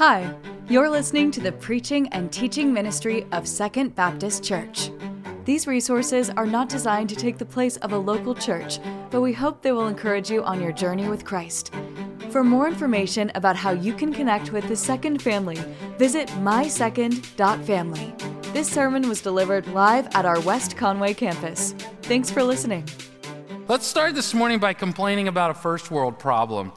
Hi, 0.00 0.34
you're 0.66 0.88
listening 0.88 1.30
to 1.32 1.42
the 1.42 1.52
preaching 1.52 2.08
and 2.08 2.32
teaching 2.32 2.72
ministry 2.72 3.26
of 3.32 3.46
Second 3.46 3.94
Baptist 3.94 4.42
Church. 4.42 4.90
These 5.44 5.66
resources 5.66 6.30
are 6.30 6.46
not 6.46 6.70
designed 6.70 7.10
to 7.10 7.16
take 7.16 7.36
the 7.36 7.44
place 7.44 7.76
of 7.76 7.92
a 7.92 7.98
local 7.98 8.34
church, 8.34 8.78
but 9.10 9.20
we 9.20 9.34
hope 9.34 9.60
they 9.60 9.72
will 9.72 9.88
encourage 9.88 10.30
you 10.30 10.42
on 10.42 10.58
your 10.58 10.72
journey 10.72 11.06
with 11.06 11.26
Christ. 11.26 11.74
For 12.30 12.42
more 12.42 12.66
information 12.66 13.30
about 13.34 13.56
how 13.56 13.72
you 13.72 13.92
can 13.92 14.10
connect 14.10 14.52
with 14.52 14.66
the 14.68 14.74
Second 14.74 15.20
family, 15.20 15.58
visit 15.98 16.28
mysecond.family. 16.28 18.14
This 18.54 18.72
sermon 18.72 19.06
was 19.06 19.20
delivered 19.20 19.66
live 19.66 20.08
at 20.14 20.24
our 20.24 20.40
West 20.40 20.78
Conway 20.78 21.12
campus. 21.12 21.72
Thanks 22.04 22.30
for 22.30 22.42
listening. 22.42 22.88
Let's 23.68 23.86
start 23.86 24.14
this 24.14 24.32
morning 24.32 24.60
by 24.60 24.72
complaining 24.72 25.28
about 25.28 25.50
a 25.50 25.54
first 25.54 25.90
world 25.90 26.18
problem. 26.18 26.72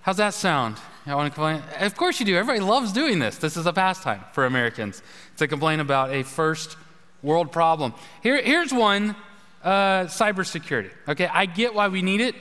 How's 0.00 0.16
that 0.16 0.32
sound? 0.32 0.78
I 1.06 1.14
want 1.14 1.32
to 1.32 1.34
complain? 1.34 1.62
Of 1.80 1.96
course 1.96 2.20
you 2.20 2.26
do. 2.26 2.36
Everybody 2.36 2.64
loves 2.64 2.92
doing 2.92 3.18
this. 3.18 3.38
This 3.38 3.56
is 3.56 3.66
a 3.66 3.72
pastime 3.72 4.22
for 4.32 4.44
Americans 4.44 5.02
to 5.38 5.48
complain 5.48 5.80
about 5.80 6.10
a 6.10 6.22
first 6.22 6.76
world 7.22 7.52
problem. 7.52 7.94
Here, 8.22 8.40
here's 8.42 8.72
one 8.72 9.16
uh, 9.64 10.04
cybersecurity. 10.04 10.90
Okay, 11.08 11.26
I 11.26 11.46
get 11.46 11.74
why 11.74 11.88
we 11.88 12.02
need 12.02 12.20
it. 12.20 12.34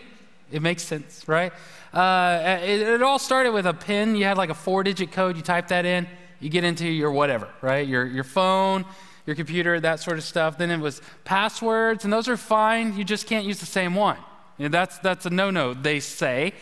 It 0.52 0.62
makes 0.62 0.84
sense, 0.84 1.26
right? 1.28 1.54
Uh, 1.94 2.60
it, 2.62 2.82
it 2.82 3.02
all 3.02 3.20
started 3.20 3.54
with 3.54 3.66
a 3.66 3.74
PIN. 3.74 4.16
You 4.16 4.26
had 4.26 4.38
like 4.38 4.50
a 4.50 4.56
four 4.56 4.84
digit 4.84 5.12
code, 5.12 5.38
you 5.38 5.42
type 5.42 5.70
that 5.70 5.86
in, 5.86 6.08
you 6.40 6.50
get 6.50 6.64
into 6.64 6.88
your 6.88 7.12
whatever, 7.12 7.48
right? 7.62 7.88
Your, 7.88 8.06
your 8.06 8.24
phone, 8.24 8.84
your 9.26 9.36
computer, 9.36 9.80
that 9.80 10.02
sort 10.02 10.18
of 10.18 10.24
stuff. 10.24 10.58
Then 10.58 10.70
it 10.70 10.80
was 10.80 11.02
passwords, 11.24 12.04
and 12.04 12.12
those 12.12 12.28
are 12.28 12.38
fine. 12.38 12.98
You 12.98 13.04
just 13.04 13.26
can't 13.26 13.46
use 13.46 13.60
the 13.60 13.66
same 13.66 13.96
one. 13.96 14.18
You 14.58 14.68
know, 14.68 14.70
that's, 14.70 14.98
that's 15.00 15.26
a 15.26 15.30
no 15.30 15.50
no, 15.50 15.74
they 15.74 16.00
say. 16.02 16.54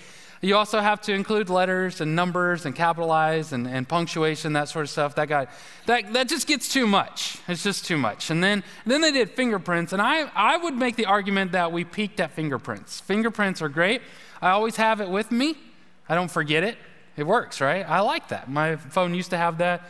You 0.42 0.56
also 0.56 0.80
have 0.80 1.02
to 1.02 1.14
include 1.14 1.50
letters 1.50 2.00
and 2.00 2.16
numbers 2.16 2.66
and 2.66 2.76
capitalize 2.76 3.54
and, 3.54 3.68
and 3.68 3.88
punctuation, 3.88 4.54
that 4.54 4.70
sort 4.70 4.86
of 4.86 4.90
stuff. 4.90 5.16
That 5.16 5.28
got 5.28 5.50
that, 5.88 6.14
that 6.14 6.30
just 6.30 6.48
gets 6.48 6.72
too 6.72 6.86
much. 6.86 7.38
It's 7.48 7.64
just 7.64 7.86
too 7.86 7.98
much. 7.98 8.30
And 8.30 8.44
then 8.44 8.64
then 8.86 9.02
they 9.02 9.12
did 9.12 9.32
fingerprints, 9.32 9.94
and 9.94 10.02
I, 10.02 10.30
I 10.36 10.58
would 10.58 10.76
make 10.76 10.96
the 10.96 11.06
argument 11.06 11.54
that 11.54 11.72
we 11.72 11.84
peaked 11.84 12.20
at 12.20 12.32
fingerprints. 12.32 13.00
Fingerprints 13.00 13.62
are 13.62 13.70
great. 13.70 14.02
I 14.42 14.52
always 14.52 14.76
have 14.76 15.02
it 15.02 15.10
with 15.10 15.32
me. 15.32 15.58
I 16.08 16.16
don't 16.16 16.32
forget 16.32 16.64
it. 16.64 16.78
It 17.16 17.24
works, 17.24 17.60
right? 17.60 17.88
I 17.88 18.02
like 18.02 18.28
that. 18.30 18.50
My 18.50 18.76
phone 18.76 19.16
used 19.16 19.32
to 19.32 19.38
have 19.38 19.58
that. 19.58 19.82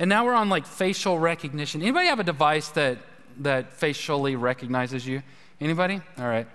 And 0.00 0.08
now 0.08 0.24
we're 0.24 0.34
on 0.34 0.48
like 0.48 0.66
facial 0.66 1.18
recognition. 1.18 1.80
Anybody 1.80 2.08
have 2.08 2.18
a 2.18 2.24
device 2.24 2.68
that 2.70 2.98
that 3.38 3.72
facially 3.72 4.36
recognizes 4.36 5.06
you? 5.06 5.22
Anybody? 5.60 6.00
All 6.18 6.26
right. 6.26 6.46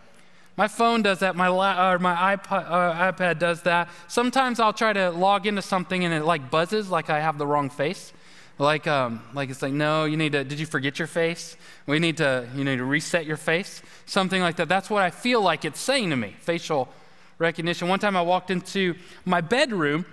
My 0.58 0.68
phone 0.68 1.04
does 1.04 1.20
that. 1.20 1.36
My, 1.36 1.50
la- 1.50 1.92
or 1.92 2.00
my 2.00 2.36
iPod, 2.36 2.66
uh, 2.68 3.12
iPad 3.12 3.38
does 3.38 3.62
that. 3.62 3.90
Sometimes 4.08 4.60
I'll 4.60 4.74
try 4.74 4.92
to 4.92 5.12
log 5.12 5.46
into 5.46 5.62
something 5.62 6.04
and 6.04 6.12
it 6.12 6.26
like 6.26 6.50
buzzes 6.50 6.90
like 6.90 7.12
I 7.12 7.22
have 7.22 7.38
the 7.38 7.46
wrong 7.46 7.70
face. 7.70 8.12
Like, 8.58 8.88
um, 8.88 9.22
like 9.36 9.52
it's 9.52 9.62
like, 9.62 9.72
no, 9.72 10.06
you 10.06 10.18
need 10.18 10.32
to, 10.32 10.44
did 10.44 10.60
you 10.60 10.66
forget 10.66 10.98
your 10.98 11.08
face? 11.08 11.56
We 11.86 12.00
need 12.00 12.18
to, 12.18 12.50
you 12.56 12.64
need 12.64 12.78
to 12.78 12.86
reset 12.86 13.28
your 13.28 13.38
face. 13.38 13.84
Something 14.08 14.42
like 14.42 14.56
that. 14.56 14.68
That's 14.68 14.90
what 14.90 15.04
I 15.04 15.12
feel 15.12 15.44
like 15.44 15.64
it's 15.64 15.80
saying 15.80 16.10
to 16.10 16.16
me, 16.16 16.36
facial 16.40 16.90
recognition. 17.38 17.88
One 17.88 18.00
time 18.00 18.18
I 18.18 18.24
walked 18.24 18.50
into 18.50 18.96
my 19.26 19.42
bedroom 19.42 20.08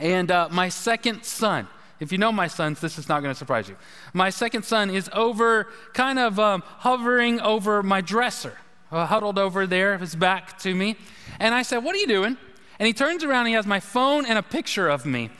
and 0.00 0.30
uh, 0.30 0.48
my 0.52 0.68
second 0.68 1.24
son, 1.24 1.66
if 1.98 2.12
you 2.12 2.18
know 2.18 2.30
my 2.30 2.46
sons, 2.46 2.80
this 2.80 2.98
is 2.98 3.08
not 3.08 3.20
going 3.20 3.34
to 3.34 3.38
surprise 3.38 3.68
you. 3.68 3.76
My 4.12 4.30
second 4.30 4.64
son 4.64 4.90
is 4.90 5.10
over, 5.12 5.66
kind 5.92 6.20
of 6.20 6.38
um, 6.38 6.62
hovering 6.64 7.40
over 7.40 7.82
my 7.82 8.00
dresser 8.00 8.56
huddled 8.90 9.38
over 9.38 9.66
there, 9.66 9.98
his 9.98 10.14
back 10.14 10.58
to 10.60 10.74
me. 10.74 10.96
And 11.40 11.54
I 11.54 11.62
said, 11.62 11.78
What 11.78 11.94
are 11.94 11.98
you 11.98 12.06
doing? 12.06 12.36
And 12.78 12.86
he 12.86 12.92
turns 12.92 13.24
around 13.24 13.46
he 13.46 13.52
has 13.54 13.66
my 13.66 13.80
phone 13.80 14.26
and 14.26 14.38
a 14.38 14.42
picture 14.42 14.88
of 14.88 15.06
me. 15.06 15.30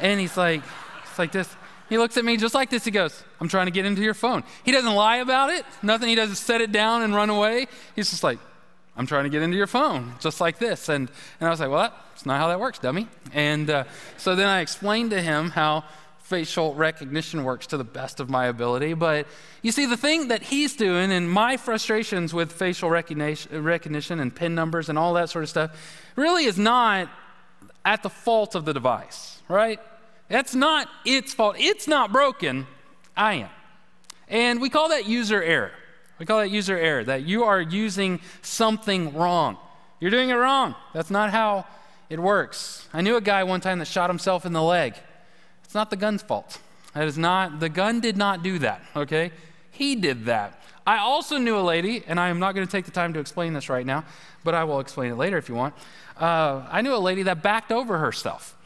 And 0.00 0.20
he's 0.20 0.36
like, 0.36 0.62
It's 1.04 1.18
like 1.18 1.32
this. 1.32 1.54
He 1.88 1.98
looks 1.98 2.16
at 2.16 2.24
me 2.24 2.36
just 2.36 2.54
like 2.54 2.70
this. 2.70 2.84
He 2.84 2.90
goes, 2.90 3.22
I'm 3.40 3.48
trying 3.48 3.66
to 3.66 3.72
get 3.72 3.84
into 3.84 4.02
your 4.02 4.14
phone. 4.14 4.42
He 4.64 4.72
doesn't 4.72 4.94
lie 4.94 5.18
about 5.18 5.50
it, 5.50 5.64
nothing. 5.82 6.08
He 6.08 6.14
doesn't 6.14 6.36
set 6.36 6.60
it 6.60 6.72
down 6.72 7.02
and 7.02 7.14
run 7.14 7.30
away. 7.30 7.68
He's 7.94 8.10
just 8.10 8.24
like, 8.24 8.38
I'm 8.96 9.06
trying 9.06 9.24
to 9.24 9.30
get 9.30 9.42
into 9.42 9.56
your 9.56 9.66
phone, 9.66 10.14
just 10.20 10.40
like 10.40 10.58
this. 10.58 10.88
And, 10.88 11.10
and 11.38 11.46
I 11.46 11.50
was 11.50 11.60
like, 11.60 11.70
Well, 11.70 11.92
that's 12.10 12.26
not 12.26 12.38
how 12.38 12.48
that 12.48 12.60
works, 12.60 12.78
dummy. 12.78 13.08
And 13.32 13.68
uh, 13.68 13.84
so 14.16 14.34
then 14.34 14.48
I 14.48 14.60
explained 14.60 15.10
to 15.10 15.20
him 15.20 15.50
how 15.50 15.84
facial 16.26 16.74
recognition 16.74 17.44
works 17.44 17.68
to 17.68 17.76
the 17.76 17.84
best 17.84 18.18
of 18.18 18.28
my 18.28 18.46
ability. 18.46 18.94
But 18.94 19.28
you 19.62 19.70
see, 19.70 19.86
the 19.86 19.96
thing 19.96 20.26
that 20.28 20.42
he's 20.42 20.74
doing 20.74 21.12
and 21.12 21.30
my 21.30 21.56
frustrations 21.56 22.34
with 22.34 22.50
facial 22.50 22.90
recognition 22.90 24.18
and 24.18 24.34
PIN 24.34 24.54
numbers 24.56 24.88
and 24.88 24.98
all 24.98 25.14
that 25.14 25.30
sort 25.30 25.44
of 25.44 25.48
stuff 25.48 25.70
really 26.16 26.44
is 26.44 26.58
not 26.58 27.08
at 27.84 28.02
the 28.02 28.10
fault 28.10 28.56
of 28.56 28.64
the 28.64 28.74
device, 28.74 29.40
right? 29.48 29.78
That's 30.28 30.52
not 30.52 30.88
its 31.04 31.32
fault. 31.32 31.54
It's 31.60 31.86
not 31.86 32.10
broken. 32.10 32.66
I 33.16 33.34
am. 33.34 33.50
And 34.26 34.60
we 34.60 34.68
call 34.68 34.88
that 34.88 35.06
user 35.06 35.40
error. 35.40 35.70
We 36.18 36.26
call 36.26 36.40
that 36.40 36.50
user 36.50 36.76
error, 36.76 37.04
that 37.04 37.22
you 37.22 37.44
are 37.44 37.60
using 37.60 38.20
something 38.42 39.14
wrong. 39.14 39.58
You're 40.00 40.10
doing 40.10 40.30
it 40.30 40.34
wrong. 40.34 40.74
That's 40.92 41.10
not 41.10 41.30
how 41.30 41.66
it 42.10 42.18
works. 42.18 42.88
I 42.92 43.00
knew 43.00 43.14
a 43.14 43.20
guy 43.20 43.44
one 43.44 43.60
time 43.60 43.78
that 43.78 43.86
shot 43.86 44.10
himself 44.10 44.44
in 44.44 44.52
the 44.52 44.62
leg. 44.62 44.94
Not 45.76 45.90
the 45.90 45.96
gun's 45.96 46.22
fault. 46.22 46.58
That 46.94 47.06
is 47.06 47.18
not, 47.18 47.60
the 47.60 47.68
gun 47.68 48.00
did 48.00 48.16
not 48.16 48.42
do 48.42 48.58
that, 48.60 48.80
okay? 48.96 49.30
He 49.70 49.94
did 49.94 50.24
that. 50.24 50.58
I 50.86 50.96
also 50.96 51.36
knew 51.36 51.58
a 51.58 51.60
lady, 51.60 52.02
and 52.06 52.18
I 52.18 52.30
am 52.30 52.38
not 52.38 52.54
going 52.54 52.66
to 52.66 52.70
take 52.70 52.86
the 52.86 52.90
time 52.90 53.12
to 53.12 53.20
explain 53.20 53.52
this 53.52 53.68
right 53.68 53.84
now, 53.84 54.06
but 54.42 54.54
I 54.54 54.64
will 54.64 54.80
explain 54.80 55.12
it 55.12 55.16
later 55.16 55.36
if 55.36 55.50
you 55.50 55.54
want. 55.54 55.74
Uh, 56.18 56.66
I 56.70 56.80
knew 56.80 56.94
a 56.94 56.96
lady 56.96 57.24
that 57.24 57.42
backed 57.42 57.72
over 57.72 57.98
herself. 57.98 58.56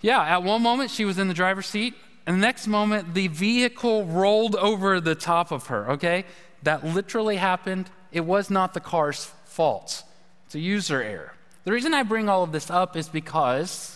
Yeah, 0.00 0.20
at 0.20 0.42
one 0.42 0.62
moment 0.62 0.90
she 0.90 1.04
was 1.04 1.16
in 1.16 1.28
the 1.28 1.34
driver's 1.34 1.66
seat, 1.66 1.94
and 2.26 2.38
the 2.38 2.40
next 2.40 2.66
moment 2.66 3.14
the 3.14 3.28
vehicle 3.28 4.04
rolled 4.04 4.56
over 4.56 5.00
the 5.00 5.14
top 5.14 5.52
of 5.52 5.68
her, 5.68 5.92
okay? 5.92 6.24
That 6.64 6.84
literally 6.84 7.36
happened. 7.36 7.88
It 8.10 8.24
was 8.24 8.50
not 8.50 8.74
the 8.74 8.80
car's 8.80 9.32
fault, 9.44 10.02
it's 10.46 10.56
a 10.56 10.58
user 10.58 11.00
error. 11.00 11.34
The 11.62 11.70
reason 11.70 11.94
I 11.94 12.02
bring 12.02 12.28
all 12.28 12.42
of 12.42 12.50
this 12.50 12.68
up 12.68 12.96
is 12.96 13.08
because 13.08 13.95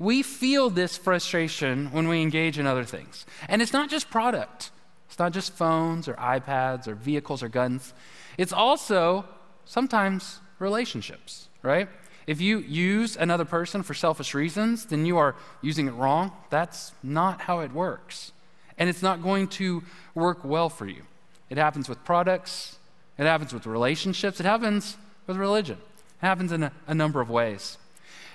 we 0.00 0.22
feel 0.22 0.70
this 0.70 0.96
frustration 0.96 1.92
when 1.92 2.08
we 2.08 2.22
engage 2.22 2.58
in 2.58 2.66
other 2.66 2.84
things. 2.84 3.26
And 3.48 3.60
it's 3.60 3.74
not 3.74 3.90
just 3.90 4.10
product, 4.10 4.70
it's 5.06 5.18
not 5.18 5.32
just 5.32 5.52
phones 5.52 6.08
or 6.08 6.14
iPads 6.14 6.88
or 6.88 6.94
vehicles 6.94 7.42
or 7.42 7.48
guns. 7.48 7.92
It's 8.38 8.52
also 8.52 9.26
sometimes 9.66 10.40
relationships, 10.58 11.48
right? 11.62 11.88
If 12.26 12.40
you 12.40 12.60
use 12.60 13.16
another 13.16 13.44
person 13.44 13.82
for 13.82 13.92
selfish 13.92 14.34
reasons, 14.34 14.86
then 14.86 15.04
you 15.04 15.18
are 15.18 15.34
using 15.62 15.86
it 15.88 15.92
wrong. 15.92 16.32
That's 16.48 16.92
not 17.02 17.42
how 17.42 17.60
it 17.60 17.72
works. 17.72 18.32
And 18.78 18.88
it's 18.88 19.02
not 19.02 19.22
going 19.22 19.48
to 19.48 19.82
work 20.14 20.44
well 20.44 20.70
for 20.70 20.86
you. 20.86 21.02
It 21.50 21.58
happens 21.58 21.88
with 21.88 22.02
products, 22.04 22.78
it 23.18 23.24
happens 23.24 23.52
with 23.52 23.66
relationships, 23.66 24.40
it 24.40 24.46
happens 24.46 24.96
with 25.26 25.36
religion. 25.36 25.76
It 26.22 26.26
happens 26.26 26.52
in 26.52 26.62
a, 26.62 26.72
a 26.86 26.94
number 26.94 27.20
of 27.20 27.28
ways. 27.28 27.76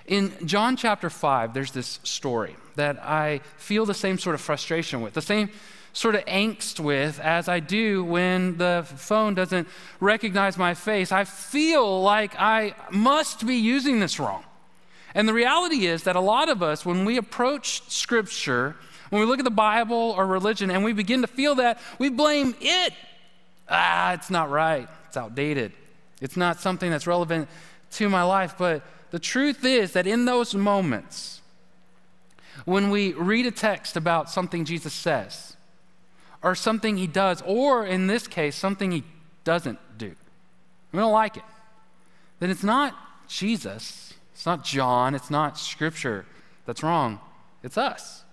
In 0.07 0.33
John 0.45 0.75
chapter 0.75 1.09
5, 1.09 1.53
there's 1.53 1.71
this 1.71 1.99
story 2.03 2.55
that 2.75 3.03
I 3.03 3.41
feel 3.57 3.85
the 3.85 3.93
same 3.93 4.19
sort 4.19 4.35
of 4.35 4.41
frustration 4.41 5.01
with, 5.01 5.13
the 5.13 5.21
same 5.21 5.49
sort 5.93 6.13
of 6.13 6.25
angst 6.25 6.79
with 6.79 7.19
as 7.21 7.47
I 7.47 7.59
do 7.59 8.03
when 8.03 8.57
the 8.57 8.85
phone 8.97 9.33
doesn't 9.33 9.67
recognize 9.99 10.57
my 10.57 10.73
face. 10.73 11.11
I 11.11 11.23
feel 11.23 12.01
like 12.01 12.35
I 12.37 12.75
must 12.91 13.47
be 13.47 13.55
using 13.55 13.99
this 13.99 14.19
wrong. 14.19 14.43
And 15.15 15.27
the 15.27 15.33
reality 15.33 15.87
is 15.87 16.03
that 16.03 16.17
a 16.17 16.21
lot 16.21 16.49
of 16.49 16.61
us, 16.61 16.85
when 16.85 17.05
we 17.05 17.17
approach 17.17 17.81
Scripture, 17.89 18.75
when 19.09 19.21
we 19.21 19.25
look 19.25 19.39
at 19.39 19.45
the 19.45 19.51
Bible 19.51 20.13
or 20.17 20.27
religion, 20.27 20.69
and 20.69 20.83
we 20.83 20.91
begin 20.91 21.21
to 21.21 21.27
feel 21.27 21.55
that, 21.55 21.79
we 21.97 22.09
blame 22.09 22.53
it. 22.59 22.93
Ah, 23.69 24.13
it's 24.13 24.29
not 24.29 24.51
right. 24.51 24.89
It's 25.07 25.17
outdated. 25.17 25.71
It's 26.21 26.35
not 26.35 26.59
something 26.59 26.91
that's 26.91 27.07
relevant 27.07 27.47
to 27.91 28.09
my 28.09 28.23
life. 28.23 28.55
But 28.57 28.83
the 29.11 29.19
truth 29.19 29.63
is 29.63 29.93
that 29.93 30.07
in 30.07 30.25
those 30.25 30.53
moments, 30.53 31.41
when 32.65 32.89
we 32.89 33.13
read 33.13 33.45
a 33.45 33.51
text 33.51 33.97
about 33.97 34.29
something 34.29 34.65
Jesus 34.65 34.93
says, 34.93 35.57
or 36.41 36.55
something 36.55 36.97
he 36.97 37.07
does, 37.07 37.41
or 37.45 37.85
in 37.85 38.07
this 38.07 38.27
case, 38.27 38.55
something 38.55 38.91
he 38.91 39.03
doesn't 39.43 39.79
do, 39.97 40.15
we 40.91 40.99
don't 40.99 41.11
like 41.11 41.37
it, 41.37 41.43
then 42.39 42.49
it's 42.49 42.63
not 42.63 42.95
Jesus, 43.27 44.13
it's 44.33 44.45
not 44.45 44.63
John, 44.63 45.15
it's 45.15 45.29
not 45.29 45.57
Scripture 45.57 46.25
that's 46.65 46.83
wrong, 46.83 47.19
it's 47.63 47.77
us. 47.77 48.23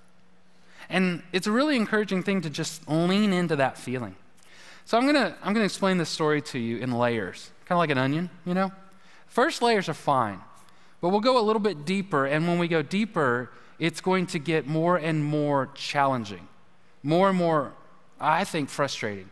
And 0.88 1.22
it's 1.32 1.46
a 1.46 1.52
really 1.52 1.76
encouraging 1.76 2.22
thing 2.22 2.42
to 2.42 2.50
just 2.50 2.86
lean 2.88 3.32
into 3.32 3.56
that 3.56 3.78
feeling. 3.78 4.14
So 4.84 4.98
I'm 4.98 5.06
gonna, 5.06 5.36
I'm 5.42 5.52
gonna 5.54 5.64
explain 5.64 5.96
this 5.96 6.10
story 6.10 6.42
to 6.42 6.58
you 6.58 6.78
in 6.78 6.92
layers, 6.92 7.50
kind 7.66 7.76
of 7.76 7.78
like 7.78 7.90
an 7.90 7.98
onion, 7.98 8.30
you 8.44 8.54
know? 8.54 8.72
First 9.26 9.62
layers 9.62 9.88
are 9.88 9.94
fine. 9.94 10.40
But 11.02 11.08
we'll 11.08 11.20
go 11.20 11.38
a 11.38 11.42
little 11.42 11.60
bit 11.60 11.84
deeper, 11.84 12.24
and 12.24 12.46
when 12.46 12.58
we 12.58 12.68
go 12.68 12.80
deeper, 12.80 13.50
it's 13.78 14.00
going 14.00 14.26
to 14.28 14.38
get 14.38 14.68
more 14.68 14.96
and 14.96 15.22
more 15.22 15.68
challenging, 15.74 16.46
more 17.02 17.28
and 17.28 17.36
more, 17.36 17.72
I 18.20 18.44
think, 18.44 18.70
frustrating. 18.70 19.28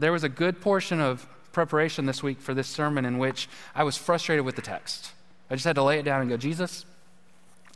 There 0.00 0.10
was 0.10 0.24
a 0.24 0.28
good 0.28 0.60
portion 0.60 1.00
of 1.00 1.26
preparation 1.52 2.06
this 2.06 2.24
week 2.24 2.40
for 2.40 2.54
this 2.54 2.66
sermon 2.66 3.04
in 3.04 3.18
which 3.18 3.48
I 3.72 3.84
was 3.84 3.96
frustrated 3.96 4.44
with 4.44 4.56
the 4.56 4.62
text. 4.62 5.12
I 5.48 5.54
just 5.54 5.64
had 5.64 5.76
to 5.76 5.82
lay 5.82 6.00
it 6.00 6.04
down 6.04 6.20
and 6.20 6.28
go, 6.28 6.36
Jesus, 6.36 6.84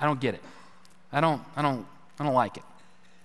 I 0.00 0.06
don't 0.06 0.20
get 0.20 0.34
it. 0.34 0.42
I 1.12 1.20
don't, 1.20 1.40
I 1.54 1.62
don't, 1.62 1.86
I 2.18 2.24
don't 2.24 2.34
like 2.34 2.56
it. 2.56 2.64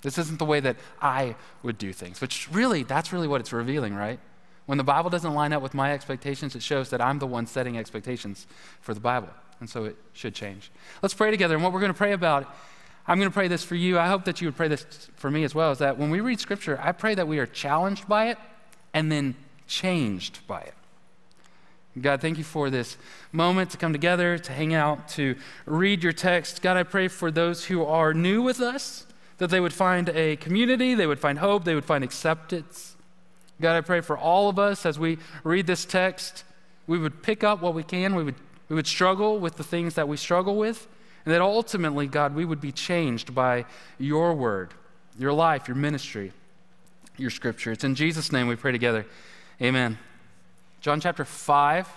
This 0.04 0.20
isn't 0.20 0.38
the 0.38 0.46
way 0.46 0.60
that 0.60 0.76
I 1.02 1.36
would 1.64 1.80
do 1.80 1.92
things. 1.92 2.22
Which 2.22 2.48
really, 2.52 2.84
that's 2.84 3.12
really 3.12 3.28
what 3.28 3.42
it's 3.42 3.52
revealing, 3.52 3.96
right? 3.96 4.20
When 4.68 4.78
the 4.78 4.84
Bible 4.84 5.10
doesn't 5.10 5.34
line 5.34 5.52
up 5.52 5.64
with 5.64 5.74
my 5.74 5.94
expectations, 5.94 6.56
it 6.56 6.62
shows 6.62 6.92
that 6.92 7.02
I'm 7.02 7.18
the 7.18 7.26
one 7.26 7.48
setting 7.48 7.76
expectations 7.76 8.46
for 8.82 8.94
the 8.94 9.00
Bible. 9.00 9.30
And 9.60 9.70
so 9.70 9.86
it 9.86 9.96
should 10.14 10.36
change. 10.36 10.72
Let's 11.02 11.14
pray 11.14 11.32
together. 11.32 11.56
And 11.56 11.64
what 11.64 11.74
we're 11.74 11.80
going 11.80 11.92
to 11.92 11.98
pray 11.98 12.14
about, 12.14 12.54
I'm 13.08 13.18
going 13.18 13.30
to 13.30 13.34
pray 13.34 13.48
this 13.48 13.64
for 13.64 13.76
you. 13.76 13.98
I 13.98 14.08
hope 14.08 14.26
that 14.26 14.42
you 14.42 14.48
would 14.48 14.56
pray 14.56 14.68
this 14.68 14.86
for 15.16 15.32
me 15.32 15.44
as 15.44 15.56
well, 15.56 15.72
is 15.72 15.80
that 15.80 15.98
when 15.98 16.10
we 16.12 16.20
read 16.20 16.40
Scripture, 16.40 16.80
I 16.82 16.92
pray 16.92 17.16
that 17.16 17.28
we 17.28 17.40
are 17.40 17.48
challenged 17.48 18.08
by 18.08 18.28
it 18.28 18.38
and 18.94 19.12
then 19.12 19.36
changed 19.68 20.46
by 20.48 20.62
it. 20.62 20.74
God, 22.02 22.22
thank 22.22 22.38
you 22.38 22.44
for 22.44 22.70
this 22.70 22.98
moment 23.32 23.72
to 23.72 23.78
come 23.78 23.92
together, 23.92 24.38
to 24.38 24.52
hang 24.52 24.74
out, 24.74 25.08
to 25.10 25.36
read 25.66 26.04
your 26.04 26.14
text. 26.14 26.62
God, 26.62 26.78
I 26.78 26.84
pray 26.84 27.08
for 27.08 27.32
those 27.32 27.66
who 27.66 27.84
are 27.84 28.14
new 28.14 28.42
with 28.42 28.60
us, 28.60 29.08
that 29.40 29.50
they 29.50 29.60
would 29.60 29.74
find 29.74 30.10
a 30.10 30.36
community, 30.36 30.94
they 30.94 31.08
would 31.08 31.20
find 31.20 31.40
hope, 31.40 31.64
they 31.64 31.76
would 31.76 31.86
find 31.86 32.04
acceptance. 32.04 32.96
God, 33.60 33.76
I 33.76 33.82
pray 33.82 34.02
for 34.02 34.18
all 34.18 34.50
of 34.50 34.60
us 34.60 34.86
as 34.86 35.00
we 35.00 35.18
read 35.44 35.66
this 35.66 35.86
text, 35.86 36.44
we 36.86 37.00
would 37.00 37.24
pick 37.24 37.44
up 37.44 37.62
what 37.62 37.74
we 37.74 37.84
can, 37.84 38.16
we 38.16 38.24
would, 38.24 38.36
we 38.70 38.76
would 38.76 38.88
struggle 38.88 39.40
with 39.40 39.56
the 39.56 39.64
things 39.64 39.96
that 39.96 40.08
we 40.08 40.18
struggle 40.18 40.56
with, 40.56 40.88
and 41.26 41.34
that 41.34 41.42
ultimately, 41.42 42.08
God, 42.08 42.36
we 42.36 42.46
would 42.46 42.62
be 42.62 42.72
changed 42.72 43.36
by 43.36 43.66
your 43.98 44.34
word, 44.34 44.74
your 45.18 45.34
life, 45.34 45.68
your 45.68 45.76
ministry, 45.76 46.32
your 47.18 47.30
scripture. 47.30 47.72
It's 47.72 47.84
in 47.84 47.96
Jesus' 47.96 48.32
name 48.32 48.48
we 48.48 48.56
pray 48.56 48.72
together. 48.72 49.06
Amen. 49.62 49.98
John 50.82 51.02
chapter 51.02 51.26
5 51.26 51.88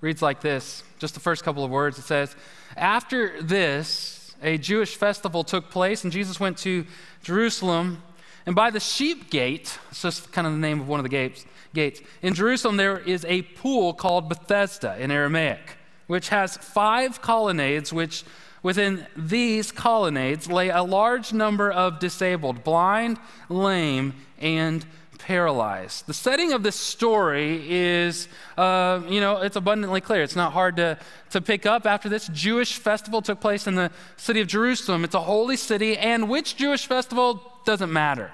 reads 0.00 0.22
like 0.22 0.40
this 0.40 0.82
just 0.98 1.14
the 1.14 1.20
first 1.20 1.44
couple 1.44 1.64
of 1.64 1.70
words. 1.70 1.98
It 1.98 2.02
says, 2.02 2.34
After 2.76 3.40
this, 3.42 4.34
a 4.42 4.58
Jewish 4.58 4.96
festival 4.96 5.44
took 5.44 5.70
place, 5.70 6.04
and 6.04 6.12
Jesus 6.12 6.38
went 6.38 6.58
to 6.58 6.86
Jerusalem. 7.22 8.02
And 8.46 8.54
by 8.54 8.70
the 8.70 8.80
sheep 8.80 9.30
gate, 9.30 9.78
it's 9.90 10.02
just 10.02 10.32
kind 10.32 10.46
of 10.46 10.52
the 10.52 10.58
name 10.58 10.80
of 10.80 10.88
one 10.88 11.00
of 11.00 11.04
the 11.04 11.08
gates, 11.08 11.46
gates. 11.72 12.00
In 12.22 12.34
Jerusalem, 12.34 12.76
there 12.76 12.98
is 12.98 13.24
a 13.24 13.42
pool 13.42 13.94
called 13.94 14.28
Bethesda 14.28 14.96
in 14.98 15.10
Aramaic, 15.10 15.76
which 16.06 16.28
has 16.28 16.56
five 16.56 17.20
colonnades, 17.20 17.92
which 17.92 18.24
within 18.62 19.06
these 19.16 19.70
colonnades 19.70 20.50
lay 20.50 20.70
a 20.70 20.82
large 20.82 21.32
number 21.32 21.70
of 21.70 21.98
disabled, 21.98 22.64
blind, 22.64 23.18
lame, 23.48 24.14
and 24.38 24.84
paralyzed. 25.18 26.06
The 26.06 26.14
setting 26.14 26.52
of 26.52 26.62
this 26.62 26.76
story 26.76 27.64
is, 27.70 28.28
uh, 28.58 29.00
you 29.08 29.20
know, 29.20 29.38
it's 29.38 29.56
abundantly 29.56 30.00
clear. 30.00 30.22
It's 30.22 30.36
not 30.36 30.52
hard 30.52 30.76
to, 30.76 30.98
to 31.30 31.40
pick 31.40 31.64
up. 31.64 31.86
After 31.86 32.08
this 32.08 32.28
Jewish 32.28 32.76
festival 32.76 33.22
took 33.22 33.40
place 33.40 33.66
in 33.66 33.74
the 33.74 33.90
city 34.16 34.40
of 34.40 34.48
Jerusalem, 34.48 35.04
it's 35.04 35.14
a 35.14 35.20
holy 35.20 35.56
city, 35.56 35.96
and 35.96 36.28
which 36.28 36.56
Jewish 36.56 36.86
festival 36.86 37.42
doesn't 37.64 37.92
matter. 37.92 38.30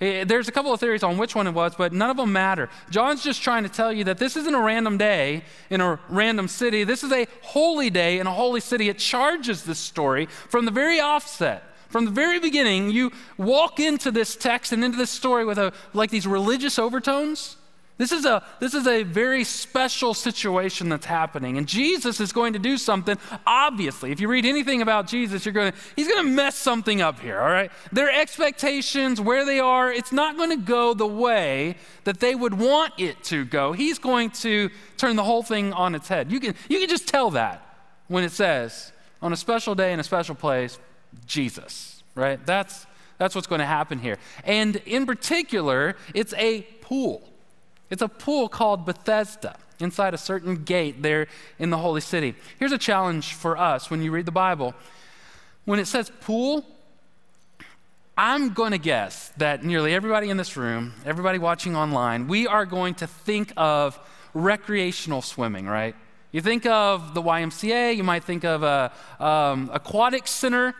Eh, 0.00 0.24
there's 0.24 0.48
a 0.48 0.52
couple 0.52 0.72
of 0.72 0.80
theories 0.80 1.02
on 1.02 1.18
which 1.18 1.34
one 1.34 1.46
it 1.46 1.52
was, 1.52 1.74
but 1.76 1.92
none 1.92 2.08
of 2.08 2.16
them 2.16 2.32
matter. 2.32 2.70
John's 2.88 3.22
just 3.22 3.42
trying 3.42 3.64
to 3.64 3.68
tell 3.68 3.92
you 3.92 4.04
that 4.04 4.18
this 4.18 4.36
isn't 4.36 4.54
a 4.54 4.60
random 4.60 4.96
day 4.96 5.44
in 5.68 5.80
a 5.80 6.00
random 6.08 6.48
city. 6.48 6.84
This 6.84 7.04
is 7.04 7.12
a 7.12 7.26
holy 7.42 7.90
day 7.90 8.18
in 8.18 8.26
a 8.26 8.32
holy 8.32 8.60
city. 8.60 8.88
It 8.88 8.98
charges 8.98 9.64
this 9.64 9.78
story 9.78 10.26
from 10.26 10.64
the 10.64 10.70
very 10.70 11.00
offset. 11.00 11.64
From 11.90 12.04
the 12.04 12.12
very 12.12 12.38
beginning, 12.38 12.90
you 12.90 13.10
walk 13.36 13.80
into 13.80 14.10
this 14.10 14.36
text 14.36 14.72
and 14.72 14.84
into 14.84 14.96
this 14.96 15.10
story 15.10 15.44
with 15.44 15.58
a, 15.58 15.72
like 15.92 16.10
these 16.10 16.26
religious 16.26 16.78
overtones. 16.78 17.56
This 18.00 18.12
is, 18.12 18.24
a, 18.24 18.42
this 18.60 18.72
is 18.72 18.86
a 18.86 19.02
very 19.02 19.44
special 19.44 20.14
situation 20.14 20.88
that's 20.88 21.04
happening. 21.04 21.58
And 21.58 21.68
Jesus 21.68 22.18
is 22.18 22.32
going 22.32 22.54
to 22.54 22.58
do 22.58 22.78
something, 22.78 23.18
obviously. 23.46 24.10
If 24.10 24.20
you 24.20 24.28
read 24.28 24.46
anything 24.46 24.80
about 24.80 25.06
Jesus, 25.06 25.44
you're 25.44 25.52
going 25.52 25.72
to, 25.72 25.78
he's 25.96 26.08
going 26.08 26.24
to 26.24 26.30
mess 26.32 26.56
something 26.56 27.02
up 27.02 27.20
here, 27.20 27.38
all 27.38 27.50
right? 27.50 27.70
Their 27.92 28.10
expectations, 28.10 29.20
where 29.20 29.44
they 29.44 29.60
are, 29.60 29.92
it's 29.92 30.12
not 30.12 30.38
going 30.38 30.48
to 30.48 30.56
go 30.56 30.94
the 30.94 31.06
way 31.06 31.76
that 32.04 32.20
they 32.20 32.34
would 32.34 32.54
want 32.54 32.94
it 32.96 33.22
to 33.24 33.44
go. 33.44 33.72
He's 33.72 33.98
going 33.98 34.30
to 34.30 34.70
turn 34.96 35.16
the 35.16 35.24
whole 35.24 35.42
thing 35.42 35.74
on 35.74 35.94
its 35.94 36.08
head. 36.08 36.32
You 36.32 36.40
can, 36.40 36.54
you 36.70 36.78
can 36.78 36.88
just 36.88 37.06
tell 37.06 37.30
that 37.32 37.62
when 38.08 38.24
it 38.24 38.32
says, 38.32 38.92
on 39.20 39.34
a 39.34 39.36
special 39.36 39.74
day 39.74 39.92
in 39.92 40.00
a 40.00 40.04
special 40.04 40.34
place, 40.34 40.78
Jesus, 41.26 42.02
right? 42.14 42.40
That's, 42.46 42.86
that's 43.18 43.34
what's 43.34 43.46
going 43.46 43.58
to 43.58 43.66
happen 43.66 43.98
here. 43.98 44.16
And 44.42 44.76
in 44.86 45.04
particular, 45.04 45.96
it's 46.14 46.32
a 46.38 46.62
pool. 46.80 47.26
It's 47.90 48.02
a 48.02 48.08
pool 48.08 48.48
called 48.48 48.86
Bethesda 48.86 49.56
inside 49.80 50.14
a 50.14 50.18
certain 50.18 50.64
gate 50.64 51.02
there 51.02 51.26
in 51.58 51.70
the 51.70 51.78
holy 51.78 52.00
city. 52.00 52.34
Here's 52.58 52.72
a 52.72 52.78
challenge 52.78 53.34
for 53.34 53.56
us 53.56 53.90
when 53.90 54.02
you 54.02 54.10
read 54.10 54.26
the 54.26 54.32
Bible. 54.32 54.74
When 55.64 55.78
it 55.78 55.86
says 55.86 56.10
pool, 56.20 56.64
I'm 58.16 58.52
going 58.52 58.72
to 58.72 58.78
guess 58.78 59.32
that 59.38 59.64
nearly 59.64 59.94
everybody 59.94 60.28
in 60.30 60.36
this 60.36 60.56
room, 60.56 60.92
everybody 61.04 61.38
watching 61.38 61.74
online, 61.74 62.28
we 62.28 62.46
are 62.46 62.66
going 62.66 62.94
to 62.96 63.06
think 63.06 63.52
of 63.56 63.98
recreational 64.34 65.22
swimming, 65.22 65.66
right? 65.66 65.96
You 66.32 66.40
think 66.40 66.66
of 66.66 67.14
the 67.14 67.22
YMCA, 67.22 67.96
you 67.96 68.04
might 68.04 68.22
think 68.22 68.44
of 68.44 68.62
a 68.62 68.92
um, 69.18 69.70
aquatic 69.72 70.28
center, 70.28 70.74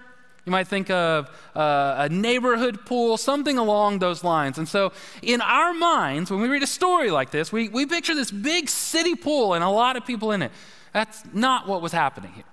you 0.51 0.53
might 0.53 0.67
think 0.67 0.91
of 0.91 1.31
uh, 1.55 1.95
a 1.99 2.09
neighborhood 2.09 2.85
pool, 2.85 3.17
something 3.17 3.57
along 3.57 4.01
those 4.01 4.25
lines. 4.25 4.59
And 4.59 4.69
so, 4.69 4.93
in 5.23 5.41
our 5.41 5.73
minds, 5.73 6.29
when 6.29 6.41
we 6.41 6.49
read 6.49 6.65
a 6.65 6.67
story 6.67 7.13
like 7.13 7.31
this, 7.31 7.53
we, 7.53 7.69
we 7.69 7.87
picture 7.87 8.17
this 8.17 8.33
big 8.33 8.69
city 8.69 9.15
pool 9.15 9.55
and 9.55 9.63
a 9.63 9.69
lot 9.69 9.97
of 9.97 10.05
people 10.05 10.33
in 10.33 10.43
it. 10.43 10.51
That's 10.93 11.23
not 11.33 11.69
what 11.69 11.83
was 11.83 11.93
happening 11.93 12.33
here. 12.33 12.51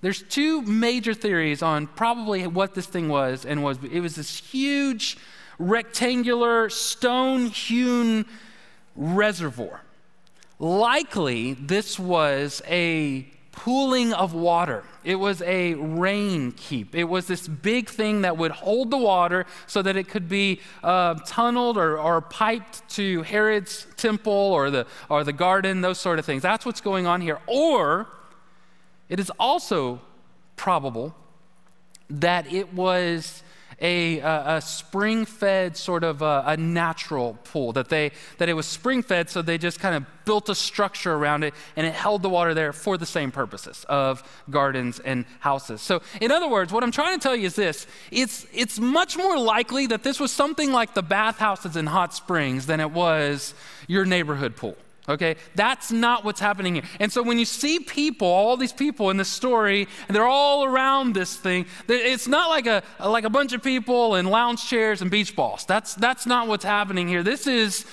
There's 0.00 0.22
two 0.22 0.62
major 0.62 1.12
theories 1.12 1.60
on 1.60 1.86
probably 1.86 2.46
what 2.46 2.74
this 2.74 2.86
thing 2.86 3.10
was, 3.10 3.44
and 3.44 3.62
was 3.62 3.76
it 3.92 4.00
was 4.00 4.14
this 4.14 4.38
huge, 4.38 5.18
rectangular, 5.58 6.70
stone-hewn 6.70 8.24
reservoir. 8.96 9.82
Likely, 10.58 11.52
this 11.52 11.98
was 11.98 12.62
a 12.66 13.28
pooling 13.52 14.14
of 14.14 14.32
water. 14.32 14.84
It 15.04 15.16
was 15.16 15.42
a 15.42 15.74
rain 15.74 16.52
keep. 16.52 16.94
It 16.94 17.04
was 17.04 17.26
this 17.26 17.46
big 17.46 17.88
thing 17.88 18.22
that 18.22 18.36
would 18.36 18.50
hold 18.50 18.90
the 18.90 18.98
water 18.98 19.46
so 19.66 19.82
that 19.82 19.96
it 19.96 20.08
could 20.08 20.28
be 20.28 20.60
uh, 20.82 21.14
tunneled 21.26 21.78
or, 21.78 21.98
or 21.98 22.20
piped 22.20 22.88
to 22.90 23.22
Herod's 23.22 23.86
temple 23.96 24.32
or 24.32 24.70
the, 24.70 24.86
or 25.08 25.22
the 25.22 25.32
garden, 25.32 25.82
those 25.82 26.00
sort 26.00 26.18
of 26.18 26.24
things. 26.24 26.42
That's 26.42 26.66
what's 26.66 26.80
going 26.80 27.06
on 27.06 27.20
here. 27.20 27.38
Or 27.46 28.08
it 29.08 29.20
is 29.20 29.30
also 29.38 30.00
probable 30.56 31.14
that 32.10 32.52
it 32.52 32.74
was 32.74 33.43
a, 33.84 34.18
a, 34.20 34.56
a 34.56 34.60
spring 34.62 35.26
fed 35.26 35.76
sort 35.76 36.04
of 36.04 36.22
a, 36.22 36.42
a, 36.46 36.56
natural 36.56 37.38
pool, 37.44 37.74
that, 37.74 37.90
they, 37.90 38.12
that 38.38 38.48
it 38.48 38.54
was 38.54 38.64
spring 38.64 39.02
fed, 39.02 39.28
so 39.28 39.42
they 39.42 39.58
just 39.58 39.78
kind 39.78 39.94
of 39.94 40.06
built 40.24 40.48
a 40.48 40.54
structure 40.54 41.12
around 41.12 41.44
it 41.44 41.52
and 41.76 41.86
it 41.86 41.92
held 41.92 42.22
the 42.22 42.30
water 42.30 42.54
there 42.54 42.72
for 42.72 42.96
the 42.96 43.04
same 43.04 43.30
purposes 43.30 43.84
of 43.90 44.22
gardens 44.48 45.00
and 45.00 45.26
houses. 45.40 45.82
So, 45.82 46.00
in 46.22 46.32
other 46.32 46.48
words, 46.48 46.72
what 46.72 46.82
I'm 46.82 46.92
trying 46.92 47.18
to 47.18 47.22
tell 47.22 47.36
you 47.36 47.46
is 47.46 47.56
this 47.56 47.86
it's, 48.10 48.46
it's 48.54 48.80
much 48.80 49.18
more 49.18 49.38
likely 49.38 49.86
that 49.88 50.02
this 50.02 50.18
was 50.18 50.32
something 50.32 50.72
like 50.72 50.94
the 50.94 51.02
bathhouses 51.02 51.76
in 51.76 51.84
hot 51.84 52.14
springs 52.14 52.64
than 52.64 52.80
it 52.80 52.90
was 52.90 53.52
your 53.86 54.06
neighborhood 54.06 54.56
pool. 54.56 54.76
Okay? 55.08 55.36
That's 55.54 55.92
not 55.92 56.24
what's 56.24 56.40
happening 56.40 56.74
here. 56.74 56.84
And 56.98 57.12
so 57.12 57.22
when 57.22 57.38
you 57.38 57.44
see 57.44 57.78
people, 57.78 58.26
all 58.26 58.56
these 58.56 58.72
people 58.72 59.10
in 59.10 59.16
this 59.16 59.28
story, 59.28 59.86
and 60.08 60.16
they're 60.16 60.26
all 60.26 60.64
around 60.64 61.14
this 61.14 61.36
thing, 61.36 61.66
it's 61.88 62.26
not 62.26 62.48
like 62.48 62.66
a, 62.66 62.82
like 63.04 63.24
a 63.24 63.30
bunch 63.30 63.52
of 63.52 63.62
people 63.62 64.16
in 64.16 64.26
lounge 64.26 64.66
chairs 64.66 65.02
and 65.02 65.10
beach 65.10 65.36
balls. 65.36 65.64
That's, 65.66 65.94
that's 65.94 66.26
not 66.26 66.48
what's 66.48 66.64
happening 66.64 67.06
here. 67.08 67.22
This 67.22 67.46
is 67.46 67.84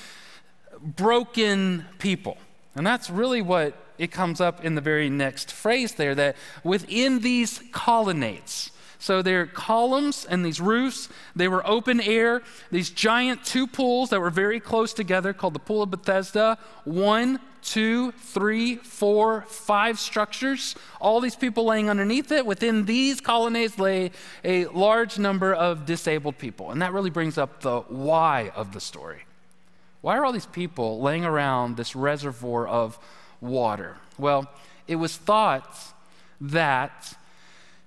broken 0.81 1.85
people. 1.99 2.37
And 2.75 2.87
that's 2.87 3.09
really 3.09 3.41
what 3.41 3.75
it 3.97 4.11
comes 4.11 4.39
up 4.39 4.63
in 4.63 4.75
the 4.75 4.81
very 4.81 5.09
next 5.09 5.51
phrase 5.51 5.93
there 5.95 6.15
that 6.15 6.35
within 6.63 7.19
these 7.19 7.61
colonnades, 7.71 8.71
so 9.01 9.23
they're 9.23 9.47
columns 9.47 10.27
and 10.29 10.45
these 10.45 10.61
roofs. 10.61 11.09
They 11.35 11.47
were 11.47 11.67
open 11.67 11.99
air. 11.99 12.43
These 12.69 12.91
giant 12.91 13.43
two 13.43 13.65
pools 13.65 14.11
that 14.11 14.21
were 14.21 14.29
very 14.29 14.59
close 14.59 14.93
together 14.93 15.33
called 15.33 15.55
the 15.55 15.59
Pool 15.59 15.81
of 15.81 15.89
Bethesda. 15.89 16.59
One, 16.83 17.39
two, 17.63 18.11
three, 18.11 18.75
four, 18.75 19.41
five 19.47 19.97
structures. 19.97 20.75
All 20.99 21.19
these 21.19 21.35
people 21.35 21.65
laying 21.65 21.89
underneath 21.89 22.31
it. 22.31 22.45
Within 22.45 22.85
these 22.85 23.19
colonnades 23.21 23.79
lay 23.79 24.11
a 24.43 24.67
large 24.67 25.17
number 25.17 25.51
of 25.51 25.87
disabled 25.87 26.37
people. 26.37 26.69
And 26.69 26.79
that 26.83 26.93
really 26.93 27.09
brings 27.09 27.39
up 27.39 27.61
the 27.61 27.81
why 27.81 28.51
of 28.55 28.71
the 28.71 28.79
story. 28.79 29.23
Why 30.01 30.15
are 30.15 30.25
all 30.25 30.31
these 30.31 30.45
people 30.45 31.01
laying 31.01 31.25
around 31.25 31.75
this 31.75 31.95
reservoir 31.95 32.67
of 32.67 32.99
water? 33.41 33.97
Well, 34.19 34.47
it 34.87 34.97
was 34.97 35.17
thought 35.17 35.75
that 36.39 37.15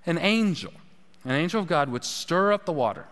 an 0.07 0.19
angel 0.19 0.73
an 1.25 1.33
angel 1.33 1.61
of 1.61 1.67
God 1.67 1.89
would 1.89 2.05
stir 2.05 2.53
up 2.53 2.67
the 2.67 2.73
water. 2.73 3.07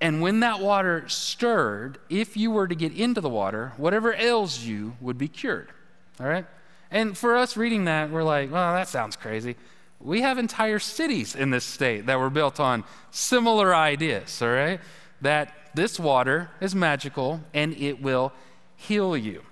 And 0.00 0.22
when 0.22 0.40
that 0.40 0.60
water 0.60 1.08
stirred, 1.08 1.98
if 2.08 2.36
you 2.36 2.50
were 2.50 2.66
to 2.66 2.74
get 2.74 2.96
into 2.96 3.20
the 3.20 3.28
water, 3.28 3.72
whatever 3.76 4.14
ails 4.14 4.60
you 4.60 4.94
would 5.00 5.18
be 5.18 5.28
cured. 5.28 5.70
All 6.18 6.26
right? 6.26 6.46
And 6.90 7.16
for 7.16 7.36
us 7.36 7.56
reading 7.56 7.84
that, 7.84 8.10
we're 8.10 8.22
like, 8.22 8.50
well, 8.50 8.74
that 8.74 8.88
sounds 8.88 9.16
crazy. 9.16 9.56
We 10.00 10.22
have 10.22 10.38
entire 10.38 10.78
cities 10.78 11.36
in 11.36 11.50
this 11.50 11.64
state 11.64 12.06
that 12.06 12.18
were 12.18 12.30
built 12.30 12.58
on 12.58 12.84
similar 13.10 13.74
ideas, 13.74 14.40
all 14.40 14.48
right? 14.48 14.80
That 15.20 15.54
this 15.74 16.00
water 16.00 16.50
is 16.60 16.74
magical 16.74 17.40
and 17.52 17.74
it 17.76 18.00
will 18.00 18.32
heal 18.76 19.16
you. 19.16 19.42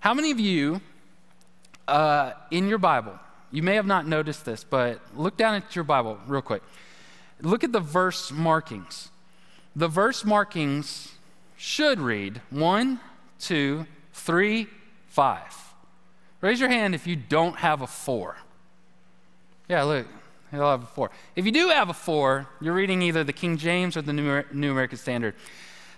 How 0.00 0.14
many 0.14 0.30
of 0.30 0.40
you 0.40 0.80
uh, 1.86 2.32
in 2.50 2.68
your 2.68 2.78
Bible, 2.78 3.18
you 3.50 3.62
may 3.62 3.74
have 3.74 3.86
not 3.86 4.06
noticed 4.06 4.44
this, 4.44 4.64
but 4.64 5.00
look 5.14 5.36
down 5.36 5.54
at 5.54 5.76
your 5.76 5.84
Bible 5.84 6.18
real 6.26 6.42
quick. 6.42 6.62
Look 7.40 7.64
at 7.64 7.72
the 7.72 7.80
verse 7.80 8.30
markings. 8.30 9.10
The 9.76 9.88
verse 9.88 10.24
markings 10.24 11.12
should 11.56 12.00
read 12.00 12.40
one, 12.50 13.00
two, 13.38 13.86
three, 14.12 14.68
five. 15.08 15.54
Raise 16.40 16.60
your 16.60 16.68
hand 16.68 16.94
if 16.94 17.06
you 17.06 17.16
don't 17.16 17.56
have 17.56 17.80
a 17.80 17.86
four. 17.86 18.36
Yeah, 19.68 19.82
look, 19.84 20.06
you'll 20.52 20.70
have 20.70 20.82
a 20.82 20.86
four. 20.86 21.10
If 21.36 21.46
you 21.46 21.52
do 21.52 21.68
have 21.68 21.88
a 21.88 21.94
four, 21.94 22.46
you're 22.60 22.74
reading 22.74 23.02
either 23.02 23.24
the 23.24 23.32
King 23.32 23.56
James 23.56 23.96
or 23.96 24.02
the 24.02 24.12
New, 24.12 24.42
American 24.70 24.98
Standard. 24.98 25.34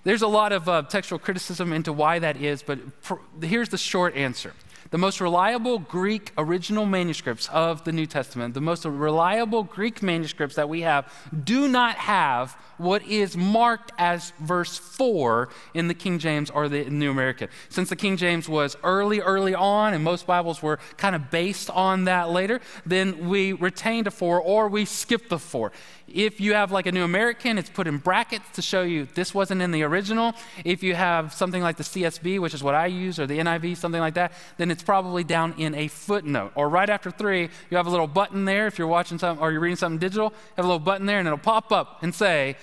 There's 0.04 0.22
a 0.22 0.28
lot 0.28 0.52
of 0.52 0.68
uh, 0.68 0.82
textual 0.82 1.18
criticism 1.18 1.72
into 1.72 1.92
why 1.92 2.20
that 2.20 2.36
is, 2.36 2.62
but 2.62 3.02
pr- 3.02 3.14
here's 3.42 3.70
the 3.70 3.78
short 3.78 4.14
answer. 4.14 4.52
The 4.90 4.98
most 4.98 5.20
reliable 5.20 5.78
Greek 5.80 6.32
original 6.38 6.86
manuscripts 6.86 7.48
of 7.48 7.84
the 7.84 7.92
New 7.92 8.06
Testament, 8.06 8.54
the 8.54 8.60
most 8.60 8.84
reliable 8.84 9.64
Greek 9.64 10.02
manuscripts 10.02 10.54
that 10.56 10.68
we 10.68 10.82
have, 10.82 11.12
do 11.44 11.66
not 11.66 11.96
have 11.96 12.56
what 12.78 13.04
is 13.06 13.36
marked 13.36 13.90
as 13.98 14.32
verse 14.38 14.78
4 14.78 15.48
in 15.74 15.88
the 15.88 15.94
King 15.94 16.18
James 16.18 16.50
or 16.50 16.68
the 16.68 16.84
New 16.84 17.10
American. 17.10 17.48
Since 17.68 17.88
the 17.88 17.96
King 17.96 18.16
James 18.16 18.48
was 18.48 18.76
early, 18.84 19.20
early 19.20 19.54
on, 19.54 19.94
and 19.94 20.04
most 20.04 20.26
Bibles 20.26 20.62
were 20.62 20.78
kind 20.96 21.16
of 21.16 21.30
based 21.30 21.70
on 21.70 22.04
that 22.04 22.30
later, 22.30 22.60
then 22.84 23.28
we 23.28 23.52
retained 23.52 24.06
a 24.06 24.10
4 24.10 24.40
or 24.40 24.68
we 24.68 24.84
skipped 24.84 25.30
the 25.30 25.38
4. 25.38 25.72
If 26.08 26.40
you 26.40 26.54
have 26.54 26.70
like 26.70 26.86
a 26.86 26.92
New 26.92 27.02
American, 27.02 27.58
it's 27.58 27.68
put 27.68 27.88
in 27.88 27.98
brackets 27.98 28.44
to 28.54 28.62
show 28.62 28.82
you 28.82 29.08
this 29.14 29.34
wasn't 29.34 29.60
in 29.60 29.72
the 29.72 29.82
original. 29.82 30.34
If 30.64 30.82
you 30.84 30.94
have 30.94 31.34
something 31.34 31.60
like 31.60 31.76
the 31.76 31.82
CSB, 31.82 32.38
which 32.38 32.54
is 32.54 32.62
what 32.62 32.76
I 32.76 32.86
use, 32.86 33.18
or 33.18 33.26
the 33.26 33.38
NIV, 33.38 33.76
something 33.76 34.00
like 34.00 34.14
that, 34.14 34.32
then 34.56 34.70
it's 34.70 34.84
probably 34.84 35.24
down 35.24 35.54
in 35.58 35.74
a 35.74 35.88
footnote. 35.88 36.52
Or 36.54 36.68
right 36.68 36.88
after 36.88 37.10
three, 37.10 37.48
you 37.70 37.76
have 37.76 37.88
a 37.88 37.90
little 37.90 38.06
button 38.06 38.44
there. 38.44 38.68
If 38.68 38.78
you're 38.78 38.86
watching 38.86 39.18
something 39.18 39.42
or 39.42 39.50
you're 39.50 39.60
reading 39.60 39.76
something 39.76 39.98
digital, 39.98 40.32
have 40.56 40.64
a 40.64 40.68
little 40.68 40.78
button 40.78 41.06
there 41.06 41.18
and 41.18 41.26
it'll 41.26 41.38
pop 41.38 41.72
up 41.72 42.02
and 42.02 42.14
say, 42.14 42.56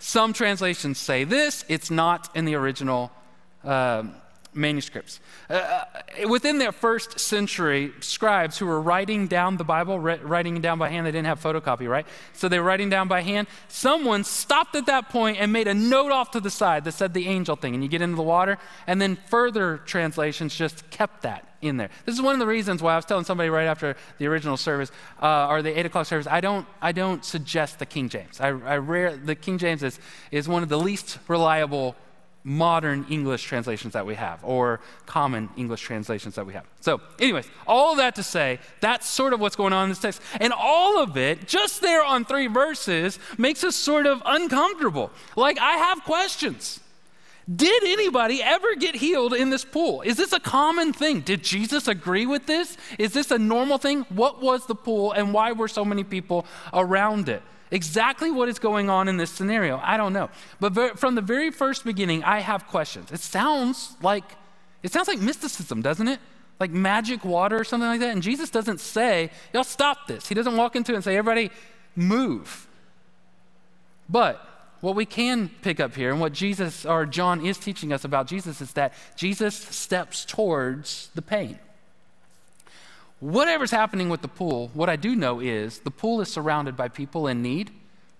some 0.00 0.32
translations 0.32 0.98
say 0.98 1.24
this, 1.24 1.64
it's 1.68 1.90
not 1.90 2.34
in 2.34 2.44
the 2.44 2.54
original 2.54 3.12
um, 3.64 4.14
manuscripts. 4.52 5.20
Uh, 5.48 5.54
uh, 5.54 6.28
within 6.28 6.58
that 6.58 6.74
first 6.74 7.20
century, 7.20 7.92
scribes 8.00 8.58
who 8.58 8.66
were 8.66 8.80
writing 8.80 9.26
down 9.26 9.56
the 9.56 9.64
Bible, 9.64 9.98
writing 9.98 10.56
it 10.56 10.62
down 10.62 10.78
by 10.78 10.88
hand, 10.88 11.06
they 11.06 11.12
didn't 11.12 11.26
have 11.26 11.40
photocopy, 11.40 11.88
right? 11.88 12.06
So 12.32 12.48
they 12.48 12.58
were 12.58 12.64
writing 12.64 12.90
down 12.90 13.08
by 13.08 13.22
hand. 13.22 13.46
Someone 13.68 14.24
stopped 14.24 14.74
at 14.74 14.86
that 14.86 15.08
point 15.08 15.38
and 15.38 15.52
made 15.52 15.68
a 15.68 15.74
note 15.74 16.12
off 16.12 16.32
to 16.32 16.40
the 16.40 16.50
side 16.50 16.84
that 16.84 16.92
said 16.92 17.14
the 17.14 17.28
angel 17.28 17.56
thing, 17.56 17.74
and 17.74 17.82
you 17.82 17.88
get 17.88 18.02
into 18.02 18.16
the 18.16 18.22
water, 18.22 18.58
and 18.86 19.00
then 19.00 19.16
further 19.26 19.78
translations 19.78 20.54
just 20.54 20.88
kept 20.90 21.22
that 21.22 21.46
in 21.62 21.76
there. 21.76 21.90
This 22.06 22.14
is 22.14 22.22
one 22.22 22.32
of 22.32 22.40
the 22.40 22.46
reasons 22.46 22.82
why 22.82 22.94
I 22.94 22.96
was 22.96 23.04
telling 23.04 23.24
somebody 23.24 23.50
right 23.50 23.66
after 23.66 23.96
the 24.18 24.26
original 24.26 24.56
service 24.56 24.90
uh, 25.20 25.48
or 25.48 25.62
the 25.62 25.78
eight 25.78 25.86
o'clock 25.86 26.06
service. 26.06 26.26
I 26.26 26.40
don't, 26.40 26.66
I 26.80 26.92
don't 26.92 27.24
suggest 27.24 27.78
the 27.78 27.86
King 27.86 28.08
James. 28.08 28.40
I, 28.40 28.48
I 28.48 28.78
rare, 28.78 29.16
the 29.16 29.34
King 29.34 29.58
James 29.58 29.82
is, 29.82 30.00
is 30.30 30.48
one 30.48 30.62
of 30.62 30.68
the 30.68 30.78
least 30.78 31.18
reliable 31.28 31.96
modern 32.42 33.04
English 33.10 33.42
translations 33.42 33.92
that 33.92 34.06
we 34.06 34.14
have 34.14 34.42
or 34.42 34.80
common 35.06 35.48
English 35.56 35.82
translations 35.82 36.34
that 36.36 36.46
we 36.46 36.54
have. 36.54 36.64
So, 36.80 37.00
anyways, 37.18 37.46
all 37.66 37.96
that 37.96 38.14
to 38.14 38.22
say, 38.22 38.58
that's 38.80 39.06
sort 39.08 39.32
of 39.32 39.40
what's 39.40 39.56
going 39.56 39.72
on 39.72 39.84
in 39.84 39.88
this 39.90 39.98
text. 39.98 40.22
And 40.40 40.52
all 40.52 41.02
of 41.02 41.16
it, 41.16 41.46
just 41.46 41.82
there 41.82 42.02
on 42.02 42.24
three 42.24 42.46
verses, 42.46 43.18
makes 43.36 43.62
us 43.62 43.76
sort 43.76 44.06
of 44.06 44.22
uncomfortable. 44.24 45.10
Like, 45.36 45.58
I 45.58 45.72
have 45.72 46.02
questions. 46.04 46.80
Did 47.54 47.82
anybody 47.84 48.42
ever 48.42 48.76
get 48.76 48.94
healed 48.94 49.34
in 49.34 49.50
this 49.50 49.64
pool? 49.64 50.02
Is 50.02 50.16
this 50.16 50.32
a 50.32 50.40
common 50.40 50.92
thing? 50.92 51.20
Did 51.20 51.42
Jesus 51.42 51.88
agree 51.88 52.26
with 52.26 52.46
this? 52.46 52.76
Is 52.98 53.12
this 53.12 53.30
a 53.30 53.38
normal 53.38 53.78
thing? 53.78 54.02
What 54.08 54.40
was 54.40 54.66
the 54.66 54.74
pool 54.74 55.12
and 55.12 55.34
why 55.34 55.52
were 55.52 55.68
so 55.68 55.84
many 55.84 56.04
people 56.04 56.46
around 56.72 57.28
it? 57.28 57.42
Exactly 57.70 58.30
what 58.30 58.48
is 58.48 58.58
going 58.58 58.90
on 58.90 59.06
in 59.06 59.16
this 59.16 59.30
scenario, 59.30 59.80
I 59.82 59.96
don't 59.96 60.12
know. 60.12 60.28
But 60.58 60.98
from 60.98 61.14
the 61.14 61.22
very 61.22 61.50
first 61.50 61.84
beginning, 61.84 62.24
I 62.24 62.40
have 62.40 62.66
questions. 62.66 63.12
It 63.12 63.20
sounds 63.20 63.96
like 64.02 64.24
it 64.82 64.92
sounds 64.92 65.08
like 65.08 65.20
mysticism, 65.20 65.82
doesn't 65.82 66.08
it? 66.08 66.18
Like 66.58 66.70
magic 66.70 67.24
water 67.24 67.58
or 67.58 67.64
something 67.64 67.88
like 67.88 68.00
that. 68.00 68.10
And 68.10 68.22
Jesus 68.22 68.50
doesn't 68.50 68.80
say, 68.80 69.30
"Y'all 69.52 69.64
stop 69.64 70.08
this." 70.08 70.28
He 70.28 70.34
doesn't 70.34 70.56
walk 70.56 70.74
into 70.74 70.92
it 70.92 70.96
and 70.96 71.04
say, 71.04 71.16
"Everybody 71.16 71.50
move." 71.94 72.66
But 74.08 74.44
what 74.80 74.96
we 74.96 75.04
can 75.04 75.50
pick 75.62 75.78
up 75.78 75.94
here 75.94 76.10
and 76.10 76.20
what 76.20 76.32
Jesus 76.32 76.84
or 76.84 77.06
John 77.06 77.44
is 77.44 77.58
teaching 77.58 77.92
us 77.92 78.04
about 78.04 78.26
Jesus 78.26 78.60
is 78.60 78.72
that 78.72 78.94
Jesus 79.14 79.54
steps 79.54 80.24
towards 80.24 81.10
the 81.14 81.22
pain. 81.22 81.58
Whatever's 83.20 83.70
happening 83.70 84.08
with 84.08 84.22
the 84.22 84.28
pool, 84.28 84.70
what 84.72 84.88
I 84.88 84.96
do 84.96 85.14
know 85.14 85.40
is 85.40 85.80
the 85.80 85.90
pool 85.90 86.22
is 86.22 86.32
surrounded 86.32 86.76
by 86.76 86.88
people 86.88 87.26
in 87.26 87.42
need 87.42 87.70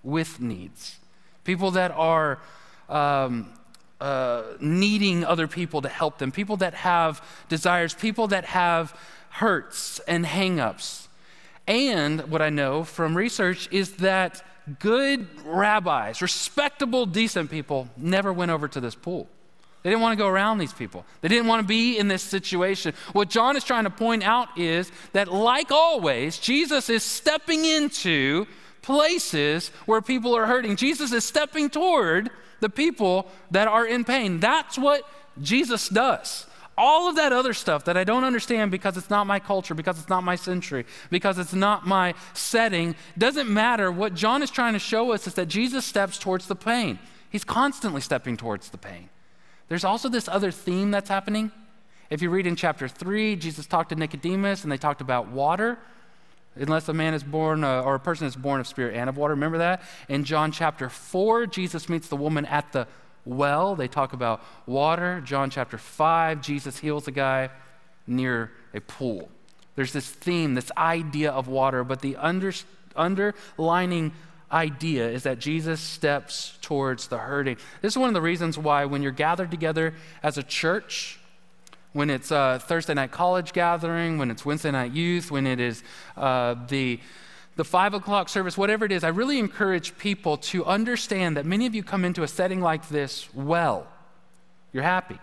with 0.02 0.40
needs. 0.40 0.99
People 1.45 1.71
that 1.73 1.90
are 1.92 2.38
um, 2.90 3.50
uh, 3.99 4.42
needing 4.61 5.25
other 5.25 5.49
people 5.49 5.80
to 5.83 5.88
help 5.88 6.19
them, 6.19 6.30
people 6.30 6.59
that 6.59 6.75
have 6.75 7.25
desires, 7.49 7.95
people 7.95 8.28
that 8.28 8.45
have 8.45 8.95
hurts 9.30 10.00
and 10.00 10.26
hangups. 10.26 11.09
And 11.66 12.30
what 12.30 12.42
I 12.42 12.50
know 12.50 12.85
from 12.85 13.16
research 13.16 13.69
is 13.71 13.97
that 13.97 14.45
good 14.80 15.28
rabbis, 15.45 16.21
respectable, 16.21 17.07
decent 17.07 17.50
people, 17.50 17.88
never 17.97 18.33
went 18.33 18.50
over 18.50 18.69
to 18.69 18.80
this 18.80 18.95
pool. 18.95 19.28
They 19.82 19.90
didn't 19.90 20.02
want 20.02 20.18
to 20.18 20.22
go 20.22 20.28
around 20.28 20.58
these 20.58 20.72
people. 20.72 21.06
They 21.20 21.28
didn't 21.28 21.46
want 21.46 21.62
to 21.62 21.66
be 21.66 21.99
in 21.99 22.08
this 22.08 22.22
situation. 22.22 22.94
What 23.12 23.30
John 23.30 23.56
is 23.56 23.64
trying 23.64 23.84
to 23.84 23.90
point 23.90 24.22
out 24.22 24.58
is 24.58 24.92
that, 25.12 25.32
like 25.32 25.72
always, 25.72 26.38
Jesus 26.38 26.90
is 26.90 27.02
stepping 27.02 27.64
into 27.64 28.46
places 28.82 29.68
where 29.87 30.02
people 30.02 30.37
are 30.37 30.46
hurting. 30.46 30.76
Jesus 30.76 31.12
is 31.12 31.25
stepping 31.25 31.70
toward 31.70 32.30
the 32.60 32.68
people 32.68 33.30
that 33.50 33.68
are 33.68 33.87
in 33.87 34.04
pain. 34.04 34.38
That's 34.38 34.76
what 34.76 35.02
Jesus 35.40 35.88
does 35.88 36.46
all 36.80 37.10
of 37.10 37.16
that 37.16 37.30
other 37.32 37.52
stuff 37.52 37.84
that 37.84 37.99
I 37.99 38.04
don't 38.04 38.25
understand 38.25 38.70
because 38.70 38.96
it's 38.96 39.10
not 39.10 39.26
my 39.26 39.38
culture, 39.38 39.75
because 39.75 39.99
it's 39.99 40.08
not 40.08 40.25
my 40.25 40.34
century, 40.34 40.87
because 41.10 41.38
it's 41.38 41.52
not 41.52 41.87
my 41.87 42.14
setting, 42.32 42.96
doesn't 43.18 43.50
matter. 43.50 43.92
What 43.92 44.14
John 44.14 44.42
is 44.42 44.50
trying 44.50 44.72
to 44.72 44.78
show 44.78 45.12
us 45.12 45.26
is 45.26 45.34
that 45.34 45.46
Jesus 45.46 45.84
steps 45.84 46.18
towards 46.18 46.46
the 46.46 46.56
pain. 46.56 46.99
He's 47.28 47.44
constantly 47.44 48.00
stepping 48.00 48.38
towards 48.38 48.70
the 48.70 48.78
pain. 48.78 49.10
There's 49.70 49.84
also 49.84 50.08
this 50.08 50.26
other 50.26 50.50
theme 50.50 50.90
that's 50.90 51.08
happening. 51.08 51.52
If 52.10 52.22
you 52.22 52.28
read 52.28 52.48
in 52.48 52.56
chapter 52.56 52.88
3, 52.88 53.36
Jesus 53.36 53.66
talked 53.66 53.90
to 53.90 53.94
Nicodemus 53.94 54.64
and 54.64 54.72
they 54.72 54.76
talked 54.76 55.00
about 55.00 55.28
water. 55.28 55.78
Unless 56.56 56.88
a 56.88 56.92
man 56.92 57.14
is 57.14 57.22
born, 57.22 57.62
uh, 57.62 57.82
or 57.82 57.94
a 57.94 58.00
person 58.00 58.26
is 58.26 58.34
born 58.34 58.58
of 58.60 58.66
spirit 58.66 58.96
and 58.96 59.08
of 59.08 59.16
water. 59.16 59.34
Remember 59.34 59.58
that? 59.58 59.82
In 60.08 60.24
John 60.24 60.50
chapter 60.50 60.88
4, 60.88 61.46
Jesus 61.46 61.88
meets 61.88 62.08
the 62.08 62.16
woman 62.16 62.46
at 62.46 62.72
the 62.72 62.88
well. 63.24 63.76
They 63.76 63.86
talk 63.86 64.12
about 64.12 64.42
water. 64.66 65.20
John 65.20 65.50
chapter 65.50 65.78
5, 65.78 66.40
Jesus 66.40 66.78
heals 66.78 67.06
a 67.06 67.12
guy 67.12 67.50
near 68.08 68.50
a 68.74 68.80
pool. 68.80 69.30
There's 69.76 69.92
this 69.92 70.10
theme, 70.10 70.54
this 70.54 70.72
idea 70.76 71.30
of 71.30 71.46
water, 71.46 71.84
but 71.84 72.00
the 72.00 72.16
under, 72.16 72.52
underlining 72.96 74.14
idea 74.52 75.09
is 75.09 75.23
that 75.23 75.38
Jesus 75.38 75.80
steps 75.80 76.59
towards 76.61 77.09
the 77.09 77.19
hurting. 77.19 77.57
This 77.83 77.95
is 77.95 77.99
one 77.99 78.09
of 78.09 78.14
the 78.14 78.21
reasons 78.21 78.59
why, 78.59 78.85
when 78.85 79.02
you're 79.02 79.12
gathered 79.12 79.50
together 79.50 79.95
as 80.23 80.38
a 80.38 80.42
church, 80.42 81.19
when 81.92 82.11
it's 82.11 82.30
a 82.30 82.61
Thursday 82.62 82.95
night 82.95 83.11
college 83.11 83.52
gathering, 83.52 84.19
when 84.19 84.30
it's 84.30 84.45
Wednesday 84.45 84.71
night 84.71 84.92
youth, 84.92 85.30
when 85.30 85.47
it 85.47 85.61
is 85.61 85.83
uh, 86.16 86.54
the 86.69 87.00
the 87.57 87.64
five 87.64 87.92
o'clock 87.92 88.28
service, 88.28 88.57
whatever 88.57 88.87
it 88.87 88.92
is, 88.92 89.04
I 89.04 89.09
really 89.09 89.38
encourage 89.38 89.99
people 89.99 90.38
to 90.38 90.64
understand 90.64 91.37
that 91.37 91.45
many 91.45 91.66
of 91.66 91.75
you 91.75 91.83
come 91.83 92.07
into 92.07 92.23
a 92.23 92.28
setting 92.28 92.61
like 92.61 92.88
this 92.88 93.28
well. 93.35 93.87
You're 94.73 94.85
happy, 94.85 95.19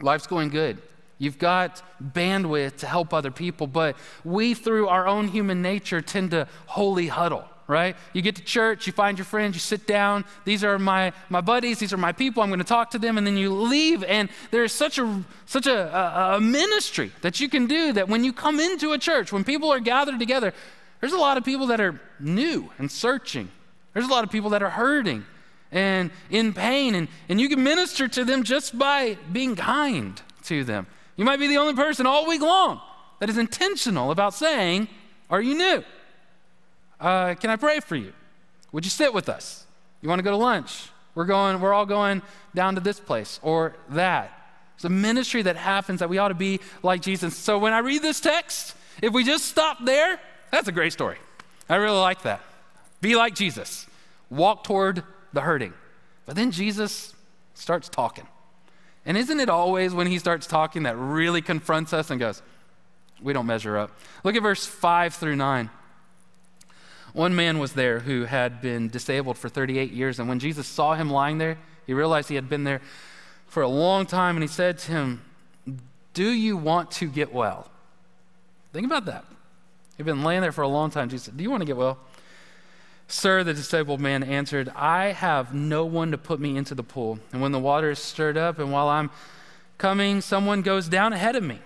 life's 0.00 0.26
going 0.26 0.50
good. 0.50 0.78
You've 1.18 1.38
got 1.38 1.82
bandwidth 2.02 2.76
to 2.78 2.86
help 2.86 3.12
other 3.12 3.30
people, 3.30 3.66
but 3.66 3.96
we, 4.24 4.54
through 4.54 4.88
our 4.88 5.06
own 5.08 5.28
human 5.28 5.60
nature, 5.60 6.00
tend 6.00 6.30
to 6.30 6.46
holy 6.66 7.08
huddle 7.08 7.44
right? 7.70 7.96
You 8.12 8.20
get 8.20 8.36
to 8.36 8.42
church, 8.42 8.86
you 8.86 8.92
find 8.92 9.16
your 9.16 9.24
friends, 9.24 9.54
you 9.54 9.60
sit 9.60 9.86
down. 9.86 10.24
These 10.44 10.64
are 10.64 10.78
my, 10.78 11.12
my 11.28 11.40
buddies, 11.40 11.78
these 11.78 11.92
are 11.92 11.96
my 11.96 12.12
people. 12.12 12.42
I'm 12.42 12.50
going 12.50 12.58
to 12.58 12.64
talk 12.64 12.90
to 12.90 12.98
them. 12.98 13.16
And 13.16 13.26
then 13.26 13.36
you 13.36 13.54
leave. 13.54 14.02
And 14.04 14.28
there's 14.50 14.72
such, 14.72 14.98
a, 14.98 15.24
such 15.46 15.66
a, 15.66 15.96
a, 15.96 16.36
a 16.36 16.40
ministry 16.40 17.12
that 17.22 17.40
you 17.40 17.48
can 17.48 17.66
do 17.66 17.92
that 17.92 18.08
when 18.08 18.24
you 18.24 18.32
come 18.32 18.58
into 18.58 18.92
a 18.92 18.98
church, 18.98 19.32
when 19.32 19.44
people 19.44 19.72
are 19.72 19.80
gathered 19.80 20.18
together, 20.18 20.52
there's 21.00 21.12
a 21.12 21.18
lot 21.18 21.38
of 21.38 21.44
people 21.44 21.68
that 21.68 21.80
are 21.80 22.00
new 22.18 22.70
and 22.78 22.90
searching. 22.90 23.48
There's 23.94 24.06
a 24.06 24.10
lot 24.10 24.24
of 24.24 24.30
people 24.30 24.50
that 24.50 24.62
are 24.62 24.70
hurting 24.70 25.24
and 25.72 26.10
in 26.30 26.52
pain, 26.52 26.94
and, 26.94 27.08
and 27.28 27.40
you 27.40 27.48
can 27.48 27.62
minister 27.62 28.08
to 28.08 28.24
them 28.24 28.42
just 28.42 28.76
by 28.76 29.16
being 29.32 29.54
kind 29.54 30.20
to 30.44 30.64
them. 30.64 30.86
You 31.16 31.24
might 31.24 31.38
be 31.38 31.46
the 31.46 31.58
only 31.58 31.74
person 31.74 32.06
all 32.06 32.26
week 32.26 32.42
long 32.42 32.80
that 33.20 33.28
is 33.28 33.38
intentional 33.38 34.10
about 34.10 34.34
saying, 34.34 34.88
Are 35.28 35.40
you 35.40 35.54
new? 35.54 35.84
Uh, 37.00 37.34
Can 37.34 37.50
I 37.50 37.56
pray 37.56 37.80
for 37.80 37.96
you? 37.96 38.12
Would 38.72 38.84
you 38.84 38.90
sit 38.90 39.12
with 39.12 39.28
us? 39.28 39.66
You 40.00 40.08
want 40.08 40.18
to 40.18 40.22
go 40.22 40.30
to 40.30 40.36
lunch? 40.36 40.88
We're 41.14 41.24
going, 41.24 41.60
we're 41.60 41.72
all 41.72 41.86
going 41.86 42.22
down 42.54 42.76
to 42.76 42.80
this 42.80 43.00
place 43.00 43.40
or 43.42 43.76
that. 43.90 44.36
It's 44.76 44.84
a 44.84 44.88
ministry 44.88 45.42
that 45.42 45.56
happens 45.56 46.00
that 46.00 46.08
we 46.08 46.18
ought 46.18 46.28
to 46.28 46.34
be 46.34 46.60
like 46.82 47.02
Jesus. 47.02 47.36
So 47.36 47.58
when 47.58 47.72
I 47.72 47.80
read 47.80 48.02
this 48.02 48.20
text, 48.20 48.74
if 49.02 49.12
we 49.12 49.24
just 49.24 49.46
stop 49.46 49.84
there, 49.84 50.18
that's 50.50 50.68
a 50.68 50.72
great 50.72 50.92
story. 50.92 51.18
I 51.68 51.76
really 51.76 51.98
like 51.98 52.22
that. 52.22 52.40
Be 53.00 53.16
like 53.16 53.34
Jesus. 53.34 53.86
Walk 54.30 54.64
toward 54.64 55.02
the 55.32 55.40
hurting. 55.40 55.74
But 56.26 56.36
then 56.36 56.50
Jesus 56.50 57.14
starts 57.54 57.88
talking. 57.88 58.26
And 59.04 59.16
isn't 59.16 59.40
it 59.40 59.48
always 59.48 59.92
when 59.92 60.06
he 60.06 60.18
starts 60.18 60.46
talking 60.46 60.84
that 60.84 60.96
really 60.96 61.42
confronts 61.42 61.92
us 61.92 62.10
and 62.10 62.20
goes, 62.20 62.42
we 63.20 63.32
don't 63.32 63.46
measure 63.46 63.76
up? 63.76 63.90
Look 64.24 64.36
at 64.36 64.42
verse 64.42 64.66
5 64.66 65.14
through 65.14 65.36
9. 65.36 65.70
One 67.12 67.34
man 67.34 67.58
was 67.58 67.72
there 67.72 68.00
who 68.00 68.24
had 68.24 68.60
been 68.60 68.88
disabled 68.88 69.38
for 69.38 69.48
38 69.48 69.92
years, 69.92 70.18
and 70.18 70.28
when 70.28 70.38
Jesus 70.38 70.66
saw 70.66 70.94
him 70.94 71.10
lying 71.10 71.38
there, 71.38 71.58
he 71.86 71.94
realized 71.94 72.28
he 72.28 72.34
had 72.36 72.48
been 72.48 72.64
there 72.64 72.80
for 73.46 73.62
a 73.62 73.68
long 73.68 74.06
time, 74.06 74.36
and 74.36 74.42
he 74.42 74.48
said 74.48 74.78
to 74.78 74.92
him, 74.92 75.22
Do 76.14 76.30
you 76.30 76.56
want 76.56 76.90
to 76.92 77.06
get 77.06 77.32
well? 77.32 77.70
Think 78.72 78.86
about 78.86 79.06
that. 79.06 79.24
He'd 79.96 80.06
been 80.06 80.22
laying 80.22 80.40
there 80.40 80.52
for 80.52 80.62
a 80.62 80.68
long 80.68 80.90
time. 80.90 81.08
Jesus 81.08 81.26
said, 81.26 81.36
Do 81.36 81.42
you 81.42 81.50
want 81.50 81.62
to 81.62 81.66
get 81.66 81.76
well? 81.76 81.98
Sir, 83.08 83.42
the 83.42 83.52
disabled 83.52 84.00
man 84.00 84.22
answered, 84.22 84.68
I 84.76 85.06
have 85.06 85.52
no 85.52 85.84
one 85.84 86.12
to 86.12 86.18
put 86.18 86.38
me 86.38 86.56
into 86.56 86.76
the 86.76 86.84
pool. 86.84 87.18
And 87.32 87.42
when 87.42 87.50
the 87.50 87.58
water 87.58 87.90
is 87.90 87.98
stirred 87.98 88.36
up, 88.36 88.60
and 88.60 88.70
while 88.70 88.88
I'm 88.88 89.10
coming, 89.78 90.20
someone 90.20 90.62
goes 90.62 90.88
down 90.88 91.12
ahead 91.12 91.34
of 91.34 91.42
me. 91.42 91.58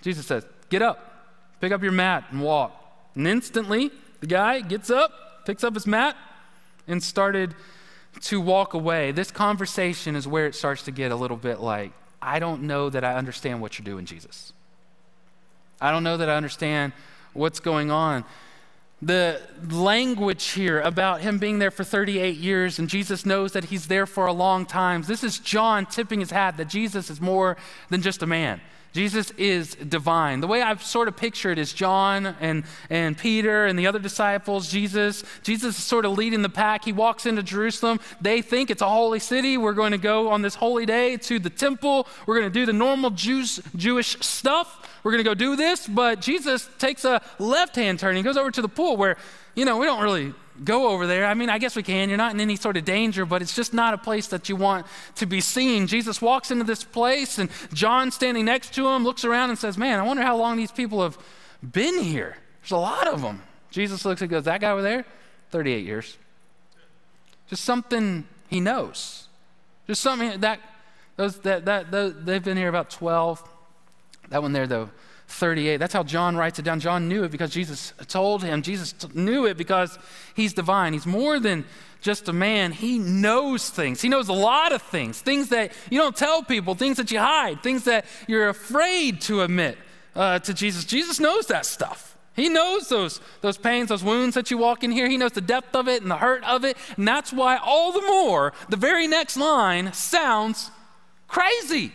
Jesus 0.00 0.26
says, 0.26 0.46
Get 0.70 0.80
up, 0.80 1.28
pick 1.60 1.70
up 1.70 1.82
your 1.82 1.92
mat, 1.92 2.24
and 2.30 2.40
walk. 2.40 2.72
And 3.14 3.28
instantly, 3.28 3.90
the 4.22 4.28
guy 4.28 4.60
gets 4.60 4.88
up, 4.88 5.44
picks 5.44 5.64
up 5.64 5.74
his 5.74 5.84
mat, 5.84 6.16
and 6.86 7.02
started 7.02 7.56
to 8.20 8.40
walk 8.40 8.72
away. 8.72 9.10
This 9.10 9.32
conversation 9.32 10.14
is 10.14 10.28
where 10.28 10.46
it 10.46 10.54
starts 10.54 10.84
to 10.84 10.92
get 10.92 11.10
a 11.10 11.16
little 11.16 11.36
bit 11.36 11.58
like, 11.58 11.90
I 12.22 12.38
don't 12.38 12.62
know 12.62 12.88
that 12.88 13.02
I 13.02 13.14
understand 13.16 13.60
what 13.60 13.78
you're 13.78 13.84
doing, 13.84 14.04
Jesus. 14.04 14.52
I 15.80 15.90
don't 15.90 16.04
know 16.04 16.16
that 16.16 16.30
I 16.30 16.36
understand 16.36 16.92
what's 17.32 17.58
going 17.58 17.90
on. 17.90 18.24
The 19.00 19.40
language 19.68 20.50
here 20.50 20.80
about 20.80 21.22
him 21.22 21.38
being 21.38 21.58
there 21.58 21.72
for 21.72 21.82
38 21.82 22.36
years 22.36 22.78
and 22.78 22.88
Jesus 22.88 23.26
knows 23.26 23.50
that 23.54 23.64
he's 23.64 23.88
there 23.88 24.06
for 24.06 24.26
a 24.26 24.32
long 24.32 24.66
time. 24.66 25.02
This 25.02 25.24
is 25.24 25.40
John 25.40 25.84
tipping 25.84 26.20
his 26.20 26.30
hat 26.30 26.58
that 26.58 26.68
Jesus 26.68 27.10
is 27.10 27.20
more 27.20 27.56
than 27.90 28.02
just 28.02 28.22
a 28.22 28.26
man. 28.26 28.60
Jesus 28.92 29.30
is 29.32 29.74
divine. 29.74 30.40
The 30.40 30.46
way 30.46 30.60
I've 30.60 30.82
sort 30.82 31.08
of 31.08 31.16
pictured 31.16 31.58
is 31.58 31.72
John 31.72 32.26
and, 32.40 32.64
and 32.90 33.16
Peter 33.16 33.64
and 33.64 33.78
the 33.78 33.86
other 33.86 33.98
disciples, 33.98 34.70
Jesus. 34.70 35.24
Jesus 35.42 35.78
is 35.78 35.84
sort 35.84 36.04
of 36.04 36.12
leading 36.12 36.42
the 36.42 36.50
pack. 36.50 36.84
He 36.84 36.92
walks 36.92 37.24
into 37.24 37.42
Jerusalem. 37.42 38.00
They 38.20 38.42
think 38.42 38.70
it's 38.70 38.82
a 38.82 38.88
holy 38.88 39.18
city. 39.18 39.56
We're 39.56 39.72
going 39.72 39.92
to 39.92 39.98
go 39.98 40.28
on 40.28 40.42
this 40.42 40.54
holy 40.54 40.84
day 40.84 41.16
to 41.16 41.38
the 41.38 41.50
temple. 41.50 42.06
We're 42.26 42.38
going 42.38 42.52
to 42.52 42.58
do 42.58 42.66
the 42.66 42.72
normal 42.74 43.10
Jews, 43.10 43.60
Jewish 43.76 44.18
stuff. 44.20 44.88
We're 45.02 45.12
going 45.12 45.24
to 45.24 45.30
go 45.30 45.34
do 45.34 45.56
this. 45.56 45.86
But 45.86 46.20
Jesus 46.20 46.68
takes 46.78 47.06
a 47.06 47.22
left 47.38 47.76
hand 47.76 47.98
turn. 47.98 48.14
He 48.14 48.22
goes 48.22 48.36
over 48.36 48.50
to 48.50 48.62
the 48.62 48.68
pool 48.68 48.98
where, 48.98 49.16
you 49.54 49.64
know, 49.64 49.78
we 49.78 49.86
don't 49.86 50.02
really 50.02 50.34
go 50.64 50.88
over 50.88 51.06
there. 51.06 51.26
I 51.26 51.34
mean, 51.34 51.48
I 51.50 51.58
guess 51.58 51.76
we 51.76 51.82
can. 51.82 52.08
You're 52.08 52.18
not 52.18 52.34
in 52.34 52.40
any 52.40 52.56
sort 52.56 52.76
of 52.76 52.84
danger, 52.84 53.24
but 53.24 53.42
it's 53.42 53.54
just 53.54 53.72
not 53.72 53.94
a 53.94 53.98
place 53.98 54.28
that 54.28 54.48
you 54.48 54.56
want 54.56 54.86
to 55.16 55.26
be 55.26 55.40
seen. 55.40 55.86
Jesus 55.86 56.20
walks 56.20 56.50
into 56.50 56.64
this 56.64 56.84
place, 56.84 57.38
and 57.38 57.50
John, 57.72 58.10
standing 58.10 58.44
next 58.44 58.74
to 58.74 58.86
him, 58.88 59.04
looks 59.04 59.24
around 59.24 59.50
and 59.50 59.58
says, 59.58 59.78
Man, 59.78 59.98
I 59.98 60.02
wonder 60.02 60.22
how 60.22 60.36
long 60.36 60.56
these 60.56 60.72
people 60.72 61.02
have 61.02 61.18
been 61.62 61.98
here. 61.98 62.36
There's 62.62 62.72
a 62.72 62.76
lot 62.76 63.08
of 63.08 63.22
them. 63.22 63.42
Jesus 63.70 64.04
looks 64.04 64.20
and 64.20 64.30
goes, 64.30 64.44
That 64.44 64.60
guy 64.60 64.70
over 64.70 64.82
there? 64.82 65.04
38 65.50 65.84
years. 65.84 66.16
Just 67.48 67.64
something 67.64 68.26
he 68.48 68.60
knows. 68.60 69.28
Just 69.86 70.00
something 70.00 70.40
that, 70.40 70.60
those, 71.16 71.38
that, 71.40 71.64
that, 71.66 71.90
those, 71.90 72.14
they've 72.24 72.42
been 72.42 72.56
here 72.56 72.68
about 72.68 72.90
12. 72.90 73.42
That 74.30 74.42
one 74.42 74.52
there, 74.52 74.66
though, 74.66 74.90
38. 75.32 75.78
That's 75.78 75.92
how 75.92 76.02
John 76.02 76.36
writes 76.36 76.58
it 76.58 76.62
down. 76.62 76.80
John 76.80 77.08
knew 77.08 77.24
it 77.24 77.30
because 77.30 77.50
Jesus 77.50 77.92
told 78.08 78.42
him. 78.42 78.62
Jesus 78.62 78.94
knew 79.14 79.46
it 79.46 79.56
because 79.56 79.98
he's 80.34 80.52
divine. 80.52 80.92
He's 80.92 81.06
more 81.06 81.40
than 81.40 81.64
just 82.00 82.28
a 82.28 82.32
man. 82.32 82.72
He 82.72 82.98
knows 82.98 83.70
things. 83.70 84.00
He 84.02 84.08
knows 84.08 84.28
a 84.28 84.32
lot 84.32 84.72
of 84.72 84.82
things, 84.82 85.20
things 85.20 85.48
that 85.50 85.72
you 85.90 85.98
don't 85.98 86.16
tell 86.16 86.42
people, 86.42 86.74
things 86.74 86.96
that 86.96 87.10
you 87.10 87.18
hide, 87.18 87.62
things 87.62 87.84
that 87.84 88.04
you're 88.26 88.48
afraid 88.48 89.20
to 89.22 89.42
admit 89.42 89.78
uh, 90.14 90.38
to 90.40 90.52
Jesus. 90.52 90.84
Jesus 90.84 91.20
knows 91.20 91.46
that 91.46 91.64
stuff. 91.64 92.16
He 92.34 92.48
knows 92.48 92.88
those, 92.88 93.20
those 93.42 93.58
pains, 93.58 93.88
those 93.88 94.02
wounds 94.02 94.34
that 94.34 94.50
you 94.50 94.58
walk 94.58 94.82
in 94.84 94.90
here. 94.90 95.08
He 95.08 95.18
knows 95.18 95.32
the 95.32 95.40
depth 95.40 95.76
of 95.76 95.86
it 95.86 96.02
and 96.02 96.10
the 96.10 96.16
hurt 96.16 96.44
of 96.44 96.64
it. 96.64 96.76
And 96.96 97.06
that's 97.06 97.32
why, 97.32 97.56
all 97.56 97.92
the 97.92 98.02
more, 98.02 98.52
the 98.68 98.76
very 98.76 99.06
next 99.06 99.36
line 99.36 99.92
sounds 99.92 100.70
crazy. 101.28 101.92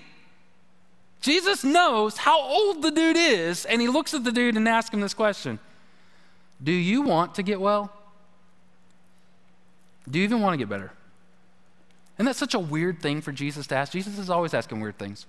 Jesus 1.28 1.62
knows 1.62 2.16
how 2.16 2.42
old 2.42 2.82
the 2.82 2.90
dude 2.90 3.18
is, 3.18 3.66
and 3.66 3.82
he 3.82 3.90
looks 3.90 4.13
at 4.13 4.24
the 4.24 4.32
dude 4.32 4.56
and 4.56 4.66
asks 4.66 4.94
him 4.94 5.02
this 5.02 5.13
question 5.13 5.60
Do 6.63 6.72
you 6.72 7.02
want 7.02 7.36
to 7.36 7.44
get 7.44 7.60
well? 7.60 7.92
Do 10.10 10.20
you 10.20 10.24
even 10.24 10.40
want 10.40 10.54
to 10.54 10.58
get 10.58 10.70
better? 10.70 10.94
And 12.18 12.26
that's 12.26 12.40
such 12.40 12.54
a 12.54 12.60
weird 12.60 13.02
thing 13.02 13.20
for 13.20 13.34
Jesus 13.34 13.68
to 13.68 13.76
ask. 13.76 13.92
Jesus 13.92 14.18
is 14.18 14.30
always 14.30 14.54
asking 14.54 14.80
weird 14.80 14.98
things. 14.98 15.26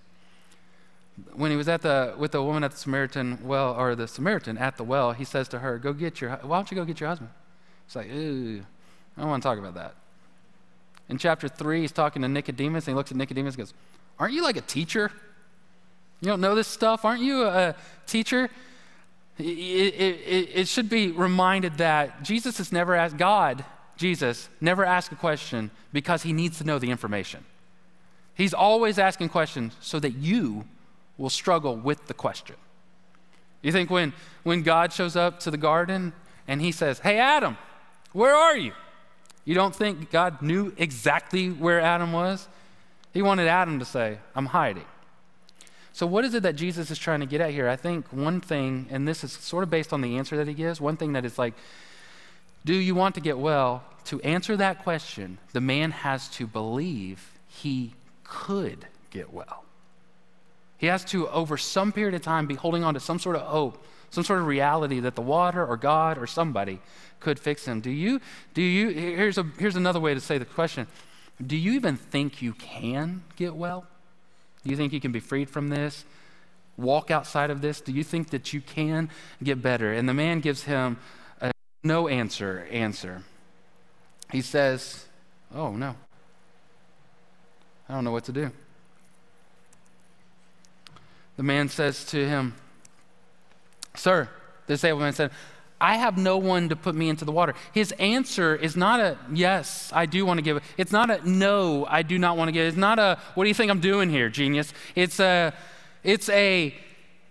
When 1.32 1.50
he 1.50 1.56
was 1.56 1.68
at 1.68 1.82
the 1.82 2.14
with 2.16 2.30
the 2.30 2.44
woman 2.44 2.62
at 2.62 2.70
the 2.70 2.76
Samaritan 2.76 3.40
well, 3.42 3.74
or 3.74 3.96
the 3.96 4.06
Samaritan 4.06 4.56
at 4.56 4.76
the 4.76 4.84
well, 4.84 5.10
he 5.14 5.24
says 5.24 5.48
to 5.48 5.58
her, 5.58 5.78
"Go 5.78 5.92
get 5.92 6.20
your. 6.20 6.30
Why 6.30 6.58
don't 6.58 6.70
you 6.70 6.76
go 6.76 6.84
get 6.84 7.00
your 7.00 7.08
husband?" 7.08 7.30
It's 7.86 7.96
like, 7.96 8.06
Ew, 8.06 8.64
I 9.16 9.20
don't 9.20 9.30
want 9.30 9.42
to 9.42 9.48
talk 9.48 9.58
about 9.58 9.74
that. 9.74 9.96
In 11.08 11.18
chapter 11.18 11.48
three, 11.48 11.80
he's 11.80 11.90
talking 11.90 12.22
to 12.22 12.28
Nicodemus, 12.28 12.86
and 12.86 12.92
he 12.92 12.96
looks 12.96 13.10
at 13.10 13.16
Nicodemus 13.16 13.56
and 13.56 13.62
goes, 13.62 13.74
"Aren't 14.20 14.34
you 14.34 14.44
like 14.44 14.56
a 14.56 14.60
teacher?" 14.60 15.10
You 16.20 16.28
don't 16.28 16.40
know 16.40 16.54
this 16.54 16.68
stuff? 16.68 17.04
Aren't 17.04 17.22
you 17.22 17.44
a 17.44 17.74
teacher? 18.06 18.50
It, 19.38 19.44
it, 19.44 20.50
it, 20.54 20.68
should 20.68 20.88
be 20.88 21.12
reminded 21.12 21.78
that 21.78 22.24
Jesus 22.24 22.58
has 22.58 22.72
never 22.72 22.96
asked, 22.96 23.16
God, 23.16 23.64
Jesus, 23.96 24.48
never 24.60 24.84
asked 24.84 25.12
a 25.12 25.16
question 25.16 25.70
because 25.92 26.24
he 26.24 26.32
needs 26.32 26.58
to 26.58 26.64
know 26.64 26.80
the 26.80 26.90
information. 26.90 27.44
He's 28.34 28.52
always 28.52 28.98
asking 28.98 29.28
questions 29.28 29.76
so 29.80 30.00
that 30.00 30.16
you 30.16 30.64
will 31.18 31.30
struggle 31.30 31.76
with 31.76 32.06
the 32.08 32.14
question. 32.14 32.56
You 33.62 33.70
think 33.70 33.90
when, 33.90 34.12
when 34.42 34.62
God 34.62 34.92
shows 34.92 35.14
up 35.14 35.40
to 35.40 35.50
the 35.50 35.56
garden 35.56 36.12
and 36.48 36.60
he 36.60 36.72
says, 36.72 37.00
Hey, 37.00 37.18
Adam, 37.18 37.56
where 38.12 38.34
are 38.34 38.56
you? 38.56 38.72
You 39.44 39.54
don't 39.54 39.74
think 39.74 40.10
God 40.10 40.42
knew 40.42 40.72
exactly 40.76 41.48
where 41.48 41.80
Adam 41.80 42.12
was? 42.12 42.48
He 43.12 43.22
wanted 43.22 43.48
Adam 43.48 43.78
to 43.78 43.84
say, 43.84 44.18
I'm 44.34 44.46
hiding. 44.46 44.84
So, 45.98 46.06
what 46.06 46.24
is 46.24 46.32
it 46.32 46.44
that 46.44 46.54
Jesus 46.54 46.92
is 46.92 46.98
trying 47.00 47.18
to 47.18 47.26
get 47.26 47.40
at 47.40 47.50
here? 47.50 47.68
I 47.68 47.74
think 47.74 48.06
one 48.12 48.40
thing, 48.40 48.86
and 48.88 49.08
this 49.08 49.24
is 49.24 49.32
sort 49.32 49.64
of 49.64 49.70
based 49.70 49.92
on 49.92 50.00
the 50.00 50.16
answer 50.16 50.36
that 50.36 50.46
he 50.46 50.54
gives, 50.54 50.80
one 50.80 50.96
thing 50.96 51.14
that 51.14 51.24
is 51.24 51.40
like, 51.40 51.54
do 52.64 52.72
you 52.72 52.94
want 52.94 53.16
to 53.16 53.20
get 53.20 53.36
well? 53.36 53.82
To 54.04 54.20
answer 54.20 54.56
that 54.58 54.84
question, 54.84 55.38
the 55.52 55.60
man 55.60 55.90
has 55.90 56.28
to 56.36 56.46
believe 56.46 57.32
he 57.48 57.94
could 58.22 58.86
get 59.10 59.32
well. 59.34 59.64
He 60.76 60.86
has 60.86 61.04
to, 61.06 61.28
over 61.30 61.56
some 61.56 61.90
period 61.90 62.14
of 62.14 62.22
time, 62.22 62.46
be 62.46 62.54
holding 62.54 62.84
on 62.84 62.94
to 62.94 63.00
some 63.00 63.18
sort 63.18 63.34
of 63.34 63.42
hope, 63.42 63.84
some 64.10 64.22
sort 64.22 64.38
of 64.38 64.46
reality 64.46 65.00
that 65.00 65.16
the 65.16 65.20
water 65.20 65.66
or 65.66 65.76
God 65.76 66.16
or 66.16 66.28
somebody 66.28 66.78
could 67.18 67.40
fix 67.40 67.64
him. 67.64 67.80
Do 67.80 67.90
you, 67.90 68.20
do 68.54 68.62
you, 68.62 68.90
here's, 68.90 69.36
a, 69.36 69.42
here's 69.58 69.74
another 69.74 69.98
way 69.98 70.14
to 70.14 70.20
say 70.20 70.38
the 70.38 70.44
question 70.44 70.86
Do 71.44 71.56
you 71.56 71.72
even 71.72 71.96
think 71.96 72.40
you 72.40 72.52
can 72.52 73.24
get 73.34 73.56
well? 73.56 73.88
Do 74.64 74.70
you 74.70 74.76
think 74.76 74.92
you 74.92 75.00
can 75.00 75.12
be 75.12 75.20
freed 75.20 75.48
from 75.48 75.68
this? 75.68 76.04
Walk 76.76 77.10
outside 77.10 77.50
of 77.50 77.60
this? 77.60 77.80
Do 77.80 77.92
you 77.92 78.04
think 78.04 78.30
that 78.30 78.52
you 78.52 78.60
can 78.60 79.10
get 79.42 79.62
better? 79.62 79.92
And 79.92 80.08
the 80.08 80.14
man 80.14 80.40
gives 80.40 80.64
him 80.64 80.98
a 81.40 81.50
no 81.82 82.08
answer 82.08 82.66
answer. 82.70 83.22
He 84.30 84.42
says, 84.42 85.06
Oh, 85.54 85.72
no. 85.72 85.96
I 87.88 87.94
don't 87.94 88.04
know 88.04 88.12
what 88.12 88.24
to 88.24 88.32
do. 88.32 88.50
The 91.36 91.42
man 91.42 91.68
says 91.68 92.04
to 92.06 92.28
him, 92.28 92.54
Sir, 93.94 94.28
the 94.66 94.74
disabled 94.74 95.02
man 95.02 95.12
said, 95.12 95.30
I 95.80 95.96
have 95.96 96.18
no 96.18 96.38
one 96.38 96.68
to 96.70 96.76
put 96.76 96.94
me 96.94 97.08
into 97.08 97.24
the 97.24 97.32
water. 97.32 97.54
His 97.72 97.92
answer 97.92 98.56
is 98.56 98.76
not 98.76 99.00
a 99.00 99.16
yes, 99.32 99.90
I 99.94 100.06
do 100.06 100.26
want 100.26 100.38
to 100.38 100.42
give 100.42 100.56
it. 100.56 100.62
It's 100.76 100.92
not 100.92 101.10
a 101.10 101.28
no, 101.28 101.86
I 101.88 102.02
do 102.02 102.18
not 102.18 102.36
want 102.36 102.48
to 102.48 102.52
give 102.52 102.64
it. 102.64 102.68
It's 102.68 102.76
not 102.76 102.98
a 102.98 103.18
what 103.34 103.44
do 103.44 103.48
you 103.48 103.54
think 103.54 103.70
I'm 103.70 103.80
doing 103.80 104.10
here, 104.10 104.28
genius? 104.28 104.72
It's 104.94 105.20
a 105.20 105.54
it's 106.02 106.28
a 106.30 106.74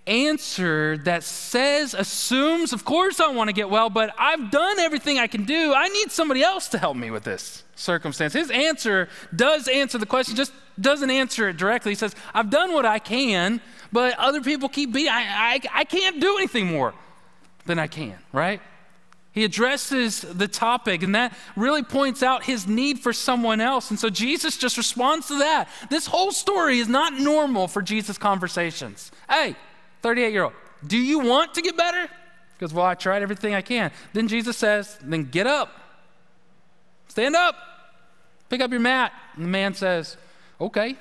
answer 0.06 0.98
that 1.00 1.22
says 1.22 1.94
assumes 1.94 2.72
of 2.72 2.86
course 2.86 3.20
I 3.20 3.28
want 3.28 3.50
to 3.50 3.54
get 3.54 3.70
well, 3.70 3.90
but 3.90 4.14
I've 4.18 4.50
done 4.50 4.80
everything 4.80 5.20
I 5.20 5.28
can 5.28 5.44
do. 5.44 5.74
I 5.76 5.90
need 5.90 6.12
somebody 6.12 6.42
else 6.42 6.70
to 6.70 6.78
help 6.78 6.96
me 6.96 7.12
with 7.12 7.26
this 7.26 7.66
circumstance. 7.76 8.32
His 8.32 8.50
answer 8.50 9.10
does 9.36 9.68
answer 9.68 9.98
the 9.98 10.06
question, 10.06 10.38
just 10.38 10.54
doesn't 10.80 11.10
answer 11.10 11.50
it 11.50 11.58
directly. 11.58 11.92
He 11.92 11.96
says, 11.96 12.16
I've 12.34 12.50
done 12.50 12.72
what 12.72 12.86
I 12.86 13.00
can, 13.00 13.60
but 13.92 14.18
other 14.18 14.40
people 14.40 14.70
keep 14.70 14.94
being 14.94 15.10
I 15.10 15.26
I, 15.56 15.60
I 15.74 15.84
can't 15.84 16.22
do 16.22 16.38
anything 16.38 16.68
more 16.68 16.94
than 17.68 17.78
I 17.80 17.88
can, 17.88 18.18
right? 18.32 18.62
He 19.32 19.44
addresses 19.44 20.22
the 20.22 20.48
topic, 20.48 21.04
and 21.04 21.14
that 21.14 21.38
really 21.56 21.84
points 21.84 22.24
out 22.24 22.44
his 22.44 22.66
need 22.66 23.00
for 23.00 23.14
someone 23.14 23.62
else. 23.62 23.92
And 23.92 24.00
so 24.00 24.10
Jesus 24.10 24.58
just 24.58 24.78
responds 24.78 25.28
to 25.28 25.38
that. 25.38 25.70
This 25.92 26.08
whole 26.08 26.32
story 26.32 26.80
is 26.80 26.88
not 26.88 27.14
normal 27.14 27.68
for 27.68 27.84
Jesus' 27.84 28.18
conversations. 28.18 29.12
Hey, 29.30 29.56
38 30.02 30.34
year 30.34 30.46
old, 30.46 30.54
do 30.88 30.98
you 30.98 31.20
want 31.20 31.54
to 31.54 31.62
get 31.62 31.78
better? 31.78 32.10
Because, 32.58 32.74
well, 32.74 32.88
I 32.88 32.96
tried 32.96 33.22
everything 33.22 33.54
I 33.54 33.62
can. 33.62 33.92
Then 34.14 34.28
Jesus 34.28 34.58
says, 34.58 34.98
then 35.04 35.26
get 35.26 35.46
up, 35.46 35.70
stand 37.08 37.36
up, 37.36 37.56
pick 38.50 38.60
up 38.60 38.72
your 38.72 38.80
mat. 38.80 39.14
And 39.36 39.46
the 39.46 39.50
man 39.50 39.76
says, 39.76 40.18
okay, 40.60 40.98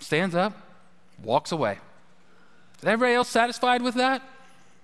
stands 0.00 0.34
up, 0.34 0.54
walks 1.22 1.52
away. 1.52 1.78
Is 2.78 2.84
everybody 2.84 3.14
else 3.14 3.28
satisfied 3.28 3.82
with 3.82 3.94
that? 3.94 4.22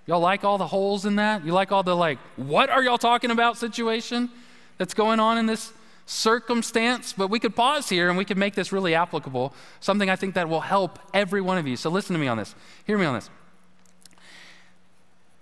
Y'all 0.05 0.19
like 0.19 0.43
all 0.43 0.57
the 0.57 0.67
holes 0.67 1.05
in 1.05 1.15
that? 1.15 1.45
You 1.45 1.53
like 1.53 1.71
all 1.71 1.83
the, 1.83 1.95
like, 1.95 2.19
what 2.35 2.69
are 2.69 2.83
y'all 2.83 2.97
talking 2.97 3.31
about 3.31 3.57
situation 3.57 4.29
that's 4.77 4.93
going 4.93 5.19
on 5.19 5.37
in 5.37 5.45
this 5.45 5.71
circumstance? 6.05 7.13
But 7.13 7.29
we 7.29 7.39
could 7.39 7.55
pause 7.55 7.87
here 7.87 8.09
and 8.09 8.17
we 8.17 8.25
could 8.25 8.37
make 8.37 8.53
this 8.55 8.71
really 8.71 8.95
applicable, 8.95 9.53
something 9.79 10.09
I 10.09 10.15
think 10.15 10.35
that 10.35 10.49
will 10.49 10.61
help 10.61 10.99
every 11.13 11.41
one 11.41 11.57
of 11.57 11.67
you. 11.67 11.77
So 11.77 11.89
listen 11.89 12.13
to 12.13 12.19
me 12.19 12.27
on 12.27 12.37
this. 12.37 12.53
Hear 12.85 12.97
me 12.97 13.05
on 13.05 13.15
this. 13.15 13.29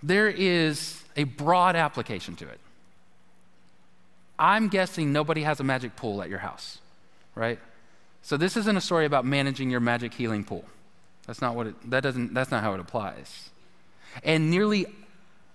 There 0.03 0.27
is 0.27 1.03
a 1.15 1.23
broad 1.23 1.75
application 1.75 2.35
to 2.37 2.47
it. 2.47 2.59
I'm 4.37 4.69
guessing 4.69 5.13
nobody 5.13 5.43
has 5.43 5.59
a 5.59 5.63
magic 5.63 5.95
pool 5.95 6.21
at 6.23 6.29
your 6.29 6.39
house, 6.39 6.79
right? 7.35 7.59
So 8.23 8.37
this 8.37 8.57
isn't 8.57 8.75
a 8.75 8.81
story 8.81 9.05
about 9.05 9.23
managing 9.25 9.69
your 9.69 9.79
magic 9.79 10.13
healing 10.15 10.43
pool. 10.43 10.65
That's 11.27 11.41
not 11.41 11.55
what 11.55 11.67
it, 11.67 11.91
that 11.91 12.01
doesn't, 12.01 12.33
that's 12.33 12.49
not 12.49 12.63
how 12.63 12.73
it 12.73 12.79
applies. 12.79 13.50
And 14.23 14.49
nearly 14.49 14.85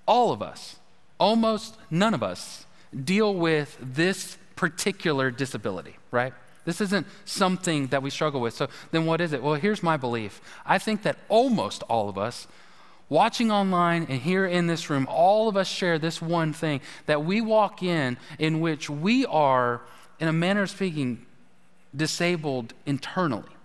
all 0.07 0.33
of 0.33 0.42
us, 0.42 0.77
almost 1.19 1.77
none 1.90 2.14
of 2.14 2.23
us, 2.23 2.66
deal 3.05 3.35
with 3.35 3.77
this 3.81 4.38
particular 4.55 5.31
disability, 5.31 5.97
right? 6.11 6.33
This 6.64 6.81
isn't 6.81 7.07
something 7.25 7.88
that 7.88 8.03
we 8.03 8.11
struggle 8.11 8.40
with. 8.40 8.55
So 8.55 8.69
then 8.90 9.07
what 9.07 9.21
is 9.21 9.33
it? 9.33 9.42
Well, 9.42 9.55
here's 9.55 9.83
my 9.83 9.97
belief. 9.97 10.40
I 10.64 10.79
think 10.79 11.03
that 11.03 11.16
almost 11.29 11.83
all 11.85 12.09
of 12.09 12.19
us, 12.19 12.49
watching 13.09 13.53
online 13.53 14.07
and 14.09 14.21
here 14.21 14.47
in 14.47 14.66
this 14.66 14.90
room, 14.90 15.07
all 15.09 15.49
of 15.49 15.57
us 15.57 15.69
share 15.69 15.99
this 15.99 16.21
one 16.21 16.53
thing 16.53 16.81
that 17.07 17.25
we 17.25 17.40
walk 17.40 17.83
in 17.83 18.16
in 18.38 18.61
which 18.61 18.90
we 18.90 19.25
are, 19.27 19.81
in 20.19 20.27
a 20.27 20.33
manner 20.33 20.62
of 20.62 20.71
speaking, 20.71 21.25
disabled 21.95 22.75
internally. 22.85 23.56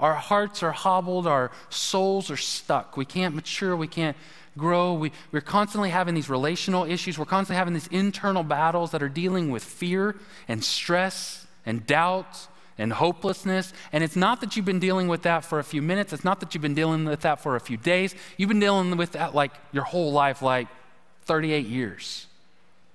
Our 0.00 0.14
hearts 0.14 0.62
are 0.62 0.72
hobbled, 0.72 1.26
our 1.26 1.50
souls 1.70 2.30
are 2.30 2.36
stuck. 2.36 2.96
We 2.96 3.04
can't 3.04 3.34
mature, 3.34 3.76
we 3.76 3.86
can't 3.86 4.16
grow. 4.58 4.94
We, 4.94 5.12
we're 5.32 5.40
constantly 5.40 5.90
having 5.90 6.14
these 6.14 6.28
relational 6.28 6.84
issues. 6.84 7.18
We're 7.18 7.24
constantly 7.24 7.58
having 7.58 7.74
these 7.74 7.86
internal 7.88 8.42
battles 8.42 8.90
that 8.92 9.02
are 9.02 9.08
dealing 9.08 9.50
with 9.50 9.62
fear 9.64 10.16
and 10.48 10.62
stress 10.62 11.46
and 11.66 11.86
doubt 11.86 12.48
and 12.78 12.92
hopelessness. 12.92 13.72
And 13.92 14.02
it's 14.02 14.16
not 14.16 14.40
that 14.40 14.56
you've 14.56 14.64
been 14.64 14.80
dealing 14.80 15.08
with 15.08 15.22
that 15.22 15.44
for 15.44 15.58
a 15.58 15.64
few 15.64 15.82
minutes, 15.82 16.12
it's 16.12 16.24
not 16.24 16.40
that 16.40 16.54
you've 16.54 16.62
been 16.62 16.74
dealing 16.74 17.04
with 17.04 17.20
that 17.20 17.40
for 17.40 17.56
a 17.56 17.60
few 17.60 17.76
days. 17.76 18.14
You've 18.36 18.48
been 18.48 18.60
dealing 18.60 18.96
with 18.96 19.12
that 19.12 19.34
like 19.34 19.52
your 19.72 19.84
whole 19.84 20.12
life, 20.12 20.42
like 20.42 20.68
38 21.22 21.66
years, 21.66 22.26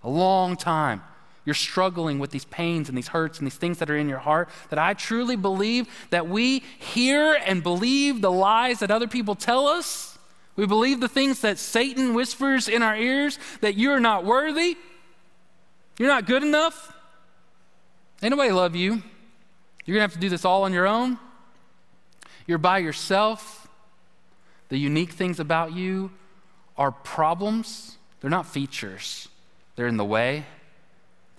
a 0.04 0.10
long 0.10 0.56
time 0.56 1.02
you're 1.46 1.56
struggling 1.56 2.20
with 2.20 2.32
these 2.32 2.46
pains 2.46 2.90
and 2.90 2.98
these 2.98 3.08
hurts 3.08 3.40
and 3.40 3.48
these 3.48 3.56
things 3.56 3.80
that 3.80 3.90
are 3.90 3.98
in 3.98 4.10
your 4.10 4.20
heart, 4.20 4.50
that 4.70 4.80
I 4.80 4.94
truly 4.94 5.36
believe 5.36 5.88
that 6.10 6.28
we 6.28 6.60
hear 6.60 7.34
and 7.34 7.64
believe 7.64 8.22
the 8.22 8.32
lies 8.32 8.80
that 8.80 8.92
other 8.92 9.08
people 9.08 9.36
tell 9.36 9.68
us. 9.68 10.18
We 10.56 10.66
believe 10.66 11.00
the 11.00 11.08
things 11.08 11.42
that 11.42 11.58
Satan 11.58 12.14
whispers 12.14 12.68
in 12.68 12.84
our 12.84 12.96
ears 12.96 13.40
that 13.62 13.78
you're 13.78 14.00
not 14.00 14.26
worthy, 14.26 14.78
you're 15.98 16.10
not 16.10 16.26
good 16.26 16.44
enough. 16.44 16.96
Ain't 18.22 18.32
nobody 18.32 18.52
love 18.52 18.76
you. 18.76 19.02
You're 19.86 19.96
gonna 19.96 20.02
have 20.02 20.14
to 20.14 20.20
do 20.20 20.30
this 20.30 20.44
all 20.46 20.64
on 20.64 20.74
your 20.74 20.86
own. 20.86 21.18
You're 22.46 22.58
by 22.58 22.80
yourself. 22.80 23.68
The 24.68 24.78
unique 24.78 25.12
things 25.12 25.40
about 25.40 25.74
you 25.74 26.12
are 26.78 26.92
problems, 26.92 27.98
they're 28.22 28.30
not 28.30 28.46
features, 28.46 29.28
they're 29.76 29.88
in 29.88 29.98
the 29.98 30.06
way 30.06 30.46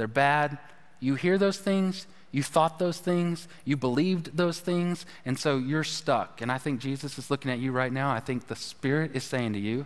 they're 0.01 0.09
bad. 0.09 0.57
You 0.99 1.15
hear 1.15 1.37
those 1.37 1.59
things, 1.59 2.07
you 2.33 2.43
thought 2.43 2.79
those 2.79 2.97
things, 2.97 3.49
you 3.67 3.77
believed 3.77 4.35
those 4.35 4.59
things, 4.59 5.05
and 5.27 5.39
so 5.39 5.59
you're 5.59 5.85
stuck. 5.85 6.41
And 6.41 6.51
I 6.51 6.57
think 6.57 6.81
Jesus 6.81 7.19
is 7.19 7.31
looking 7.31 7.51
at 7.51 7.59
you 7.59 7.71
right 7.71 7.93
now. 7.93 8.11
I 8.11 8.19
think 8.19 8.47
the 8.47 8.57
Spirit 8.57 9.11
is 9.13 9.25
saying 9.25 9.53
to 9.53 9.59
you, 9.59 9.85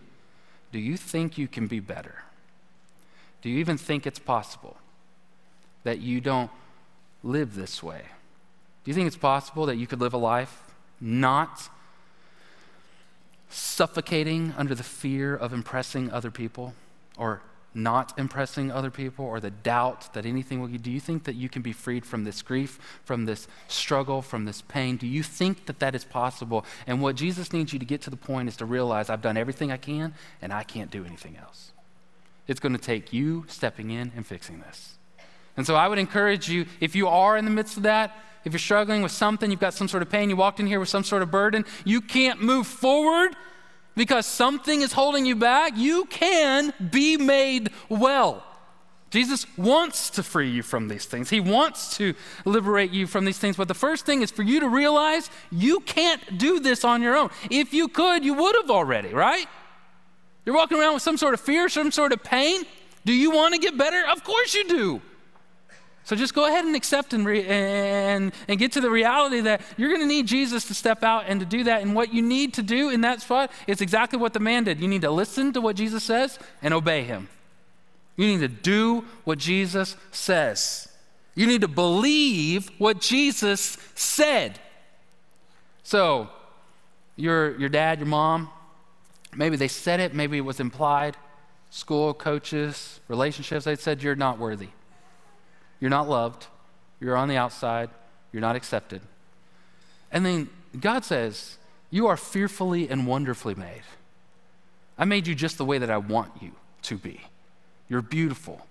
Do 0.71 0.79
you 0.79 0.97
think 0.97 1.37
you 1.37 1.49
can 1.49 1.67
be 1.67 1.81
better? 1.81 2.23
Do 3.43 3.51
you 3.51 3.59
even 3.59 3.77
think 3.77 4.07
it's 4.07 4.21
possible 4.21 4.77
that 5.83 5.99
you 5.99 6.21
don't 6.21 6.53
live 7.25 7.57
this 7.57 7.83
way? 7.83 8.03
Do 8.85 8.93
you 8.93 8.95
think 8.95 9.09
it's 9.09 9.17
possible 9.17 9.67
that 9.67 9.79
you 9.79 9.89
could 9.89 10.01
live 10.01 10.15
a 10.15 10.19
life 10.19 10.63
not 11.01 11.69
suffocating 13.51 14.55
under 14.57 14.77
the 14.77 14.85
fear 14.85 15.35
of 15.35 15.53
impressing 15.53 16.13
other 16.13 16.31
people 16.31 16.73
or 17.19 17.43
not 17.75 18.17
impressing 18.19 18.71
other 18.71 18.91
people 18.91 19.25
or 19.25 19.41
the 19.41 19.51
doubt 19.51 20.13
that 20.15 20.25
anything 20.25 20.61
will 20.61 20.69
do 20.69 20.91
you 20.91 21.01
think 21.01 21.25
that 21.25 21.35
you 21.35 21.49
can 21.49 21.63
be 21.63 21.73
freed 21.73 22.07
from 22.07 22.25
this 22.25 22.43
grief 22.43 22.79
from 23.05 23.25
this 23.25 23.49
struggle 23.69 24.23
from 24.23 24.45
this 24.45 24.63
pain? 24.63 24.97
Do 24.97 25.07
you 25.07 25.23
think 25.23 25.67
that 25.67 25.81
that 25.81 25.95
is 25.95 26.05
possible? 26.05 26.65
And 26.87 27.03
what 27.03 27.17
jesus 27.17 27.53
needs 27.53 27.73
you 27.73 27.79
to 27.79 27.85
get 27.85 28.01
to 28.03 28.11
the 28.11 28.17
point 28.17 28.49
is 28.49 28.57
to 28.57 28.65
realize 28.65 29.11
i've 29.11 29.23
done 29.23 29.37
everything 29.37 29.73
i 29.73 29.77
can 29.77 30.15
and 30.41 30.53
i 30.53 30.63
can't 30.63 30.91
do 30.91 31.05
anything 31.05 31.37
else. 31.37 31.73
It's 32.47 32.61
going 32.61 32.75
to 32.75 32.79
take 32.79 33.13
you 33.13 33.45
stepping 33.49 33.91
in 33.91 34.13
and 34.15 34.27
fixing 34.27 34.61
this. 34.61 34.97
And 35.57 35.67
so 35.67 35.75
i 35.75 35.89
would 35.89 35.99
encourage 35.99 36.49
you 36.49 36.67
if 36.81 36.95
you 36.95 37.09
are 37.09 37.37
in 37.37 37.45
the 37.45 37.51
midst 37.51 37.77
of 37.77 37.83
that 37.85 38.17
if 38.45 38.53
you're 38.53 38.59
struggling 38.59 39.03
with 39.03 39.13
something 39.13 39.51
you've 39.51 39.61
got 39.61 39.75
some 39.75 39.89
sort 39.89 40.03
of 40.03 40.11
pain 40.11 40.31
you 40.31 40.37
walked 40.37 40.61
in 40.61 40.67
here 40.67 40.81
with 40.81 40.89
some 40.89 41.05
sort 41.05 41.23
of 41.23 41.31
burden 41.31 41.65
you 41.85 42.01
can't 42.01 42.43
move 42.43 42.67
forward 42.67 43.35
because 43.95 44.27
something 44.27 44.83
is 44.83 44.93
holding 44.93 45.27
you 45.27 45.37
back, 45.37 45.77
you 45.77 46.05
can 46.07 46.73
be 46.91 47.17
made 47.17 47.71
well. 47.89 48.45
Jesus 49.11 49.47
wants 49.57 50.11
to 50.11 50.25
free 50.25 50.51
you 50.51 50.65
from 50.65 50.89
these 50.89 51.05
things. 51.05 51.31
He 51.31 51.39
wants 51.39 51.97
to 51.99 52.15
liberate 52.45 52.91
you 52.91 53.07
from 53.07 53.25
these 53.25 53.39
things. 53.39 53.57
But 53.57 53.69
the 53.69 53.75
first 53.75 54.05
thing 54.05 54.23
is 54.23 54.33
for 54.33 54.43
you 54.43 54.59
to 54.59 54.69
realize 54.69 55.31
you 55.53 55.79
can't 55.81 56.37
do 56.37 56.59
this 56.59 56.85
on 56.85 57.01
your 57.01 57.15
own. 57.17 57.31
If 57.49 57.73
you 57.73 57.87
could, 57.87 58.25
you 58.25 58.35
would 58.35 58.57
have 58.61 58.73
already, 58.73 59.11
right? 59.11 59.47
You're 60.45 60.57
walking 60.57 60.81
around 60.81 60.95
with 60.95 61.03
some 61.03 61.17
sort 61.17 61.33
of 61.33 61.41
fear, 61.41 61.69
some 61.69 61.93
sort 61.93 62.13
of 62.13 62.25
pain. 62.25 62.65
Do 63.05 63.13
you 63.13 63.31
want 63.31 63.55
to 63.55 63.61
get 63.61 63.79
better? 63.79 64.03
Of 64.11 64.25
course 64.25 64.53
you 64.53 64.67
do. 64.67 65.03
So 66.05 66.15
just 66.15 66.35
go 66.35 66.47
ahead 66.47 66.67
and 66.67 66.77
accept 66.77 67.15
and, 67.15 67.25
re- 67.25 67.47
and, 67.47 68.33
and 68.47 68.59
get 68.59 68.73
to 68.73 68.81
the 68.83 68.91
reality 68.91 69.41
that 69.41 69.63
you're 69.79 69.89
going 69.89 70.03
to 70.03 70.07
need 70.07 70.27
Jesus 70.27 70.67
to 70.67 70.75
step 70.75 71.03
out 71.03 71.25
and 71.27 71.41
to 71.41 71.47
do 71.47 71.65
that. 71.65 71.81
And 71.81 71.95
what 71.95 72.13
you 72.13 72.21
need 72.21 72.53
to 72.55 72.63
do 72.63 72.91
in 72.91 73.01
that 73.01 73.23
spot 73.23 73.51
is 73.67 73.81
exactly 73.81 74.19
what 74.19 74.35
the 74.35 74.41
man 74.41 74.65
did. 74.65 74.81
You 74.81 74.89
need 74.89 75.01
to 75.01 75.11
listen 75.11 75.55
to 75.55 75.63
what 75.63 75.77
Jesus 75.77 76.05
says 76.05 76.39
and 76.63 76.75
obey 76.75 77.05
him. 77.05 77.29
You 78.17 78.27
need 78.27 78.41
to 78.41 78.49
do 78.49 79.07
what 79.25 79.39
Jesus 79.39 79.97
says. 80.13 80.89
You 81.35 81.47
need 81.47 81.63
to 81.63 81.69
believe 81.69 82.71
what 82.79 83.01
Jesus 83.01 83.79
said. 83.95 84.61
So, 85.83 86.29
your, 87.17 87.59
your 87.59 87.71
dad, 87.71 87.99
your 87.99 88.09
mom, 88.09 88.51
maybe 89.35 89.57
they 89.57 89.69
said 89.69 90.01
it, 90.01 90.15
maybe 90.15 90.37
it 90.37 90.43
was 90.43 90.61
implied. 90.61 91.17
School, 91.71 92.15
coaches, 92.15 93.01
relationships, 93.09 93.65
they 93.65 93.75
said 93.77 94.03
you're 94.03 94.15
not 94.15 94.39
worthy. 94.39 94.69
You're 95.85 95.91
not 95.91 96.09
loved. 96.09 96.47
You're 96.99 97.15
on 97.15 97.29
the 97.29 97.37
outside. 97.37 97.91
You're 98.33 98.41
not 98.41 98.57
accepted. 98.57 99.03
And 100.11 100.25
then 100.25 100.49
God 100.81 101.05
says, 101.05 101.59
You 101.91 102.07
are 102.07 102.17
fearfully 102.17 102.89
and 102.89 103.07
wonderfully 103.07 103.55
made. 103.55 103.83
I 104.97 105.05
made 105.05 105.27
you 105.27 105.35
just 105.35 105.59
the 105.59 105.65
way 105.67 105.77
that 105.77 105.91
I 105.91 105.99
want 105.99 106.33
you 106.41 106.53
to 106.85 106.97
be. 106.97 107.21
You're 107.91 108.01
beautiful. 108.01 108.67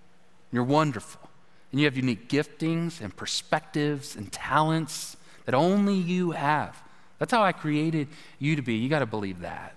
You're 0.50 0.64
wonderful. 0.64 1.30
And 1.70 1.80
you 1.80 1.86
have 1.86 1.96
unique 1.96 2.28
giftings 2.28 3.00
and 3.00 3.14
perspectives 3.16 4.16
and 4.16 4.32
talents 4.32 5.16
that 5.44 5.54
only 5.54 5.94
you 5.94 6.32
have. 6.32 6.82
That's 7.20 7.30
how 7.30 7.44
I 7.44 7.52
created 7.52 8.08
you 8.40 8.56
to 8.56 8.62
be. 8.62 8.74
You 8.74 8.88
got 8.88 8.98
to 8.98 9.06
believe 9.06 9.38
that. 9.42 9.76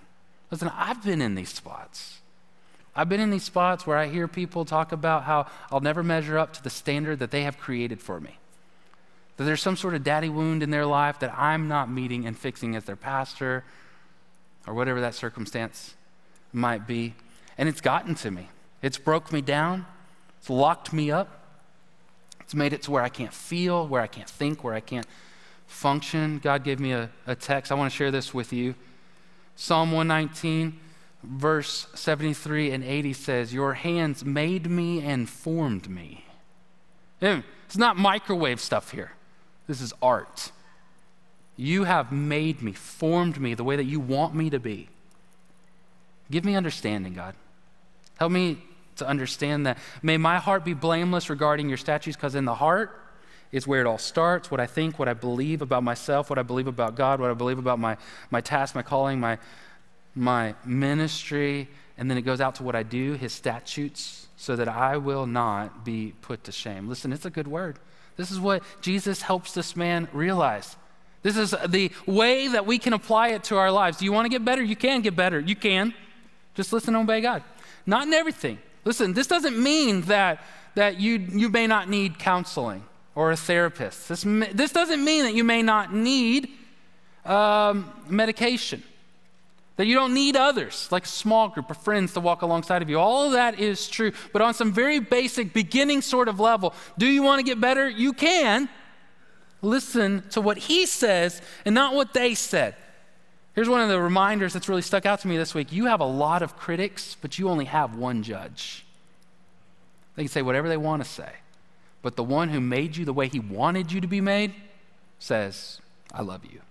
Listen, 0.49 0.71
I've 0.73 1.03
been 1.03 1.21
in 1.21 1.35
these 1.35 1.53
spots. 1.53 2.17
I've 2.97 3.07
been 3.07 3.19
in 3.19 3.29
these 3.29 3.43
spots 3.43 3.85
where 3.85 3.95
I 3.95 4.07
hear 4.07 4.27
people 4.27 4.65
talk 4.65 4.91
about 4.91 5.23
how 5.23 5.45
I'll 5.71 5.81
never 5.81 6.01
measure 6.01 6.35
up 6.35 6.53
to 6.53 6.63
the 6.63 6.71
standard 6.71 7.19
that 7.19 7.29
they 7.29 7.43
have 7.43 7.59
created 7.59 8.01
for 8.01 8.19
me. 8.19 8.39
That 9.37 9.43
there's 9.43 9.61
some 9.61 9.77
sort 9.77 9.93
of 9.93 10.03
daddy 10.03 10.29
wound 10.29 10.63
in 10.63 10.71
their 10.71 10.85
life 10.87 11.19
that 11.19 11.31
I'm 11.37 11.67
not 11.67 11.91
meeting 11.91 12.25
and 12.25 12.35
fixing 12.35 12.75
as 12.75 12.85
their 12.85 12.95
pastor 12.95 13.63
or 14.65 14.73
whatever 14.73 14.99
that 15.01 15.13
circumstance 15.13 15.93
might 16.51 16.87
be. 16.87 17.13
And 17.55 17.69
it's 17.69 17.81
gotten 17.81 18.15
to 18.15 18.31
me. 18.31 18.49
It's 18.81 18.97
broke 18.97 19.31
me 19.31 19.41
down. 19.41 19.85
It's 20.39 20.49
locked 20.49 20.91
me 20.91 21.11
up. 21.11 21.43
It's 22.41 22.55
made 22.55 22.73
it 22.73 22.81
to 22.83 22.91
where 22.91 23.03
I 23.03 23.09
can't 23.09 23.33
feel, 23.33 23.87
where 23.87 24.01
I 24.01 24.07
can't 24.07 24.29
think, 24.29 24.63
where 24.63 24.73
I 24.73 24.79
can't 24.79 25.05
function. 25.67 26.39
God 26.39 26.63
gave 26.63 26.79
me 26.79 26.93
a, 26.93 27.11
a 27.27 27.35
text. 27.35 27.71
I 27.71 27.75
want 27.75 27.91
to 27.91 27.95
share 27.95 28.09
this 28.09 28.33
with 28.33 28.51
you. 28.51 28.73
Psalm 29.55 29.91
119 29.91 30.79
verse 31.29 31.87
73 31.93 32.71
and 32.71 32.83
80 32.83 33.13
says, 33.13 33.53
Your 33.53 33.73
hands 33.73 34.23
made 34.23 34.69
me 34.69 35.01
and 35.01 35.27
formed 35.27 35.89
me. 35.89 36.25
It's 37.21 37.77
not 37.77 37.97
microwave 37.97 38.59
stuff 38.59 38.91
here. 38.91 39.11
This 39.67 39.81
is 39.81 39.93
art. 40.01 40.51
You 41.57 41.85
have 41.85 42.11
made 42.11 42.61
me, 42.61 42.71
formed 42.71 43.39
me 43.39 43.53
the 43.55 43.63
way 43.63 43.75
that 43.75 43.85
you 43.85 43.99
want 43.99 44.35
me 44.35 44.49
to 44.51 44.59
be. 44.59 44.89
Give 46.29 46.45
me 46.45 46.55
understanding, 46.55 47.13
God. 47.13 47.35
Help 48.17 48.31
me 48.31 48.59
to 48.97 49.07
understand 49.07 49.65
that. 49.65 49.77
May 50.01 50.17
my 50.17 50.37
heart 50.37 50.63
be 50.63 50.73
blameless 50.73 51.29
regarding 51.29 51.67
your 51.67 51.77
statutes, 51.77 52.15
because 52.15 52.35
in 52.35 52.45
the 52.45 52.55
heart 52.55 53.01
is 53.51 53.65
where 53.65 53.81
it 53.81 53.87
all 53.87 53.97
starts 53.97 54.51
what 54.51 54.59
I 54.59 54.65
think, 54.65 54.99
what 54.99 55.07
I 55.07 55.13
believe 55.13 55.61
about 55.61 55.83
myself, 55.83 56.29
what 56.29 56.37
I 56.37 56.43
believe 56.43 56.67
about 56.67 56.95
God, 56.95 57.19
what 57.19 57.31
I 57.31 57.33
believe 57.33 57.59
about 57.59 57.79
my, 57.79 57.97
my 58.29 58.41
task, 58.41 58.75
my 58.75 58.81
calling, 58.81 59.19
my, 59.19 59.37
my 60.17 60.55
ministry. 60.65 61.69
And 61.97 62.09
then 62.09 62.17
it 62.17 62.23
goes 62.23 62.41
out 62.41 62.55
to 62.55 62.63
what 62.63 62.75
I 62.75 62.83
do, 62.83 63.13
his 63.13 63.33
statutes, 63.33 64.27
so 64.35 64.55
that 64.55 64.67
I 64.67 64.97
will 64.97 65.25
not 65.25 65.85
be 65.85 66.13
put 66.21 66.43
to 66.43 66.51
shame. 66.51 66.87
Listen, 66.87 67.11
it's 67.13 67.25
a 67.25 67.29
good 67.29 67.47
word. 67.47 67.79
This 68.17 68.31
is 68.31 68.39
what 68.39 68.63
Jesus 68.81 69.21
helps 69.21 69.53
this 69.53 69.75
man 69.75 70.07
realize. 70.11 70.75
This 71.23 71.37
is 71.37 71.55
the 71.67 71.91
way 72.05 72.47
that 72.47 72.65
we 72.65 72.77
can 72.77 72.93
apply 72.93 73.29
it 73.29 73.43
to 73.45 73.57
our 73.57 73.71
lives. 73.71 73.97
Do 73.97 74.05
you 74.05 74.11
want 74.11 74.25
to 74.25 74.29
get 74.29 74.45
better? 74.45 74.63
You 74.63 74.75
can 74.75 75.01
get 75.01 75.15
better. 75.15 75.39
You 75.39 75.55
can. 75.55 75.93
Just 76.55 76.73
listen 76.73 76.95
and 76.95 77.03
obey 77.03 77.21
God. 77.21 77.43
Not 77.85 78.07
in 78.07 78.13
everything. 78.13 78.59
Listen, 78.85 79.13
this 79.13 79.27
doesn't 79.27 79.61
mean 79.61 80.01
that, 80.03 80.43
that 80.75 80.99
you, 80.99 81.17
you 81.17 81.49
may 81.49 81.67
not 81.67 81.89
need 81.89 82.17
counseling 82.17 82.83
or 83.15 83.31
a 83.31 83.35
therapist. 83.35 84.07
This, 84.07 84.23
this 84.53 84.71
doesn't 84.71 85.03
mean 85.03 85.23
that 85.23 85.33
you 85.33 85.43
may 85.43 85.61
not 85.61 85.93
need 85.93 86.49
um, 87.25 87.91
medication, 88.07 88.83
that 89.77 89.85
you 89.85 89.95
don't 89.95 90.13
need 90.13 90.35
others, 90.35 90.87
like 90.91 91.05
a 91.05 91.07
small 91.07 91.47
group 91.49 91.69
of 91.71 91.77
friends 91.77 92.13
to 92.13 92.19
walk 92.19 92.41
alongside 92.41 92.81
of 92.81 92.89
you. 92.89 92.99
All 92.99 93.27
of 93.27 93.31
that 93.33 93.59
is 93.59 93.87
true. 93.87 94.11
But 94.33 94.41
on 94.41 94.53
some 94.53 94.73
very 94.73 94.99
basic, 94.99 95.53
beginning 95.53 96.01
sort 96.01 96.27
of 96.27 96.39
level, 96.39 96.73
do 96.97 97.05
you 97.05 97.23
want 97.23 97.39
to 97.39 97.43
get 97.43 97.61
better? 97.61 97.87
You 97.87 98.11
can. 98.11 98.69
Listen 99.61 100.23
to 100.31 100.41
what 100.41 100.57
he 100.57 100.85
says 100.85 101.41
and 101.63 101.73
not 101.73 101.93
what 101.93 102.13
they 102.13 102.35
said. 102.35 102.75
Here's 103.53 103.69
one 103.69 103.81
of 103.81 103.89
the 103.89 103.99
reminders 103.99 104.53
that's 104.53 104.69
really 104.69 104.83
stuck 104.83 105.05
out 105.05 105.21
to 105.21 105.27
me 105.27 105.37
this 105.37 105.55
week. 105.55 105.71
You 105.71 105.85
have 105.85 105.99
a 105.99 106.05
lot 106.05 106.41
of 106.41 106.57
critics, 106.57 107.15
but 107.19 107.39
you 107.39 107.49
only 107.49 107.65
have 107.65 107.95
one 107.95 108.21
judge. 108.21 108.85
They 110.15 110.23
can 110.23 110.31
say 110.31 110.41
whatever 110.41 110.67
they 110.67 110.77
want 110.77 111.03
to 111.03 111.09
say, 111.09 111.31
but 112.01 112.15
the 112.15 112.23
one 112.23 112.49
who 112.49 112.59
made 112.61 112.97
you 112.97 113.05
the 113.05 113.13
way 113.13 113.27
he 113.27 113.39
wanted 113.39 113.91
you 113.91 114.01
to 114.01 114.07
be 114.07 114.21
made 114.21 114.53
says, 115.19 115.81
I 116.11 116.21
love 116.23 116.45
you. 116.45 116.61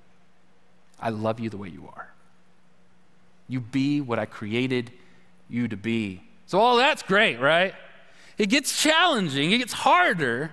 I 1.00 1.10
love 1.10 1.38
you 1.38 1.50
the 1.50 1.56
way 1.56 1.68
you 1.68 1.88
are. 1.94 2.08
You 3.48 3.60
be 3.60 4.00
what 4.00 4.18
I 4.18 4.26
created 4.26 4.92
you 5.48 5.68
to 5.68 5.76
be. 5.76 6.22
So, 6.46 6.58
all 6.58 6.76
that's 6.76 7.02
great, 7.02 7.40
right? 7.40 7.74
It 8.38 8.46
gets 8.46 8.80
challenging, 8.80 9.52
it 9.52 9.58
gets 9.58 9.72
harder. 9.72 10.50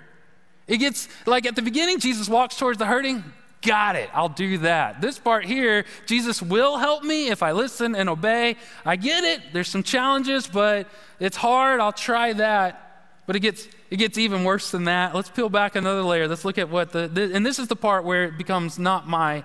It 0.67 0.77
gets 0.77 1.10
like 1.25 1.45
at 1.45 1.56
the 1.56 1.62
beginning, 1.62 1.99
Jesus 1.99 2.29
walks 2.29 2.56
towards 2.56 2.77
the 2.77 2.86
hurting. 2.86 3.23
Got 3.62 3.95
it. 3.95 4.10
I'll 4.13 4.29
do 4.29 4.58
that. 4.60 5.01
This 5.01 5.17
part 5.17 5.45
here, 5.45 5.86
Jesus 6.06 6.41
will 6.41 6.77
help 6.77 7.03
me 7.03 7.29
if 7.29 7.41
I 7.41 7.53
listen 7.53 7.95
and 7.95 8.10
obey. 8.10 8.58
I 8.86 8.97
get 8.97 9.23
it. 9.23 9.41
There's 9.53 9.69
some 9.69 9.84
challenges, 9.84 10.47
but 10.47 10.88
it's 11.19 11.38
hard. 11.38 11.79
I'll 11.79 11.93
try 11.93 12.34
that. 12.34 12.79
But 13.25 13.38
it 13.38 13.39
gets 13.39 13.67
it 13.89 13.97
gets 13.97 14.17
even 14.17 14.43
worse 14.43 14.71
than 14.71 14.86
that. 14.86 15.15
Let's 15.15 15.29
peel 15.29 15.49
back 15.49 15.75
another 15.75 16.01
layer. 16.01 16.27
Let's 16.27 16.43
look 16.43 16.58
at 16.58 16.69
what 16.69 16.91
the, 16.91 17.08
the 17.08 17.34
and 17.34 17.45
this 17.45 17.58
is 17.58 17.67
the 17.67 17.75
part 17.75 18.03
where 18.03 18.25
it 18.25 18.38
becomes 18.38 18.77
not 18.77 19.08
my 19.08 19.43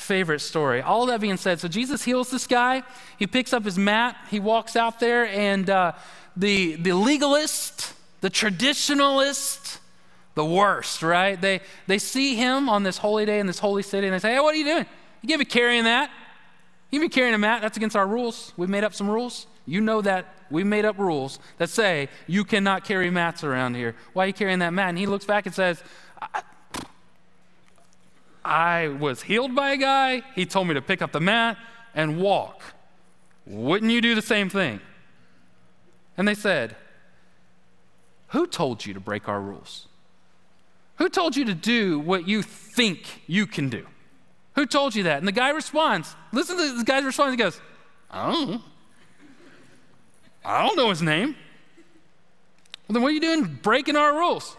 favorite 0.00 0.40
story. 0.40 0.82
All 0.82 1.06
that 1.06 1.20
being 1.20 1.36
said, 1.36 1.60
so 1.60 1.68
Jesus 1.68 2.02
heals 2.02 2.30
this 2.30 2.46
guy. 2.46 2.82
He 3.18 3.26
picks 3.26 3.52
up 3.52 3.64
his 3.64 3.78
mat. 3.78 4.16
He 4.30 4.40
walks 4.40 4.76
out 4.76 5.00
there, 5.00 5.26
and 5.26 5.68
uh, 5.68 5.92
the 6.36 6.76
the 6.76 6.92
legalist, 6.92 7.94
the 8.20 8.30
traditionalist, 8.30 9.78
the 10.34 10.44
worst, 10.44 11.02
right? 11.02 11.40
They, 11.40 11.60
they 11.86 11.98
see 11.98 12.34
him 12.34 12.68
on 12.68 12.82
this 12.82 12.98
holy 12.98 13.26
day 13.26 13.40
in 13.40 13.46
this 13.46 13.58
holy 13.58 13.82
city 13.82 14.06
and 14.06 14.14
they 14.14 14.18
say, 14.18 14.32
Hey, 14.34 14.40
what 14.40 14.54
are 14.54 14.58
you 14.58 14.64
doing? 14.64 14.86
You 15.22 15.28
can't 15.28 15.38
be 15.38 15.44
carrying 15.44 15.84
that. 15.84 16.10
You 16.90 16.98
can't 16.98 17.10
be 17.10 17.14
carrying 17.14 17.34
a 17.34 17.38
mat. 17.38 17.62
That's 17.62 17.76
against 17.76 17.96
our 17.96 18.06
rules. 18.06 18.52
We've 18.56 18.68
made 18.68 18.84
up 18.84 18.94
some 18.94 19.08
rules. 19.08 19.46
You 19.66 19.80
know 19.80 20.00
that 20.02 20.34
we 20.50 20.64
made 20.64 20.84
up 20.84 20.98
rules 20.98 21.38
that 21.58 21.68
say 21.68 22.08
you 22.26 22.44
cannot 22.44 22.84
carry 22.84 23.10
mats 23.10 23.44
around 23.44 23.74
here. 23.74 23.94
Why 24.12 24.24
are 24.24 24.26
you 24.28 24.32
carrying 24.32 24.60
that 24.60 24.72
mat? 24.72 24.88
And 24.88 24.98
he 24.98 25.06
looks 25.06 25.24
back 25.24 25.46
and 25.46 25.54
says, 25.54 25.82
I, 28.44 28.88
was 28.88 29.22
healed 29.22 29.54
by 29.54 29.72
a 29.72 29.76
guy. 29.76 30.22
He 30.34 30.46
told 30.46 30.68
me 30.68 30.74
to 30.74 30.82
pick 30.82 31.02
up 31.02 31.12
the 31.12 31.20
mat 31.20 31.56
and 31.94 32.20
walk. 32.20 32.62
Wouldn't 33.46 33.90
you 33.90 34.00
do 34.00 34.14
the 34.14 34.22
same 34.22 34.48
thing? 34.48 34.80
And 36.16 36.26
they 36.26 36.34
said, 36.34 36.76
Who 38.28 38.46
told 38.46 38.84
you 38.86 38.94
to 38.94 39.00
break 39.00 39.28
our 39.28 39.40
rules? 39.40 39.88
Who 40.96 41.08
told 41.08 41.36
you 41.36 41.44
to 41.46 41.54
do 41.54 41.98
what 41.98 42.28
you 42.28 42.42
think 42.42 43.22
you 43.26 43.46
can 43.46 43.70
do? 43.70 43.86
Who 44.54 44.66
told 44.66 44.94
you 44.94 45.04
that? 45.04 45.18
And 45.18 45.26
the 45.26 45.32
guy 45.32 45.48
responds, 45.48 46.14
listen 46.32 46.58
to 46.58 46.76
the 46.76 46.84
guy's 46.84 47.04
response. 47.04 47.30
He 47.30 47.36
goes, 47.38 47.58
I 48.10 48.30
don't. 48.30 48.62
I 50.44 50.66
don't 50.66 50.76
know 50.76 50.90
his 50.90 51.00
name. 51.00 51.36
Well, 52.86 52.94
then 52.94 53.02
what 53.02 53.08
are 53.08 53.12
you 53.12 53.20
doing 53.20 53.58
breaking 53.62 53.96
our 53.96 54.14
rules? 54.14 54.56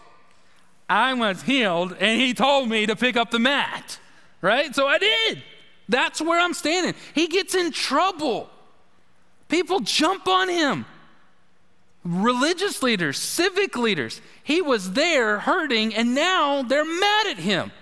I 0.88 1.14
was 1.14 1.42
healed 1.42 1.96
and 1.98 2.20
he 2.20 2.34
told 2.34 2.68
me 2.68 2.86
to 2.86 2.96
pick 2.96 3.16
up 3.16 3.30
the 3.30 3.38
mat, 3.38 3.98
right? 4.40 4.74
So 4.74 4.86
I 4.86 4.98
did. 4.98 5.42
That's 5.88 6.20
where 6.20 6.40
I'm 6.40 6.54
standing. 6.54 6.94
He 7.14 7.26
gets 7.26 7.54
in 7.54 7.72
trouble. 7.72 8.48
People 9.48 9.80
jump 9.80 10.28
on 10.28 10.48
him 10.48 10.86
religious 12.04 12.82
leaders, 12.82 13.18
civic 13.18 13.76
leaders. 13.76 14.20
He 14.42 14.60
was 14.60 14.92
there 14.92 15.40
hurting, 15.40 15.94
and 15.94 16.14
now 16.14 16.62
they're 16.62 16.84
mad 16.84 17.26
at 17.28 17.38
him. 17.38 17.72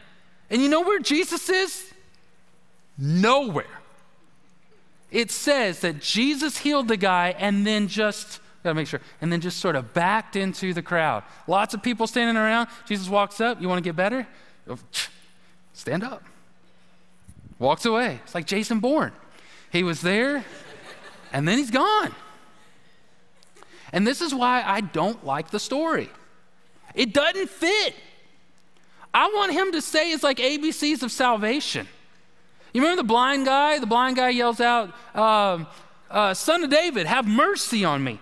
And 0.51 0.61
you 0.61 0.69
know 0.69 0.83
where 0.83 0.99
Jesus 0.99 1.49
is? 1.49 1.93
Nowhere. 2.99 3.81
It 5.11 5.31
says 5.31 5.81
that 5.81 6.01
Jesus 6.01 6.59
healed 6.59 6.89
the 6.89 6.97
guy 6.97 7.35
and 7.39 7.67
then 7.67 7.89
just, 7.89 8.40
gotta 8.63 8.75
make 8.75 8.87
sure, 8.87 9.01
and 9.21 9.33
then 9.33 9.41
just 9.41 9.59
sort 9.59 9.77
of 9.77 9.95
backed 9.95 10.37
into 10.37 10.75
the 10.75 10.83
crowd. 10.83 11.23
Lots 11.47 11.75
of 11.75 11.83
people 11.83 12.07
standing 12.07 12.37
around. 12.37 12.69
Jesus 12.87 13.09
walks 13.09 13.41
up. 13.41 13.61
You 13.61 13.69
wanna 13.69 13.81
get 13.81 13.97
better? 13.97 14.27
Stand 15.73 16.05
up. 16.05 16.23
Walks 17.59 17.85
away. 17.85 18.21
It's 18.25 18.35
like 18.35 18.47
Jason 18.47 18.81
Bourne. 18.81 19.13
He 19.71 19.83
was 19.83 20.01
there, 20.01 20.45
and 21.33 21.47
then 21.47 21.59
he's 21.59 21.71
gone. 21.71 22.15
And 23.93 24.07
this 24.07 24.21
is 24.21 24.35
why 24.35 24.63
I 24.65 24.81
don't 24.81 25.25
like 25.25 25.51
the 25.51 25.61
story. 25.61 26.11
It 26.95 27.13
doesn't 27.13 27.51
fit. 27.51 27.95
I 29.13 29.27
want 29.35 29.53
him 29.53 29.73
to 29.73 29.83
say 29.83 30.13
it's 30.13 30.23
like 30.23 30.39
ABCs 30.39 31.03
of 31.03 31.11
salvation. 31.11 31.89
You 32.73 32.83
remember 32.83 33.03
the 33.03 33.09
blind 33.09 33.47
guy? 33.47 33.79
The 33.79 33.87
blind 33.87 34.17
guy 34.17 34.31
yells 34.31 34.61
out, 34.61 34.95
uh, 35.15 35.65
uh, 36.09 36.35
Son 36.35 36.63
of 36.63 36.71
David, 36.71 37.07
have 37.07 37.27
mercy 37.27 37.85
on 37.85 38.05
me. 38.05 38.21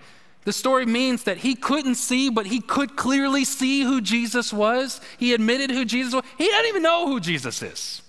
The 0.49 0.53
story 0.53 0.87
means 0.87 1.25
that 1.25 1.37
he 1.37 1.53
couldn't 1.53 1.93
see, 1.93 2.31
but 2.31 2.47
he 2.47 2.59
could 2.59 2.95
clearly 2.95 3.45
see 3.45 3.83
who 3.83 4.01
Jesus 4.01 4.51
was. 4.51 4.99
He 5.19 5.35
admitted 5.35 5.69
who 5.69 5.85
Jesus 5.85 6.11
was. 6.11 6.23
He 6.39 6.47
doesn't 6.47 6.65
even 6.65 6.81
know 6.81 7.05
who 7.05 7.19
Jesus 7.19 7.61
is. 7.61 8.01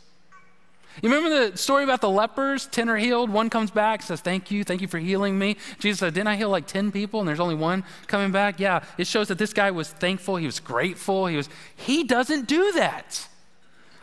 You 1.03 1.11
remember 1.11 1.51
the 1.51 1.59
story 1.59 1.85
about 1.85 2.01
the 2.01 2.09
lepers? 2.09 2.65
Ten 2.65 2.89
are 2.89 2.97
healed, 2.97 3.29
one 3.29 3.51
comes 3.51 3.71
back, 3.71 4.01
says, 4.01 4.23
Thank 4.23 4.51
you, 4.51 4.65
thank 4.65 4.81
you 4.81 4.89
for 4.89 4.99
healing 4.99 5.39
me. 5.39 5.59
Jesus 5.81 5.99
said, 5.99 6.15
Didn't 6.15 6.29
I 6.29 6.37
heal 6.37 6.49
like 6.49 6.67
10 6.67 6.91
people 6.93 7.21
and 7.21 7.29
there's 7.29 7.41
only 7.41 7.57
one 7.57 7.85
coming 8.07 8.33
back? 8.33 8.59
Yeah, 8.59 8.85
it 8.97 9.07
shows 9.07 9.29
that 9.29 9.37
this 9.37 9.53
guy 9.53 9.71
was 9.71 9.91
thankful, 9.91 10.37
he 10.37 10.47
was 10.47 10.61
grateful, 10.61 11.27
he 11.27 11.37
was, 11.37 11.51
he 11.77 12.05
doesn't 12.05 12.49
do 12.49 12.73
that. 12.73 13.29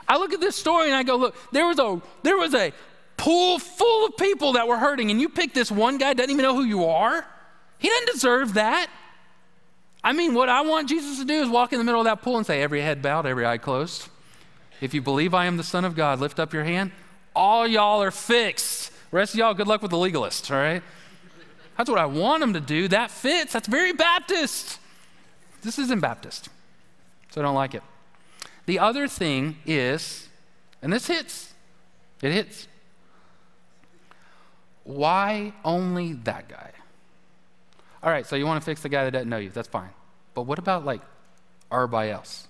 I 0.07 0.19
look 0.19 0.31
at 0.31 0.41
this 0.41 0.55
story 0.55 0.85
and 0.85 0.95
I 0.95 1.01
go, 1.01 1.15
Look, 1.15 1.35
there 1.51 1.65
was 1.65 1.79
a 1.79 1.99
there 2.21 2.37
was 2.37 2.53
a 2.53 2.71
pool 3.17 3.57
full 3.57 4.05
of 4.05 4.15
people 4.15 4.53
that 4.53 4.67
were 4.67 4.77
hurting, 4.77 5.09
and 5.09 5.19
you 5.19 5.27
pick 5.27 5.55
this 5.55 5.71
one 5.71 5.97
guy, 5.97 6.13
doesn't 6.13 6.29
even 6.29 6.43
know 6.43 6.53
who 6.53 6.65
you 6.65 6.85
are. 6.85 7.25
He 7.79 7.89
doesn't 7.89 8.07
deserve 8.07 8.53
that. 8.55 8.89
I 10.03 10.13
mean, 10.13 10.33
what 10.33 10.49
I 10.49 10.61
want 10.61 10.89
Jesus 10.89 11.19
to 11.19 11.25
do 11.25 11.41
is 11.41 11.49
walk 11.49 11.73
in 11.73 11.79
the 11.79 11.85
middle 11.85 11.99
of 11.99 12.05
that 12.05 12.21
pool 12.21 12.37
and 12.37 12.45
say, 12.45 12.61
Every 12.61 12.81
head 12.81 13.01
bowed, 13.01 13.25
every 13.25 13.45
eye 13.45 13.57
closed. 13.57 14.07
If 14.79 14.93
you 14.93 15.01
believe 15.01 15.33
I 15.33 15.45
am 15.45 15.57
the 15.57 15.63
Son 15.63 15.85
of 15.85 15.95
God, 15.95 16.19
lift 16.19 16.39
up 16.39 16.53
your 16.53 16.63
hand. 16.63 16.91
All 17.35 17.67
y'all 17.67 18.01
are 18.01 18.11
fixed. 18.11 18.91
Rest 19.11 19.33
of 19.33 19.39
y'all, 19.39 19.53
good 19.53 19.67
luck 19.67 19.81
with 19.81 19.91
the 19.91 19.97
legalists, 19.97 20.51
all 20.51 20.57
right? 20.57 20.83
That's 21.77 21.89
what 21.89 21.99
I 21.99 22.05
want 22.05 22.41
them 22.41 22.53
to 22.53 22.59
do. 22.59 22.87
That 22.87 23.11
fits. 23.11 23.53
That's 23.53 23.67
very 23.67 23.93
Baptist. 23.93 24.79
This 25.61 25.79
isn't 25.79 25.99
Baptist, 25.99 26.49
so 27.31 27.41
I 27.41 27.43
don't 27.43 27.55
like 27.55 27.73
it. 27.73 27.83
The 28.65 28.79
other 28.79 29.07
thing 29.07 29.57
is, 29.65 30.27
and 30.81 30.91
this 30.91 31.07
hits, 31.07 31.53
it 32.21 32.31
hits. 32.31 32.67
Why 34.83 35.53
only 35.63 36.13
that 36.13 36.47
guy? 36.47 36.71
All 38.03 38.11
right, 38.11 38.25
so 38.25 38.35
you 38.35 38.45
want 38.45 38.61
to 38.61 38.65
fix 38.65 38.81
the 38.81 38.89
guy 38.89 39.03
that 39.05 39.11
doesn't 39.11 39.29
know 39.29 39.37
you. 39.37 39.49
That's 39.49 39.67
fine. 39.67 39.89
But 40.33 40.43
what 40.43 40.59
about 40.59 40.85
like 40.85 41.01
everybody 41.71 42.11
else? 42.11 42.47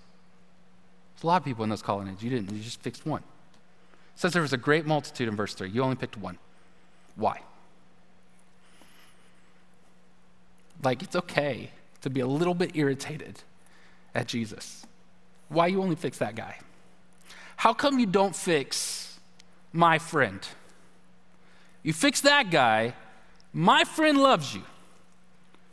There's 1.16 1.24
a 1.24 1.28
lot 1.28 1.38
of 1.38 1.46
people 1.46 1.64
in 1.64 1.70
those 1.70 1.82
colonnades. 1.82 2.22
You 2.22 2.30
didn't, 2.30 2.52
you 2.52 2.62
just 2.62 2.82
fixed 2.82 3.06
one. 3.06 3.22
It 3.22 4.20
says 4.20 4.34
there 4.34 4.42
was 4.42 4.54
a 4.54 4.58
great 4.58 4.86
multitude 4.86 5.28
in 5.28 5.36
verse 5.36 5.54
3. 5.54 5.70
You 5.70 5.84
only 5.84 5.96
picked 5.96 6.18
one. 6.18 6.38
Why? 7.16 7.42
Like, 10.84 11.02
it's 11.02 11.16
okay 11.16 11.72
to 12.02 12.10
be 12.10 12.20
a 12.20 12.28
little 12.28 12.54
bit 12.54 12.76
irritated 12.76 13.42
at 14.14 14.28
Jesus. 14.28 14.86
Why 15.50 15.68
you 15.68 15.82
only 15.82 15.96
fix 15.96 16.18
that 16.20 16.36
guy? 16.36 16.58
How 17.56 17.74
come 17.74 17.98
you 18.00 18.06
don't 18.06 18.36
fix 18.36 19.20
my 19.74 19.98
friend? 19.98 20.40
You 21.82 21.94
fix 21.94 22.22
that 22.22 22.52
guy, 22.52 22.94
my 23.54 23.84
friend 23.84 24.20
loves 24.20 24.54
you. 24.54 24.64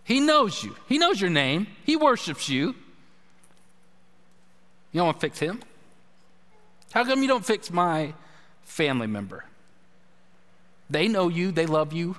He 0.04 0.20
knows 0.20 0.62
you. 0.62 0.76
He 0.86 0.98
knows 0.98 1.20
your 1.20 1.30
name. 1.30 1.66
He 1.84 1.96
worships 1.96 2.48
you. 2.48 2.74
You 4.92 4.98
don't 5.00 5.06
want 5.06 5.20
to 5.20 5.26
fix 5.26 5.38
him? 5.38 5.60
How 6.92 7.04
come 7.04 7.22
you 7.22 7.28
don't 7.28 7.44
fix 7.44 7.72
my 7.72 8.14
family 8.62 9.08
member? 9.08 9.44
They 10.88 11.08
know 11.08 11.28
you, 11.28 11.50
they 11.50 11.66
love 11.66 11.92
you, 11.92 12.16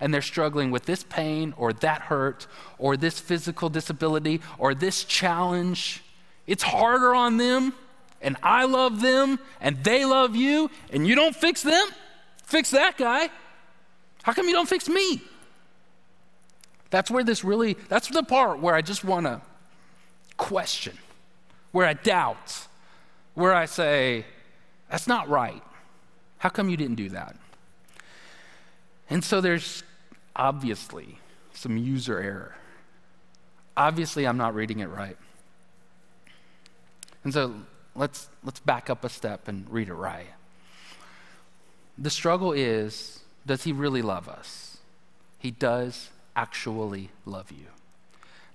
and 0.00 0.12
they're 0.12 0.20
struggling 0.20 0.70
with 0.70 0.84
this 0.84 1.02
pain 1.04 1.54
or 1.56 1.72
that 1.72 2.02
hurt 2.02 2.46
or 2.78 2.96
this 2.96 3.18
physical 3.18 3.70
disability 3.70 4.42
or 4.58 4.74
this 4.74 5.04
challenge. 5.04 6.02
It's 6.46 6.62
harder 6.62 7.14
on 7.14 7.38
them, 7.38 7.72
and 8.20 8.36
I 8.42 8.64
love 8.64 9.00
them, 9.00 9.38
and 9.60 9.82
they 9.82 10.04
love 10.04 10.36
you, 10.36 10.70
and 10.92 11.06
you 11.06 11.14
don't 11.14 11.34
fix 11.34 11.62
them? 11.62 11.88
Fix 12.44 12.70
that 12.70 12.98
guy. 12.98 13.30
How 14.22 14.32
come 14.32 14.46
you 14.46 14.52
don't 14.52 14.68
fix 14.68 14.88
me? 14.88 15.22
That's 16.90 17.10
where 17.10 17.24
this 17.24 17.44
really, 17.44 17.74
that's 17.88 18.08
the 18.08 18.22
part 18.22 18.60
where 18.60 18.74
I 18.74 18.82
just 18.82 19.04
want 19.04 19.26
to 19.26 19.40
question, 20.36 20.96
where 21.72 21.86
I 21.86 21.94
doubt, 21.94 22.66
where 23.34 23.54
I 23.54 23.66
say, 23.66 24.24
that's 24.90 25.06
not 25.06 25.28
right. 25.28 25.62
How 26.38 26.48
come 26.48 26.68
you 26.68 26.76
didn't 26.76 26.96
do 26.96 27.08
that? 27.10 27.36
And 29.10 29.24
so 29.24 29.40
there's 29.40 29.82
obviously 30.34 31.18
some 31.52 31.76
user 31.76 32.18
error. 32.18 32.56
Obviously, 33.76 34.26
I'm 34.26 34.36
not 34.36 34.54
reading 34.54 34.80
it 34.80 34.86
right. 34.86 35.16
And 37.24 37.32
so 37.32 37.54
let's, 37.94 38.28
let's 38.44 38.60
back 38.60 38.88
up 38.88 39.04
a 39.04 39.08
step 39.08 39.48
and 39.48 39.68
read 39.70 39.88
it 39.88 39.94
right. 39.94 40.28
The 41.98 42.10
struggle 42.10 42.52
is 42.52 43.20
does 43.46 43.62
he 43.62 43.72
really 43.72 44.02
love 44.02 44.28
us? 44.28 44.78
He 45.38 45.50
does 45.50 46.10
actually 46.36 47.10
love 47.24 47.50
you. 47.50 47.66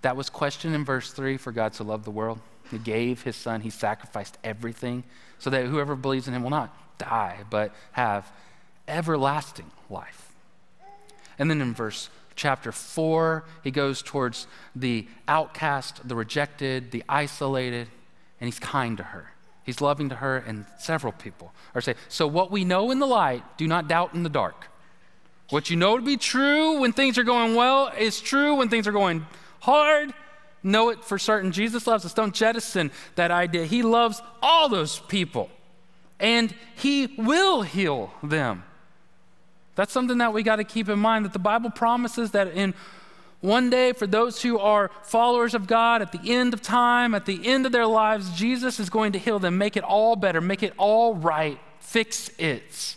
That 0.02 0.16
was 0.16 0.30
questioned 0.30 0.74
in 0.74 0.86
verse 0.86 1.12
3 1.12 1.38
for 1.38 1.52
God 1.52 1.74
to 1.74 1.84
love 1.84 2.06
the 2.06 2.12
world. 2.12 2.40
He 2.70 2.78
gave 2.78 3.24
his 3.24 3.36
son, 3.36 3.62
he 3.62 3.70
sacrificed 3.70 4.38
everything 4.44 5.04
so 5.40 5.50
that 5.50 5.66
whoever 5.66 5.96
believes 5.96 6.28
in 6.28 6.34
him 6.34 6.44
will 6.44 6.50
not 6.50 6.74
die, 6.98 7.40
but 7.50 7.74
have 7.92 8.32
everlasting 8.88 9.70
life. 9.90 10.32
And 11.38 11.50
then 11.50 11.62
in 11.62 11.74
verse 11.74 12.10
chapter 12.36 12.72
4, 12.72 13.44
he 13.64 13.72
goes 13.72 14.02
towards 14.02 14.48
the 14.76 15.08
outcast, 15.28 16.08
the 16.08 16.16
rejected, 16.16 16.92
the 16.92 17.04
isolated, 17.10 17.88
and 18.40 18.48
he's 18.48 18.60
kind 18.60 18.98
to 18.98 19.04
her. 19.04 19.32
He's 19.64 19.82
loving 19.82 20.10
to 20.10 20.16
her 20.16 20.38
and 20.38 20.66
several 20.80 21.14
people 21.14 21.54
are 21.76 21.82
saying, 21.82 21.98
So 22.10 22.28
what 22.28 22.52
we 22.52 22.64
know 22.64 22.92
in 22.92 23.00
the 23.00 23.06
light, 23.06 23.44
do 23.58 23.68
not 23.68 23.88
doubt 23.88 24.14
in 24.14 24.24
the 24.24 24.30
dark. 24.30 24.68
What 25.52 25.70
you 25.70 25.76
know 25.76 25.98
to 25.98 26.04
be 26.04 26.18
true 26.18 26.80
when 26.80 26.94
things 26.94 27.18
are 27.18 27.24
going 27.24 27.56
well 27.56 27.92
is 27.98 28.20
true 28.22 28.56
when 28.56 28.70
things 28.70 28.88
are 28.88 28.92
going 28.94 29.28
hard. 29.60 30.14
Know 30.64 30.90
it 30.90 31.04
for 31.04 31.20
certain. 31.20 31.52
Jesus 31.52 31.86
loves 31.86 32.06
us. 32.06 32.14
Don't 32.14 32.34
jettison 32.34 32.90
that 33.16 33.32
idea. 33.32 33.66
He 33.66 33.84
loves 33.84 34.22
all 34.42 34.70
those 34.70 35.00
people 35.00 35.50
and 36.22 36.56
He 36.76 37.14
will 37.18 37.64
heal 37.64 38.14
them. 38.24 38.64
That's 39.76 39.92
something 39.92 40.20
that 40.20 40.34
we 40.34 40.42
got 40.42 40.58
to 40.58 40.64
keep 40.64 40.88
in 40.88 41.00
mind 41.00 41.26
that 41.26 41.34
the 41.34 41.40
Bible 41.40 41.70
promises 41.70 42.32
that 42.32 42.48
in 42.50 42.74
one 43.42 43.72
day, 43.72 43.92
for 43.94 44.06
those 44.06 44.42
who 44.42 44.60
are 44.60 44.92
followers 45.02 45.56
of 45.56 45.66
God, 45.66 46.04
at 46.04 46.12
the 46.12 46.32
end 46.32 46.54
of 46.54 46.62
time, 46.62 47.16
at 47.16 47.26
the 47.26 47.46
end 47.48 47.66
of 47.66 47.72
their 47.72 47.88
lives, 47.88 48.30
Jesus 48.38 48.80
is 48.80 48.90
going 48.90 49.14
to 49.14 49.20
heal 49.20 49.40
them, 49.40 49.58
make 49.58 49.76
it 49.76 49.84
all 49.84 50.16
better, 50.16 50.40
make 50.40 50.62
it 50.62 50.74
all 50.78 51.16
right, 51.16 51.60
fix 51.80 52.30
it. 52.38 52.96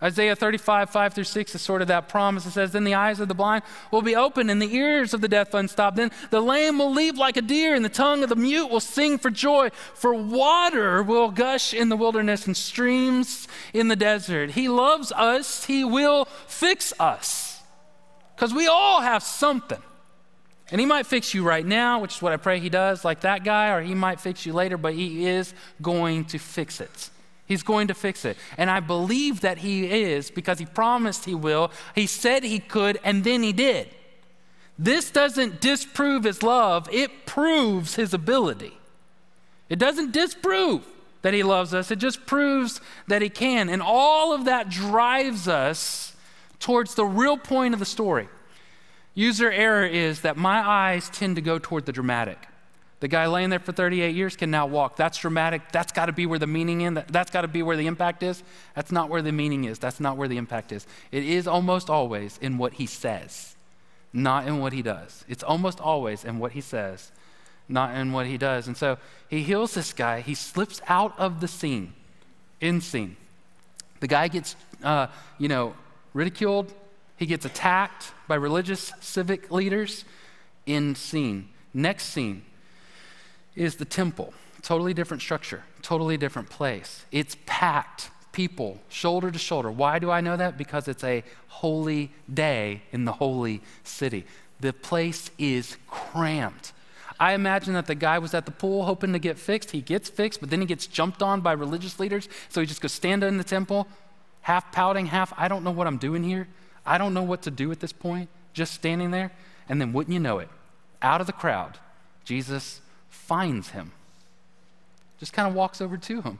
Isaiah 0.00 0.36
35, 0.36 0.90
5 0.90 1.14
through 1.14 1.24
6 1.24 1.54
is 1.56 1.60
sort 1.60 1.82
of 1.82 1.88
that 1.88 2.08
promise. 2.08 2.46
It 2.46 2.52
says, 2.52 2.70
Then 2.70 2.84
the 2.84 2.94
eyes 2.94 3.18
of 3.18 3.26
the 3.26 3.34
blind 3.34 3.64
will 3.90 4.02
be 4.02 4.14
opened 4.14 4.48
and 4.48 4.62
the 4.62 4.72
ears 4.72 5.12
of 5.12 5.20
the 5.20 5.28
deaf 5.28 5.54
unstopped. 5.54 5.96
Then 5.96 6.12
the 6.30 6.40
lame 6.40 6.78
will 6.78 6.92
leap 6.92 7.16
like 7.16 7.36
a 7.36 7.42
deer 7.42 7.74
and 7.74 7.84
the 7.84 7.88
tongue 7.88 8.22
of 8.22 8.28
the 8.28 8.36
mute 8.36 8.68
will 8.68 8.78
sing 8.78 9.18
for 9.18 9.30
joy. 9.30 9.70
For 9.94 10.14
water 10.14 11.02
will 11.02 11.30
gush 11.30 11.74
in 11.74 11.88
the 11.88 11.96
wilderness 11.96 12.46
and 12.46 12.56
streams 12.56 13.48
in 13.74 13.88
the 13.88 13.96
desert. 13.96 14.50
He 14.50 14.68
loves 14.68 15.10
us. 15.10 15.64
He 15.64 15.82
will 15.82 16.26
fix 16.46 16.92
us. 17.00 17.60
Because 18.36 18.54
we 18.54 18.68
all 18.68 19.00
have 19.00 19.24
something. 19.24 19.82
And 20.70 20.80
he 20.80 20.86
might 20.86 21.06
fix 21.06 21.34
you 21.34 21.42
right 21.42 21.66
now, 21.66 21.98
which 21.98 22.16
is 22.16 22.22
what 22.22 22.32
I 22.32 22.36
pray 22.36 22.60
he 22.60 22.68
does, 22.68 23.04
like 23.04 23.22
that 23.22 23.42
guy, 23.42 23.70
or 23.70 23.80
he 23.80 23.94
might 23.94 24.20
fix 24.20 24.46
you 24.46 24.52
later, 24.52 24.76
but 24.76 24.94
he 24.94 25.26
is 25.26 25.54
going 25.82 26.26
to 26.26 26.38
fix 26.38 26.80
it. 26.80 27.10
He's 27.48 27.62
going 27.62 27.88
to 27.88 27.94
fix 27.94 28.26
it. 28.26 28.36
And 28.58 28.70
I 28.70 28.80
believe 28.80 29.40
that 29.40 29.58
He 29.58 29.90
is 29.90 30.30
because 30.30 30.58
He 30.58 30.66
promised 30.66 31.24
He 31.24 31.34
will. 31.34 31.72
He 31.94 32.06
said 32.06 32.44
He 32.44 32.58
could, 32.58 33.00
and 33.02 33.24
then 33.24 33.42
He 33.42 33.54
did. 33.54 33.88
This 34.78 35.10
doesn't 35.10 35.60
disprove 35.60 36.24
His 36.24 36.42
love, 36.42 36.88
it 36.92 37.26
proves 37.26 37.96
His 37.96 38.12
ability. 38.12 38.74
It 39.68 39.78
doesn't 39.78 40.12
disprove 40.12 40.86
that 41.22 41.34
He 41.34 41.42
loves 41.42 41.74
us, 41.74 41.90
it 41.90 41.98
just 41.98 42.26
proves 42.26 42.80
that 43.08 43.22
He 43.22 43.30
can. 43.30 43.70
And 43.70 43.82
all 43.82 44.34
of 44.34 44.44
that 44.44 44.68
drives 44.68 45.48
us 45.48 46.14
towards 46.60 46.94
the 46.94 47.06
real 47.06 47.38
point 47.38 47.72
of 47.72 47.80
the 47.80 47.86
story. 47.86 48.28
User 49.14 49.50
error 49.50 49.86
is 49.86 50.20
that 50.20 50.36
my 50.36 50.60
eyes 50.60 51.10
tend 51.10 51.36
to 51.36 51.42
go 51.42 51.58
toward 51.58 51.86
the 51.86 51.92
dramatic. 51.92 52.46
The 53.00 53.08
guy 53.08 53.26
laying 53.26 53.50
there 53.50 53.60
for 53.60 53.70
38 53.70 54.14
years 54.14 54.34
can 54.34 54.50
now 54.50 54.66
walk. 54.66 54.96
That's 54.96 55.18
dramatic. 55.18 55.70
That's 55.70 55.92
got 55.92 56.06
to 56.06 56.12
be 56.12 56.26
where 56.26 56.38
the 56.38 56.48
meaning 56.48 56.80
is. 56.80 57.04
That's 57.08 57.30
got 57.30 57.42
to 57.42 57.48
be 57.48 57.62
where 57.62 57.76
the 57.76 57.86
impact 57.86 58.24
is. 58.24 58.42
That's 58.74 58.90
not 58.90 59.08
where 59.08 59.22
the 59.22 59.30
meaning 59.30 59.64
is. 59.64 59.78
That's 59.78 60.00
not 60.00 60.16
where 60.16 60.26
the 60.26 60.36
impact 60.36 60.72
is. 60.72 60.86
It 61.12 61.24
is 61.24 61.46
almost 61.46 61.88
always 61.88 62.38
in 62.38 62.58
what 62.58 62.74
he 62.74 62.86
says, 62.86 63.54
not 64.12 64.48
in 64.48 64.58
what 64.58 64.72
he 64.72 64.82
does. 64.82 65.24
It's 65.28 65.44
almost 65.44 65.80
always 65.80 66.24
in 66.24 66.40
what 66.40 66.52
he 66.52 66.60
says, 66.60 67.12
not 67.68 67.94
in 67.94 68.10
what 68.10 68.26
he 68.26 68.36
does. 68.36 68.66
And 68.66 68.76
so 68.76 68.98
he 69.28 69.44
heals 69.44 69.74
this 69.74 69.92
guy. 69.92 70.20
He 70.20 70.34
slips 70.34 70.80
out 70.88 71.16
of 71.18 71.40
the 71.40 71.48
scene, 71.48 71.92
in 72.60 72.80
scene. 72.80 73.16
The 74.00 74.08
guy 74.08 74.26
gets, 74.26 74.56
uh, 74.82 75.06
you 75.38 75.46
know, 75.46 75.74
ridiculed. 76.14 76.72
He 77.16 77.26
gets 77.26 77.44
attacked 77.44 78.12
by 78.26 78.34
religious 78.34 78.92
civic 79.00 79.52
leaders 79.52 80.04
in 80.66 80.96
scene. 80.96 81.48
Next 81.72 82.06
scene 82.06 82.42
is 83.58 83.76
the 83.76 83.84
temple. 83.84 84.32
Totally 84.62 84.94
different 84.94 85.22
structure, 85.22 85.62
totally 85.82 86.16
different 86.16 86.48
place. 86.48 87.04
It's 87.12 87.36
packed, 87.46 88.10
people, 88.32 88.80
shoulder 88.88 89.30
to 89.30 89.38
shoulder. 89.38 89.70
Why 89.70 89.98
do 89.98 90.10
I 90.10 90.20
know 90.20 90.36
that? 90.36 90.56
Because 90.56 90.88
it's 90.88 91.04
a 91.04 91.24
holy 91.48 92.12
day 92.32 92.82
in 92.92 93.04
the 93.04 93.12
holy 93.12 93.60
city. 93.84 94.24
The 94.60 94.72
place 94.72 95.30
is 95.38 95.76
cramped. 95.86 96.72
I 97.20 97.34
imagine 97.34 97.74
that 97.74 97.86
the 97.86 97.94
guy 97.94 98.18
was 98.18 98.32
at 98.34 98.46
the 98.46 98.52
pool 98.52 98.84
hoping 98.84 99.12
to 99.12 99.18
get 99.18 99.38
fixed. 99.38 99.72
He 99.72 99.80
gets 99.80 100.08
fixed, 100.08 100.40
but 100.40 100.50
then 100.50 100.60
he 100.60 100.66
gets 100.66 100.86
jumped 100.86 101.22
on 101.22 101.40
by 101.40 101.52
religious 101.52 101.98
leaders. 101.98 102.28
So 102.48 102.60
he 102.60 102.66
just 102.66 102.80
goes 102.80 102.92
stand 102.92 103.24
in 103.24 103.38
the 103.38 103.44
temple, 103.44 103.88
half 104.42 104.70
pouting, 104.70 105.06
half, 105.06 105.32
I 105.36 105.48
don't 105.48 105.64
know 105.64 105.72
what 105.72 105.86
I'm 105.86 105.98
doing 105.98 106.22
here. 106.22 106.46
I 106.86 106.96
don't 106.96 107.14
know 107.14 107.24
what 107.24 107.42
to 107.42 107.50
do 107.50 107.70
at 107.72 107.80
this 107.80 107.92
point, 107.92 108.28
just 108.52 108.72
standing 108.72 109.10
there. 109.10 109.32
And 109.68 109.80
then, 109.80 109.92
wouldn't 109.92 110.14
you 110.14 110.20
know 110.20 110.38
it, 110.38 110.48
out 111.02 111.20
of 111.20 111.26
the 111.26 111.32
crowd, 111.32 111.78
Jesus 112.24 112.80
finds 113.08 113.70
him, 113.70 113.92
just 115.18 115.32
kind 115.32 115.48
of 115.48 115.54
walks 115.54 115.80
over 115.80 115.96
to 115.96 116.22
him. 116.22 116.38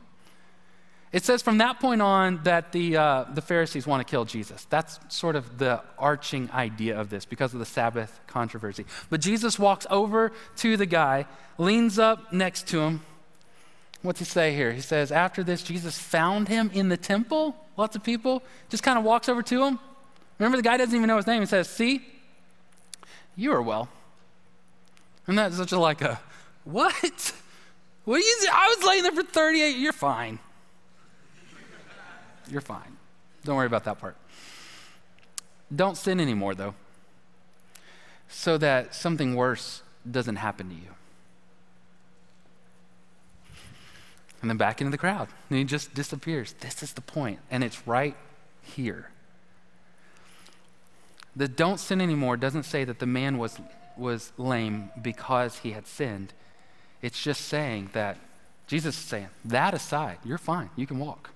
It 1.10 1.24
says 1.24 1.40
from 1.40 1.58
that 1.58 1.80
point 1.80 2.02
on 2.02 2.40
that 2.44 2.72
the, 2.72 2.96
uh, 2.96 3.24
the 3.32 3.40
Pharisees 3.40 3.86
want 3.86 4.06
to 4.06 4.10
kill 4.10 4.26
Jesus. 4.26 4.66
That's 4.68 5.00
sort 5.08 5.36
of 5.36 5.56
the 5.56 5.82
arching 5.98 6.50
idea 6.52 7.00
of 7.00 7.08
this 7.08 7.24
because 7.24 7.54
of 7.54 7.60
the 7.60 7.66
Sabbath 7.66 8.20
controversy. 8.26 8.84
But 9.08 9.22
Jesus 9.22 9.58
walks 9.58 9.86
over 9.88 10.32
to 10.56 10.76
the 10.76 10.84
guy, 10.84 11.26
leans 11.56 11.98
up 11.98 12.32
next 12.32 12.68
to 12.68 12.80
him. 12.80 13.00
What's 14.02 14.18
he 14.18 14.26
say 14.26 14.54
here? 14.54 14.72
He 14.72 14.82
says, 14.82 15.10
After 15.10 15.42
this, 15.42 15.62
Jesus 15.62 15.98
found 15.98 16.48
him 16.48 16.70
in 16.74 16.88
the 16.88 16.96
temple. 16.96 17.56
Lots 17.76 17.96
of 17.96 18.04
people. 18.04 18.42
Just 18.68 18.82
kind 18.82 18.98
of 18.98 19.04
walks 19.04 19.28
over 19.28 19.42
to 19.42 19.64
him. 19.64 19.78
Remember, 20.38 20.56
the 20.56 20.62
guy 20.62 20.76
doesn't 20.76 20.94
even 20.94 21.08
know 21.08 21.16
his 21.16 21.26
name. 21.26 21.40
He 21.40 21.46
says, 21.46 21.68
See, 21.68 22.02
you 23.34 23.52
are 23.52 23.62
well. 23.62 23.88
And 25.26 25.38
that's 25.38 25.56
such 25.56 25.72
a 25.72 25.78
like 25.78 26.00
a 26.02 26.20
what? 26.70 27.32
What 28.04 28.16
are 28.16 28.18
you? 28.18 28.48
I 28.52 28.74
was 28.76 28.86
laying 28.86 29.02
there 29.02 29.12
for 29.12 29.22
38. 29.22 29.76
You're 29.76 29.92
fine. 29.92 30.38
You're 32.50 32.60
fine. 32.60 32.96
Don't 33.44 33.56
worry 33.56 33.66
about 33.66 33.84
that 33.84 33.98
part. 33.98 34.16
Don't 35.74 35.96
sin 35.96 36.20
anymore, 36.20 36.54
though, 36.54 36.74
so 38.28 38.56
that 38.58 38.94
something 38.94 39.34
worse 39.34 39.82
doesn't 40.10 40.36
happen 40.36 40.68
to 40.68 40.74
you. 40.74 40.94
And 44.40 44.48
then 44.48 44.56
back 44.56 44.80
into 44.80 44.90
the 44.90 44.98
crowd. 44.98 45.28
And 45.50 45.58
he 45.58 45.64
just 45.64 45.94
disappears. 45.94 46.54
This 46.60 46.82
is 46.82 46.92
the 46.92 47.00
point, 47.00 47.40
and 47.50 47.64
it's 47.64 47.86
right 47.86 48.16
here. 48.62 49.10
The 51.34 51.48
don't 51.48 51.78
sin 51.78 52.00
anymore 52.00 52.36
doesn't 52.36 52.64
say 52.64 52.84
that 52.84 52.98
the 52.98 53.06
man 53.06 53.38
was, 53.38 53.58
was 53.96 54.32
lame 54.38 54.90
because 55.00 55.58
he 55.58 55.72
had 55.72 55.86
sinned. 55.86 56.32
It's 57.02 57.22
just 57.22 57.42
saying 57.42 57.90
that 57.92 58.18
Jesus 58.66 58.96
is 58.98 59.04
saying, 59.04 59.28
that 59.44 59.72
aside, 59.74 60.18
you're 60.24 60.38
fine, 60.38 60.70
you 60.76 60.86
can 60.86 60.98
walk. 60.98 61.30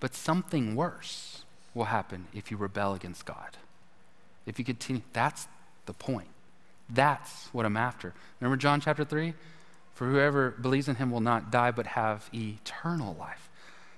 But 0.00 0.14
something 0.14 0.74
worse 0.74 1.44
will 1.74 1.84
happen 1.84 2.26
if 2.34 2.50
you 2.50 2.56
rebel 2.56 2.94
against 2.94 3.26
God. 3.26 3.56
If 4.46 4.58
you 4.58 4.64
continue, 4.64 5.02
that's 5.12 5.46
the 5.86 5.92
point. 5.92 6.28
That's 6.88 7.48
what 7.52 7.66
I'm 7.66 7.76
after. 7.76 8.14
Remember 8.40 8.56
John 8.56 8.80
chapter 8.80 9.04
3? 9.04 9.34
For 9.94 10.08
whoever 10.08 10.50
believes 10.50 10.88
in 10.88 10.96
him 10.96 11.10
will 11.10 11.20
not 11.20 11.50
die 11.50 11.70
but 11.70 11.88
have 11.88 12.28
eternal 12.34 13.14
life. 13.18 13.48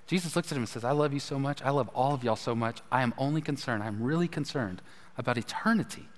Jesus 0.07 0.37
looks 0.37 0.53
at 0.53 0.57
him 0.57 0.63
and 0.63 0.69
says, 0.69 0.85
I 0.85 0.91
love 0.91 1.13
you 1.13 1.21
so 1.21 1.39
much. 1.39 1.63
I 1.63 1.71
love 1.71 1.89
all 1.95 2.13
of 2.13 2.23
y'all 2.23 2.37
so 2.37 2.55
much. 2.55 2.81
I 2.93 3.03
am 3.03 3.15
only 3.17 3.41
concerned, 3.41 3.83
I'm 3.83 4.03
really 4.03 4.29
concerned 4.29 4.83
about 5.17 5.39
eternity. 5.39 6.09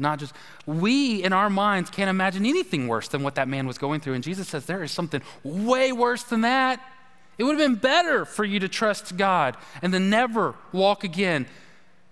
Not 0.00 0.18
just, 0.18 0.34
we 0.66 1.22
in 1.22 1.32
our 1.32 1.50
minds 1.50 1.90
can't 1.90 2.10
imagine 2.10 2.46
anything 2.46 2.88
worse 2.88 3.08
than 3.08 3.22
what 3.22 3.34
that 3.36 3.48
man 3.48 3.66
was 3.66 3.78
going 3.78 4.00
through. 4.00 4.14
And 4.14 4.24
Jesus 4.24 4.48
says, 4.48 4.66
there 4.66 4.82
is 4.82 4.90
something 4.90 5.22
way 5.44 5.92
worse 5.92 6.22
than 6.22 6.40
that. 6.40 6.80
It 7.38 7.44
would 7.44 7.58
have 7.58 7.70
been 7.70 7.80
better 7.80 8.24
for 8.24 8.44
you 8.44 8.60
to 8.60 8.68
trust 8.68 9.16
God 9.16 9.56
and 9.80 9.94
then 9.94 10.10
never 10.10 10.54
walk 10.72 11.04
again 11.04 11.46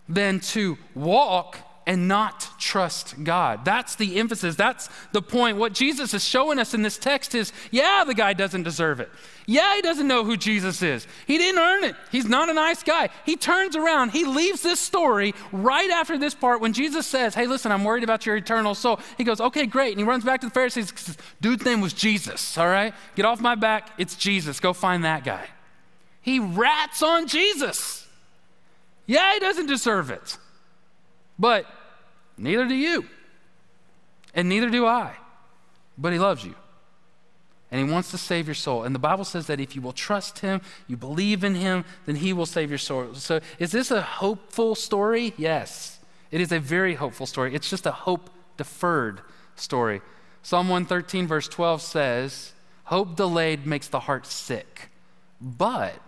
than 0.08 0.40
to 0.40 0.78
walk 0.94 1.58
and 1.88 2.06
not 2.06 2.46
trust 2.58 3.24
God. 3.24 3.64
That's 3.64 3.96
the 3.96 4.18
emphasis. 4.18 4.54
That's 4.56 4.90
the 5.12 5.22
point. 5.22 5.56
What 5.56 5.72
Jesus 5.72 6.12
is 6.12 6.22
showing 6.22 6.58
us 6.58 6.74
in 6.74 6.82
this 6.82 6.98
text 6.98 7.34
is 7.34 7.50
yeah, 7.70 8.04
the 8.06 8.12
guy 8.12 8.34
doesn't 8.34 8.62
deserve 8.62 9.00
it. 9.00 9.08
Yeah, 9.46 9.74
he 9.74 9.80
doesn't 9.80 10.06
know 10.06 10.22
who 10.22 10.36
Jesus 10.36 10.82
is. 10.82 11.06
He 11.26 11.38
didn't 11.38 11.58
earn 11.58 11.84
it. 11.84 11.96
He's 12.12 12.26
not 12.26 12.50
a 12.50 12.52
nice 12.52 12.82
guy. 12.82 13.08
He 13.24 13.36
turns 13.36 13.74
around, 13.74 14.10
he 14.10 14.26
leaves 14.26 14.60
this 14.62 14.78
story 14.78 15.34
right 15.50 15.88
after 15.88 16.18
this 16.18 16.34
part 16.34 16.60
when 16.60 16.74
Jesus 16.74 17.06
says, 17.06 17.34
Hey, 17.34 17.46
listen, 17.46 17.72
I'm 17.72 17.84
worried 17.84 18.04
about 18.04 18.26
your 18.26 18.36
eternal 18.36 18.74
soul. 18.74 19.00
He 19.16 19.24
goes, 19.24 19.40
Okay, 19.40 19.64
great. 19.64 19.92
And 19.92 20.00
he 20.00 20.04
runs 20.04 20.24
back 20.24 20.42
to 20.42 20.46
the 20.46 20.52
Pharisees. 20.52 20.92
Says, 20.94 21.16
Dude's 21.40 21.64
name 21.64 21.80
was 21.80 21.94
Jesus, 21.94 22.58
all 22.58 22.68
right? 22.68 22.92
Get 23.16 23.24
off 23.24 23.40
my 23.40 23.54
back. 23.54 23.92
It's 23.96 24.14
Jesus. 24.14 24.60
Go 24.60 24.74
find 24.74 25.06
that 25.06 25.24
guy. 25.24 25.46
He 26.20 26.38
rats 26.38 27.02
on 27.02 27.26
Jesus. 27.26 28.06
Yeah, 29.06 29.32
he 29.32 29.40
doesn't 29.40 29.66
deserve 29.66 30.10
it. 30.10 30.36
But 31.38 31.64
neither 32.38 32.66
do 32.66 32.74
you. 32.74 33.04
And 34.34 34.48
neither 34.48 34.70
do 34.70 34.86
I. 34.86 35.14
But 35.96 36.12
he 36.12 36.18
loves 36.18 36.44
you. 36.44 36.54
And 37.70 37.86
he 37.86 37.92
wants 37.92 38.10
to 38.12 38.18
save 38.18 38.46
your 38.46 38.54
soul. 38.54 38.84
And 38.84 38.94
the 38.94 39.00
Bible 39.00 39.24
says 39.24 39.46
that 39.48 39.60
if 39.60 39.76
you 39.76 39.82
will 39.82 39.92
trust 39.92 40.38
him, 40.38 40.62
you 40.86 40.96
believe 40.96 41.44
in 41.44 41.54
him, 41.54 41.84
then 42.06 42.16
he 42.16 42.32
will 42.32 42.46
save 42.46 42.70
your 42.70 42.78
soul. 42.78 43.14
So 43.14 43.40
is 43.58 43.72
this 43.72 43.90
a 43.90 44.00
hopeful 44.00 44.74
story? 44.74 45.34
Yes. 45.36 45.98
It 46.30 46.40
is 46.40 46.52
a 46.52 46.60
very 46.60 46.94
hopeful 46.94 47.26
story. 47.26 47.54
It's 47.54 47.68
just 47.68 47.84
a 47.84 47.92
hope 47.92 48.30
deferred 48.56 49.20
story. 49.54 50.00
Psalm 50.42 50.68
113, 50.68 51.26
verse 51.26 51.48
12 51.48 51.82
says, 51.82 52.52
Hope 52.84 53.16
delayed 53.16 53.66
makes 53.66 53.88
the 53.88 54.00
heart 54.00 54.26
sick, 54.26 54.88
but 55.40 56.00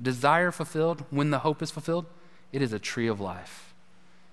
desire 0.00 0.50
fulfilled, 0.50 1.04
when 1.10 1.30
the 1.30 1.40
hope 1.40 1.62
is 1.62 1.70
fulfilled, 1.70 2.06
it 2.52 2.62
is 2.62 2.72
a 2.72 2.78
tree 2.78 3.06
of 3.06 3.20
life. 3.20 3.65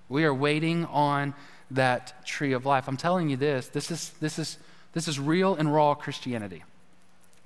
We 0.08 0.24
are 0.24 0.34
waiting 0.34 0.84
on 0.86 1.34
that 1.70 2.26
tree 2.26 2.52
of 2.52 2.66
life. 2.66 2.88
I'm 2.88 2.96
telling 2.96 3.30
you 3.30 3.36
this, 3.36 3.68
this 3.68 3.90
is, 3.90 4.10
this 4.20 4.38
is, 4.38 4.58
this 4.92 5.08
is 5.08 5.18
real 5.18 5.54
and 5.54 5.72
raw 5.72 5.94
Christianity. 5.94 6.62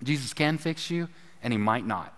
Jesus 0.03 0.33
can 0.33 0.59
fix 0.59 0.91
you, 0.91 1.09
and 1.43 1.53
he 1.53 1.59
might 1.59 1.87
not. 1.87 2.13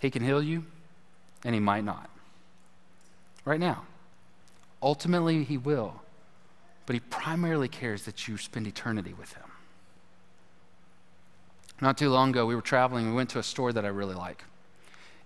He 0.00 0.10
can 0.10 0.22
heal 0.22 0.42
you, 0.42 0.64
and 1.44 1.54
he 1.54 1.60
might 1.60 1.84
not. 1.84 2.08
Right 3.44 3.60
now. 3.60 3.84
Ultimately, 4.82 5.42
he 5.42 5.58
will, 5.58 6.02
but 6.86 6.94
he 6.94 7.00
primarily 7.00 7.68
cares 7.68 8.04
that 8.04 8.28
you 8.28 8.36
spend 8.38 8.66
eternity 8.66 9.12
with 9.12 9.32
him. 9.32 9.44
Not 11.80 11.98
too 11.98 12.10
long 12.10 12.30
ago, 12.30 12.46
we 12.46 12.54
were 12.54 12.62
traveling. 12.62 13.08
We 13.08 13.14
went 13.14 13.30
to 13.30 13.38
a 13.38 13.42
store 13.42 13.72
that 13.72 13.84
I 13.84 13.88
really 13.88 14.14
like. 14.14 14.44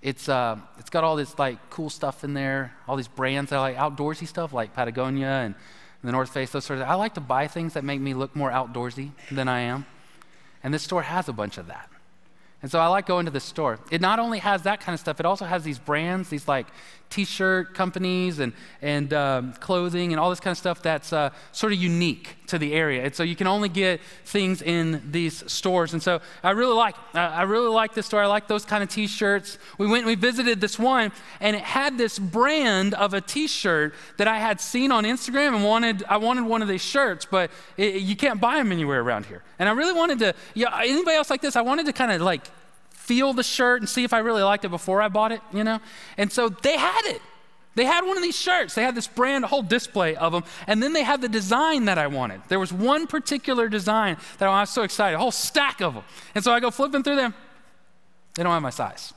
It's, 0.02 0.28
uh, 0.28 0.58
it's 0.78 0.90
got 0.90 1.04
all 1.04 1.16
this 1.16 1.38
like 1.38 1.70
cool 1.70 1.88
stuff 1.88 2.24
in 2.24 2.34
there, 2.34 2.74
all 2.86 2.96
these 2.96 3.08
brands 3.08 3.50
that 3.50 3.58
I 3.58 3.60
like, 3.60 3.76
outdoorsy 3.76 4.26
stuff 4.26 4.52
like 4.52 4.74
Patagonia 4.74 5.28
and, 5.28 5.54
the 6.04 6.12
North 6.12 6.30
Face, 6.30 6.50
those 6.50 6.64
sort 6.64 6.80
of 6.80 6.88
I 6.88 6.94
like 6.94 7.14
to 7.14 7.20
buy 7.20 7.46
things 7.46 7.74
that 7.74 7.84
make 7.84 8.00
me 8.00 8.14
look 8.14 8.34
more 8.34 8.50
outdoorsy 8.50 9.12
than 9.30 9.48
I 9.48 9.60
am. 9.60 9.86
And 10.62 10.74
this 10.74 10.82
store 10.82 11.02
has 11.02 11.28
a 11.28 11.32
bunch 11.32 11.58
of 11.58 11.68
that. 11.68 11.88
And 12.62 12.70
so 12.70 12.78
I 12.78 12.86
like 12.86 13.06
going 13.06 13.24
to 13.26 13.32
the 13.32 13.40
store. 13.40 13.80
It 13.90 14.00
not 14.00 14.20
only 14.20 14.38
has 14.38 14.62
that 14.62 14.80
kind 14.80 14.94
of 14.94 15.00
stuff, 15.00 15.18
it 15.18 15.26
also 15.26 15.44
has 15.44 15.64
these 15.64 15.80
brands, 15.80 16.28
these 16.28 16.46
like 16.46 16.68
t 17.12 17.24
shirt 17.24 17.74
companies 17.74 18.38
and, 18.38 18.52
and 18.80 19.12
um, 19.12 19.52
clothing 19.54 20.12
and 20.12 20.18
all 20.18 20.30
this 20.30 20.40
kind 20.40 20.52
of 20.52 20.58
stuff 20.58 20.82
that's 20.82 21.12
uh, 21.12 21.30
sort 21.52 21.72
of 21.72 21.78
unique 21.78 22.36
to 22.46 22.58
the 22.58 22.72
area. 22.72 23.04
And 23.04 23.14
so 23.14 23.22
you 23.22 23.36
can 23.36 23.46
only 23.46 23.68
get 23.68 24.00
things 24.24 24.62
in 24.62 25.02
these 25.10 25.50
stores. 25.50 25.92
And 25.92 26.02
so 26.02 26.20
I 26.42 26.50
really 26.50 26.74
like, 26.74 26.96
uh, 27.14 27.18
I 27.18 27.42
really 27.42 27.68
like 27.68 27.92
this 27.94 28.06
store. 28.06 28.22
I 28.22 28.26
like 28.26 28.48
those 28.48 28.64
kind 28.64 28.82
of 28.82 28.88
t 28.88 29.06
shirts. 29.06 29.58
We 29.76 29.86
went 29.86 30.04
and 30.04 30.06
we 30.06 30.14
visited 30.14 30.60
this 30.60 30.78
one, 30.78 31.12
and 31.40 31.54
it 31.54 31.62
had 31.62 31.98
this 31.98 32.18
brand 32.18 32.94
of 32.94 33.12
a 33.12 33.20
t 33.20 33.46
shirt 33.46 33.94
that 34.16 34.26
I 34.26 34.38
had 34.38 34.60
seen 34.60 34.90
on 34.90 35.04
Instagram 35.04 35.54
and 35.54 35.64
wanted, 35.64 36.04
I 36.08 36.16
wanted 36.16 36.44
one 36.44 36.62
of 36.62 36.68
these 36.68 36.82
shirts, 36.82 37.26
but 37.26 37.50
it, 37.76 38.02
you 38.02 38.16
can't 38.16 38.40
buy 38.40 38.56
them 38.56 38.72
anywhere 38.72 39.02
around 39.02 39.26
here. 39.26 39.42
And 39.58 39.68
I 39.68 39.72
really 39.72 39.92
wanted 39.92 40.18
to, 40.20 40.34
yeah, 40.54 40.80
anybody 40.82 41.16
else 41.16 41.28
like 41.28 41.42
this, 41.42 41.56
I 41.56 41.62
wanted 41.62 41.86
to 41.86 41.92
kind 41.92 42.10
of 42.10 42.22
like 42.22 42.46
feel 43.02 43.32
the 43.32 43.42
shirt 43.42 43.80
and 43.80 43.88
see 43.88 44.04
if 44.04 44.12
I 44.12 44.18
really 44.18 44.42
liked 44.42 44.64
it 44.64 44.70
before 44.70 45.02
I 45.02 45.08
bought 45.08 45.32
it, 45.32 45.40
you 45.52 45.64
know? 45.64 45.80
And 46.16 46.32
so 46.32 46.48
they 46.48 46.76
had 46.76 47.02
it. 47.06 47.20
They 47.74 47.84
had 47.84 48.04
one 48.04 48.16
of 48.16 48.22
these 48.22 48.38
shirts. 48.38 48.74
They 48.74 48.82
had 48.82 48.94
this 48.94 49.08
brand, 49.08 49.44
a 49.44 49.46
whole 49.46 49.62
display 49.62 50.14
of 50.14 50.32
them. 50.32 50.44
And 50.66 50.82
then 50.82 50.92
they 50.92 51.02
had 51.02 51.20
the 51.20 51.28
design 51.28 51.86
that 51.86 51.98
I 51.98 52.06
wanted. 52.06 52.42
There 52.48 52.60
was 52.60 52.72
one 52.72 53.06
particular 53.06 53.68
design 53.68 54.18
that 54.38 54.48
I 54.48 54.60
was 54.60 54.70
so 54.70 54.82
excited, 54.82 55.16
a 55.16 55.18
whole 55.18 55.30
stack 55.30 55.80
of 55.80 55.94
them. 55.94 56.04
And 56.34 56.44
so 56.44 56.52
I 56.52 56.60
go 56.60 56.70
flipping 56.70 57.02
through 57.02 57.16
them. 57.16 57.34
They 58.34 58.42
don't 58.42 58.52
have 58.52 58.62
my 58.62 58.70
size. 58.70 59.14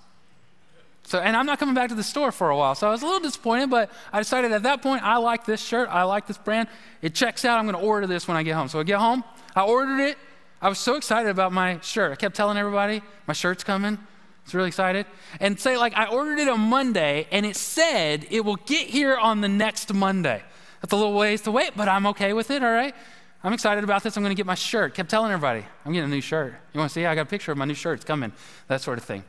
So, 1.04 1.20
and 1.20 1.36
I'm 1.36 1.46
not 1.46 1.60
coming 1.60 1.76
back 1.76 1.90
to 1.90 1.96
the 1.96 2.04
store 2.04 2.32
for 2.32 2.50
a 2.50 2.58
while. 2.58 2.74
So 2.74 2.88
I 2.88 2.92
was 2.92 3.04
a 3.04 3.06
little 3.06 3.20
disappointed, 3.20 3.70
but 3.70 3.92
I 4.12 4.20
decided 4.20 4.52
at 4.52 4.64
that 4.64 4.82
point, 4.82 5.04
I 5.04 5.18
like 5.18 5.46
this 5.46 5.62
shirt. 5.62 5.90
I 5.92 6.04
like 6.04 6.26
this 6.26 6.38
brand. 6.38 6.68
It 7.02 7.14
checks 7.14 7.46
out. 7.46 7.60
I'm 7.60 7.66
going 7.66 7.80
to 7.80 7.88
order 7.88 8.08
this 8.08 8.28
when 8.28 8.36
I 8.36 8.42
get 8.42 8.56
home. 8.56 8.68
So 8.68 8.80
I 8.80 8.84
get 8.84 9.00
home. 9.00 9.24
I 9.56 9.64
ordered 9.64 10.00
it. 10.00 10.18
I 10.66 10.68
was 10.68 10.80
so 10.80 10.96
excited 10.96 11.30
about 11.30 11.54
my 11.54 11.80
shirt. 11.82 12.12
I 12.12 12.16
kept 12.16 12.36
telling 12.36 12.58
everybody, 12.58 13.04
my 13.28 13.34
shirt's 13.34 13.64
coming. 13.64 14.00
It's 14.46 14.56
really 14.56 14.70
excited. 14.70 15.06
And 15.40 15.60
say, 15.60 15.78
like, 15.78 15.94
I 15.94 16.08
ordered 16.08 16.40
it 16.40 16.48
on 16.48 16.60
Monday, 16.60 17.28
and 17.32 17.46
it 17.46 17.56
said 17.56 18.26
it 18.32 18.44
will 18.44 18.56
get 18.56 18.88
here 18.88 19.16
on 19.16 19.42
the 19.42 19.48
next 19.48 19.94
Monday. 19.94 20.42
That's 20.82 20.92
a 20.92 20.96
little 20.96 21.14
ways 21.14 21.42
to 21.42 21.52
wait, 21.52 21.74
but 21.76 21.88
I'm 21.88 22.08
okay 22.08 22.34
with 22.34 22.50
it, 22.50 22.64
all 22.64 22.72
right? 22.72 22.96
I'm 23.44 23.54
excited 23.54 23.84
about 23.84 24.02
this. 24.02 24.18
I'm 24.18 24.24
going 24.24 24.36
to 24.36 24.36
get 24.36 24.48
my 24.48 24.56
shirt. 24.56 24.96
Kept 24.96 25.08
telling 25.08 25.32
everybody, 25.32 25.64
I'm 25.86 25.94
getting 25.94 26.10
a 26.10 26.16
new 26.16 26.20
shirt. 26.20 26.56
You 26.74 26.80
want 26.80 26.90
to 26.90 26.94
see? 26.96 27.06
I 27.06 27.14
got 27.14 27.28
a 27.28 27.30
picture 27.30 27.52
of 27.52 27.60
my 27.60 27.66
new 27.66 27.76
shirt. 27.76 28.00
It's 28.00 28.06
coming. 28.06 28.34
That 28.68 28.82
sort 28.82 28.98
of 28.98 29.04
thing. 29.04 29.24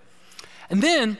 And 0.70 0.80
then 0.80 1.18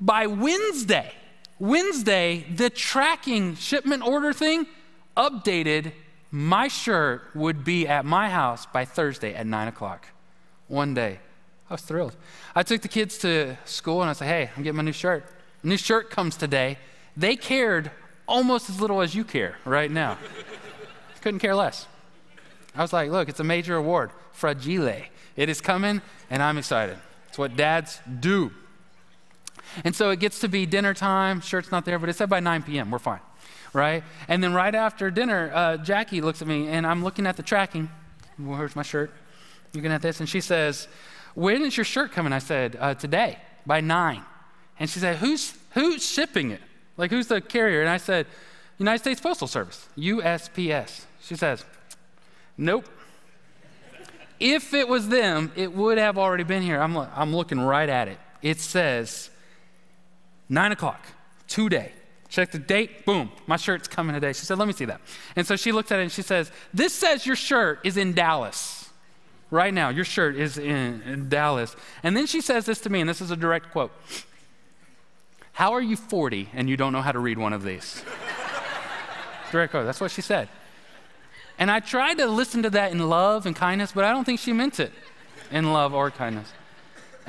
by 0.00 0.28
Wednesday, 0.28 1.10
Wednesday, 1.58 2.46
the 2.54 2.70
tracking 2.70 3.56
shipment 3.56 4.06
order 4.06 4.32
thing 4.32 4.68
updated 5.16 5.94
my 6.30 6.68
shirt 6.68 7.22
would 7.34 7.64
be 7.64 7.86
at 7.86 8.04
my 8.04 8.28
house 8.28 8.66
by 8.66 8.84
Thursday 8.84 9.34
at 9.34 9.46
9 9.46 9.68
o'clock. 9.68 10.08
One 10.66 10.94
day. 10.94 11.20
I 11.70 11.74
was 11.74 11.82
thrilled. 11.82 12.16
I 12.54 12.62
took 12.62 12.82
the 12.82 12.88
kids 12.88 13.18
to 13.18 13.56
school 13.64 14.00
and 14.00 14.10
I 14.10 14.14
said, 14.14 14.26
hey, 14.26 14.50
I'm 14.56 14.62
getting 14.62 14.76
my 14.76 14.82
new 14.82 14.92
shirt. 14.92 15.26
new 15.62 15.76
shirt 15.76 16.10
comes 16.10 16.36
today. 16.36 16.78
They 17.16 17.36
cared 17.36 17.90
almost 18.26 18.70
as 18.70 18.80
little 18.80 19.00
as 19.00 19.14
you 19.14 19.24
care 19.24 19.58
right 19.64 19.90
now. 19.90 20.18
Couldn't 21.20 21.40
care 21.40 21.54
less. 21.54 21.86
I 22.74 22.82
was 22.82 22.92
like, 22.92 23.10
look, 23.10 23.28
it's 23.28 23.40
a 23.40 23.44
major 23.44 23.76
award, 23.76 24.10
Fragile. 24.32 25.04
It 25.36 25.48
is 25.48 25.60
coming, 25.60 26.00
and 26.30 26.42
I'm 26.42 26.58
excited. 26.58 26.96
It's 27.28 27.38
what 27.38 27.56
dads 27.56 28.00
do. 28.20 28.52
And 29.84 29.94
so 29.94 30.10
it 30.10 30.20
gets 30.20 30.38
to 30.40 30.48
be 30.48 30.64
dinner 30.64 30.94
time. 30.94 31.40
Shirt's 31.40 31.70
not 31.70 31.84
there, 31.84 31.98
but 31.98 32.08
it 32.08 32.16
said 32.16 32.30
by 32.30 32.40
9 32.40 32.62
p.m. 32.62 32.90
We're 32.90 32.98
fine 32.98 33.20
right? 33.72 34.02
And 34.28 34.42
then 34.42 34.54
right 34.54 34.74
after 34.74 35.10
dinner, 35.10 35.50
uh, 35.54 35.76
Jackie 35.78 36.20
looks 36.20 36.42
at 36.42 36.48
me 36.48 36.68
and 36.68 36.86
I'm 36.86 37.04
looking 37.04 37.26
at 37.26 37.36
the 37.36 37.42
tracking. 37.42 37.90
Where's 38.38 38.76
my 38.76 38.82
shirt? 38.82 39.12
Looking 39.74 39.92
at 39.92 40.00
this, 40.00 40.20
and 40.20 40.28
she 40.28 40.40
says, 40.40 40.88
"When 41.34 41.62
is 41.62 41.76
your 41.76 41.84
shirt 41.84 42.12
coming?" 42.12 42.32
I 42.32 42.38
said, 42.38 42.76
uh, 42.80 42.94
"Today 42.94 43.38
by 43.66 43.80
nine. 43.80 44.22
And 44.80 44.88
she 44.88 44.98
said, 44.98 45.16
"Who's 45.16 45.52
who's 45.72 46.06
shipping 46.06 46.52
it? 46.52 46.62
Like 46.96 47.10
who's 47.10 47.26
the 47.26 47.40
carrier?" 47.40 47.80
And 47.80 47.90
I 47.90 47.98
said, 47.98 48.26
"United 48.78 49.00
States 49.00 49.20
Postal 49.20 49.46
Service, 49.46 49.86
USPS." 49.96 51.04
She 51.20 51.36
says, 51.36 51.64
"Nope." 52.56 52.88
if 54.40 54.74
it 54.74 54.88
was 54.88 55.08
them, 55.08 55.52
it 55.56 55.72
would 55.72 55.98
have 55.98 56.18
already 56.18 56.44
been 56.44 56.62
here. 56.62 56.80
I'm, 56.80 56.96
I'm 56.96 57.34
looking 57.34 57.60
right 57.60 57.88
at 57.88 58.08
it. 58.08 58.18
It 58.42 58.60
says, 58.60 59.30
9 60.48 60.72
o'clock, 60.72 61.04
today. 61.46 61.92
Check 62.28 62.50
the 62.50 62.58
date, 62.58 63.06
boom, 63.06 63.30
my 63.46 63.56
shirt's 63.56 63.88
coming 63.88 64.14
today. 64.14 64.32
She 64.32 64.44
said, 64.44 64.58
Let 64.58 64.68
me 64.68 64.74
see 64.74 64.84
that. 64.84 65.00
And 65.34 65.46
so 65.46 65.56
she 65.56 65.72
looks 65.72 65.90
at 65.90 65.98
it 65.98 66.02
and 66.02 66.12
she 66.12 66.22
says, 66.22 66.50
This 66.74 66.92
says 66.92 67.26
your 67.26 67.36
shirt 67.36 67.80
is 67.84 67.96
in 67.96 68.12
Dallas. 68.12 68.90
Right 69.50 69.72
now, 69.72 69.88
your 69.88 70.04
shirt 70.04 70.36
is 70.36 70.58
in, 70.58 71.02
in 71.02 71.28
Dallas. 71.30 71.74
And 72.02 72.14
then 72.14 72.26
she 72.26 72.42
says 72.42 72.66
this 72.66 72.80
to 72.82 72.90
me, 72.90 73.00
and 73.00 73.08
this 73.08 73.22
is 73.22 73.30
a 73.30 73.36
direct 73.36 73.70
quote 73.72 73.92
How 75.52 75.72
are 75.72 75.80
you 75.80 75.96
40 75.96 76.50
and 76.52 76.68
you 76.68 76.76
don't 76.76 76.92
know 76.92 77.02
how 77.02 77.12
to 77.12 77.18
read 77.18 77.38
one 77.38 77.52
of 77.52 77.62
these? 77.62 78.04
Direct 79.50 79.70
quote. 79.70 79.86
That's 79.86 80.00
what 80.00 80.10
she 80.10 80.20
said. 80.20 80.48
And 81.58 81.70
I 81.70 81.80
tried 81.80 82.18
to 82.18 82.26
listen 82.26 82.62
to 82.62 82.70
that 82.70 82.92
in 82.92 83.08
love 83.08 83.46
and 83.46 83.56
kindness, 83.56 83.92
but 83.92 84.04
I 84.04 84.12
don't 84.12 84.24
think 84.24 84.38
she 84.38 84.52
meant 84.52 84.78
it 84.78 84.92
in 85.50 85.72
love 85.72 85.94
or 85.94 86.10
kindness. 86.10 86.52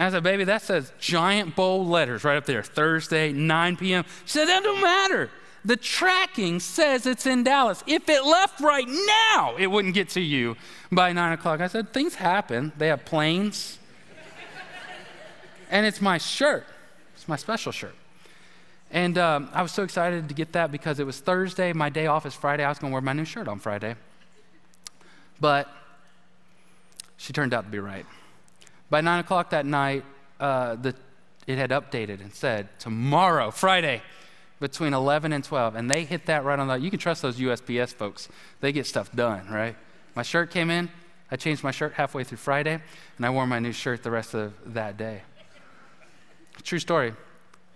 I 0.06 0.12
said, 0.12 0.24
baby, 0.24 0.46
that 0.46 0.62
says 0.62 0.94
giant 1.00 1.56
bold 1.56 1.88
letters 1.88 2.24
right 2.24 2.38
up 2.38 2.46
there, 2.46 2.64
Thursday, 2.64 3.34
9 3.34 3.78
p.m. 3.78 4.06
She 4.26 4.38
said, 4.38 4.46
that 4.46 4.64
don't 4.64 4.82
matter. 4.82 5.30
The 5.66 5.76
tracking 5.76 6.62
says 6.62 7.06
it's 7.06 7.26
in 7.26 7.44
Dallas. 7.44 7.84
If 7.86 8.08
it 8.08 8.24
left 8.24 8.62
right 8.62 8.88
now, 8.88 9.56
it 9.58 9.68
wouldn't 9.68 9.94
get 9.94 10.08
to 10.10 10.22
you 10.22 10.56
by 10.90 11.12
9 11.12 11.34
o'clock. 11.34 11.60
I 11.60 11.68
said, 11.68 11.92
things 11.92 12.16
happen. 12.16 12.72
They 12.78 12.88
have 12.88 13.04
planes. 13.04 13.78
and 15.70 15.86
it's 15.86 16.00
my 16.00 16.18
shirt, 16.18 16.66
it's 17.16 17.28
my 17.28 17.36
special 17.36 17.74
shirt. 17.74 17.96
And 18.92 19.18
um, 19.18 19.50
I 19.54 19.62
was 19.62 19.72
so 19.72 19.84
excited 19.84 20.30
to 20.30 20.34
get 20.34 20.54
that 20.54 20.72
because 20.72 21.00
it 21.00 21.06
was 21.06 21.20
Thursday. 21.20 21.74
My 21.74 21.90
day 21.90 22.08
off 22.08 22.26
is 22.26 22.34
Friday. 22.34 22.64
I 22.64 22.70
was 22.70 22.80
going 22.80 22.92
to 22.92 22.94
wear 22.94 23.02
my 23.02 23.14
new 23.14 23.26
shirt 23.26 23.48
on 23.48 23.60
Friday. 23.60 23.96
But 25.40 25.68
she 27.18 27.34
turned 27.34 27.54
out 27.54 27.66
to 27.66 27.70
be 27.70 27.80
right. 27.80 28.06
By 28.90 29.02
9 29.02 29.20
o'clock 29.20 29.52
that 29.52 29.66
night, 29.66 30.04
uh, 30.40 30.76
the, 30.76 30.96
it 31.48 31.58
had 31.58 31.70
updated 31.72 32.22
and 32.22 32.34
said, 32.34 32.68
tomorrow, 32.80 33.52
Friday, 33.52 34.02
between 34.60 34.94
11 34.94 35.34
and 35.34 35.44
12. 35.44 35.76
And 35.76 35.90
they 35.90 36.04
hit 36.04 36.26
that 36.26 36.44
right 36.44 36.60
on 36.60 36.68
the, 36.68 36.76
you 36.76 36.90
can 36.90 37.00
trust 37.00 37.22
those 37.22 37.38
USPS 37.38 37.94
folks. 37.94 38.30
They 38.62 38.72
get 38.72 38.86
stuff 38.86 39.12
done, 39.12 39.48
right? 39.50 39.76
My 40.16 40.24
shirt 40.24 40.52
came 40.52 40.70
in. 40.70 40.90
I 41.32 41.36
changed 41.36 41.64
my 41.64 41.72
shirt 41.72 41.94
halfway 41.94 42.24
through 42.24 42.40
Friday, 42.40 42.82
and 43.18 43.26
I 43.26 43.30
wore 43.30 43.46
my 43.46 43.60
new 43.60 43.72
shirt 43.72 44.02
the 44.02 44.10
rest 44.10 44.34
of 44.34 44.54
that 44.74 44.98
day. 44.98 45.22
True 46.64 46.80
story. 46.80 47.14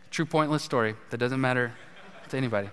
True 0.10 0.26
pointless 0.26 0.64
story 0.64 0.96
that 1.12 1.18
doesn't 1.18 1.40
matter 1.40 1.72
to 2.30 2.38
anybody. 2.38 2.70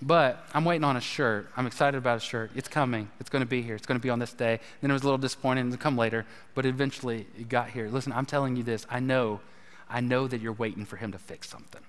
But 0.00 0.46
I'm 0.54 0.64
waiting 0.64 0.84
on 0.84 0.96
a 0.96 1.00
shirt. 1.00 1.50
I'm 1.56 1.66
excited 1.66 1.98
about 1.98 2.18
a 2.18 2.20
shirt. 2.20 2.52
It's 2.54 2.68
coming. 2.68 3.10
It's 3.18 3.28
going 3.28 3.40
to 3.40 3.48
be 3.48 3.62
here. 3.62 3.74
It's 3.74 3.86
going 3.86 3.98
to 3.98 4.02
be 4.02 4.10
on 4.10 4.20
this 4.20 4.32
day. 4.32 4.60
Then 4.80 4.90
it 4.90 4.92
was 4.92 5.02
a 5.02 5.06
little 5.06 5.18
disappointing 5.18 5.70
to 5.72 5.76
come 5.76 5.96
later, 5.96 6.24
but 6.54 6.64
eventually 6.64 7.26
it 7.38 7.48
got 7.48 7.70
here. 7.70 7.88
Listen, 7.88 8.12
I'm 8.12 8.26
telling 8.26 8.56
you 8.56 8.62
this. 8.62 8.86
I 8.88 9.00
know, 9.00 9.40
I 9.90 10.00
know 10.00 10.28
that 10.28 10.40
you're 10.40 10.52
waiting 10.52 10.84
for 10.84 10.96
him 10.96 11.10
to 11.12 11.18
fix 11.18 11.48
something. 11.48 11.82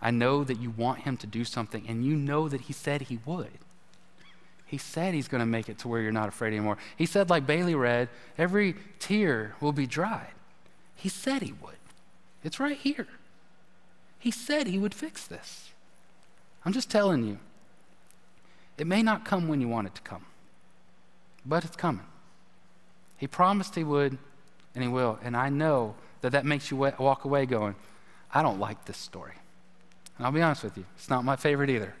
I 0.00 0.10
know 0.10 0.44
that 0.44 0.58
you 0.58 0.70
want 0.70 1.00
him 1.00 1.16
to 1.18 1.26
do 1.26 1.44
something, 1.44 1.84
and 1.88 2.04
you 2.04 2.16
know 2.16 2.48
that 2.48 2.62
he 2.62 2.72
said 2.72 3.02
he 3.02 3.18
would. 3.26 3.58
He 4.66 4.78
said 4.78 5.14
he's 5.14 5.28
going 5.28 5.40
to 5.40 5.46
make 5.46 5.68
it 5.68 5.78
to 5.80 5.88
where 5.88 6.00
you're 6.00 6.10
not 6.10 6.28
afraid 6.28 6.48
anymore. 6.48 6.78
He 6.96 7.06
said, 7.06 7.30
like 7.30 7.46
Bailey 7.46 7.74
read, 7.74 8.08
every 8.38 8.76
tear 8.98 9.54
will 9.60 9.72
be 9.72 9.86
dried. 9.86 10.32
He 10.96 11.08
said 11.08 11.42
he 11.42 11.52
would. 11.52 11.76
It's 12.42 12.58
right 12.58 12.76
here. 12.76 13.06
He 14.18 14.30
said 14.30 14.66
he 14.66 14.78
would 14.78 14.94
fix 14.94 15.26
this. 15.26 15.70
I'm 16.64 16.72
just 16.72 16.90
telling 16.90 17.24
you, 17.24 17.38
it 18.78 18.86
may 18.86 19.02
not 19.02 19.24
come 19.24 19.48
when 19.48 19.60
you 19.60 19.68
want 19.68 19.86
it 19.86 19.94
to 19.94 20.02
come, 20.02 20.24
but 21.44 21.64
it's 21.64 21.76
coming. 21.76 22.06
He 23.16 23.26
promised 23.26 23.74
he 23.74 23.84
would, 23.84 24.18
and 24.74 24.82
he 24.82 24.88
will. 24.88 25.18
And 25.22 25.36
I 25.36 25.48
know 25.48 25.94
that 26.22 26.32
that 26.32 26.44
makes 26.44 26.70
you 26.70 26.76
walk 26.76 27.24
away 27.24 27.46
going, 27.46 27.74
I 28.32 28.42
don't 28.42 28.58
like 28.58 28.84
this 28.86 28.96
story. 28.96 29.34
And 30.16 30.26
I'll 30.26 30.32
be 30.32 30.42
honest 30.42 30.64
with 30.64 30.76
you, 30.76 30.84
it's 30.96 31.10
not 31.10 31.24
my 31.24 31.36
favorite 31.36 31.70
either, 31.70 31.94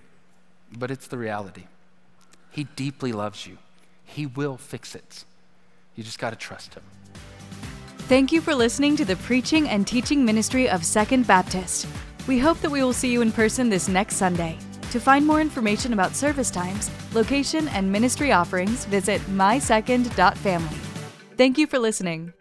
but 0.76 0.90
it's 0.90 1.06
the 1.06 1.18
reality. 1.18 1.64
He 2.50 2.64
deeply 2.64 3.12
loves 3.12 3.46
you, 3.46 3.58
He 4.04 4.26
will 4.26 4.56
fix 4.56 4.94
it. 4.94 5.24
You 5.94 6.02
just 6.02 6.18
got 6.18 6.30
to 6.30 6.36
trust 6.36 6.74
Him. 6.74 6.82
Thank 7.98 8.32
you 8.32 8.40
for 8.40 8.54
listening 8.54 8.96
to 8.96 9.04
the 9.04 9.16
preaching 9.16 9.68
and 9.68 9.86
teaching 9.86 10.24
ministry 10.24 10.68
of 10.68 10.84
Second 10.84 11.26
Baptist. 11.26 11.86
We 12.26 12.38
hope 12.38 12.58
that 12.60 12.70
we 12.70 12.82
will 12.82 12.92
see 12.92 13.12
you 13.12 13.22
in 13.22 13.32
person 13.32 13.68
this 13.68 13.88
next 13.88 14.16
Sunday. 14.16 14.56
To 14.92 15.00
find 15.00 15.26
more 15.26 15.40
information 15.40 15.92
about 15.92 16.14
service 16.14 16.50
times, 16.50 16.90
location, 17.12 17.68
and 17.68 17.90
ministry 17.90 18.32
offerings, 18.32 18.84
visit 18.86 19.20
mysecond.family. 19.22 20.76
Thank 21.36 21.58
you 21.58 21.66
for 21.66 21.78
listening. 21.78 22.32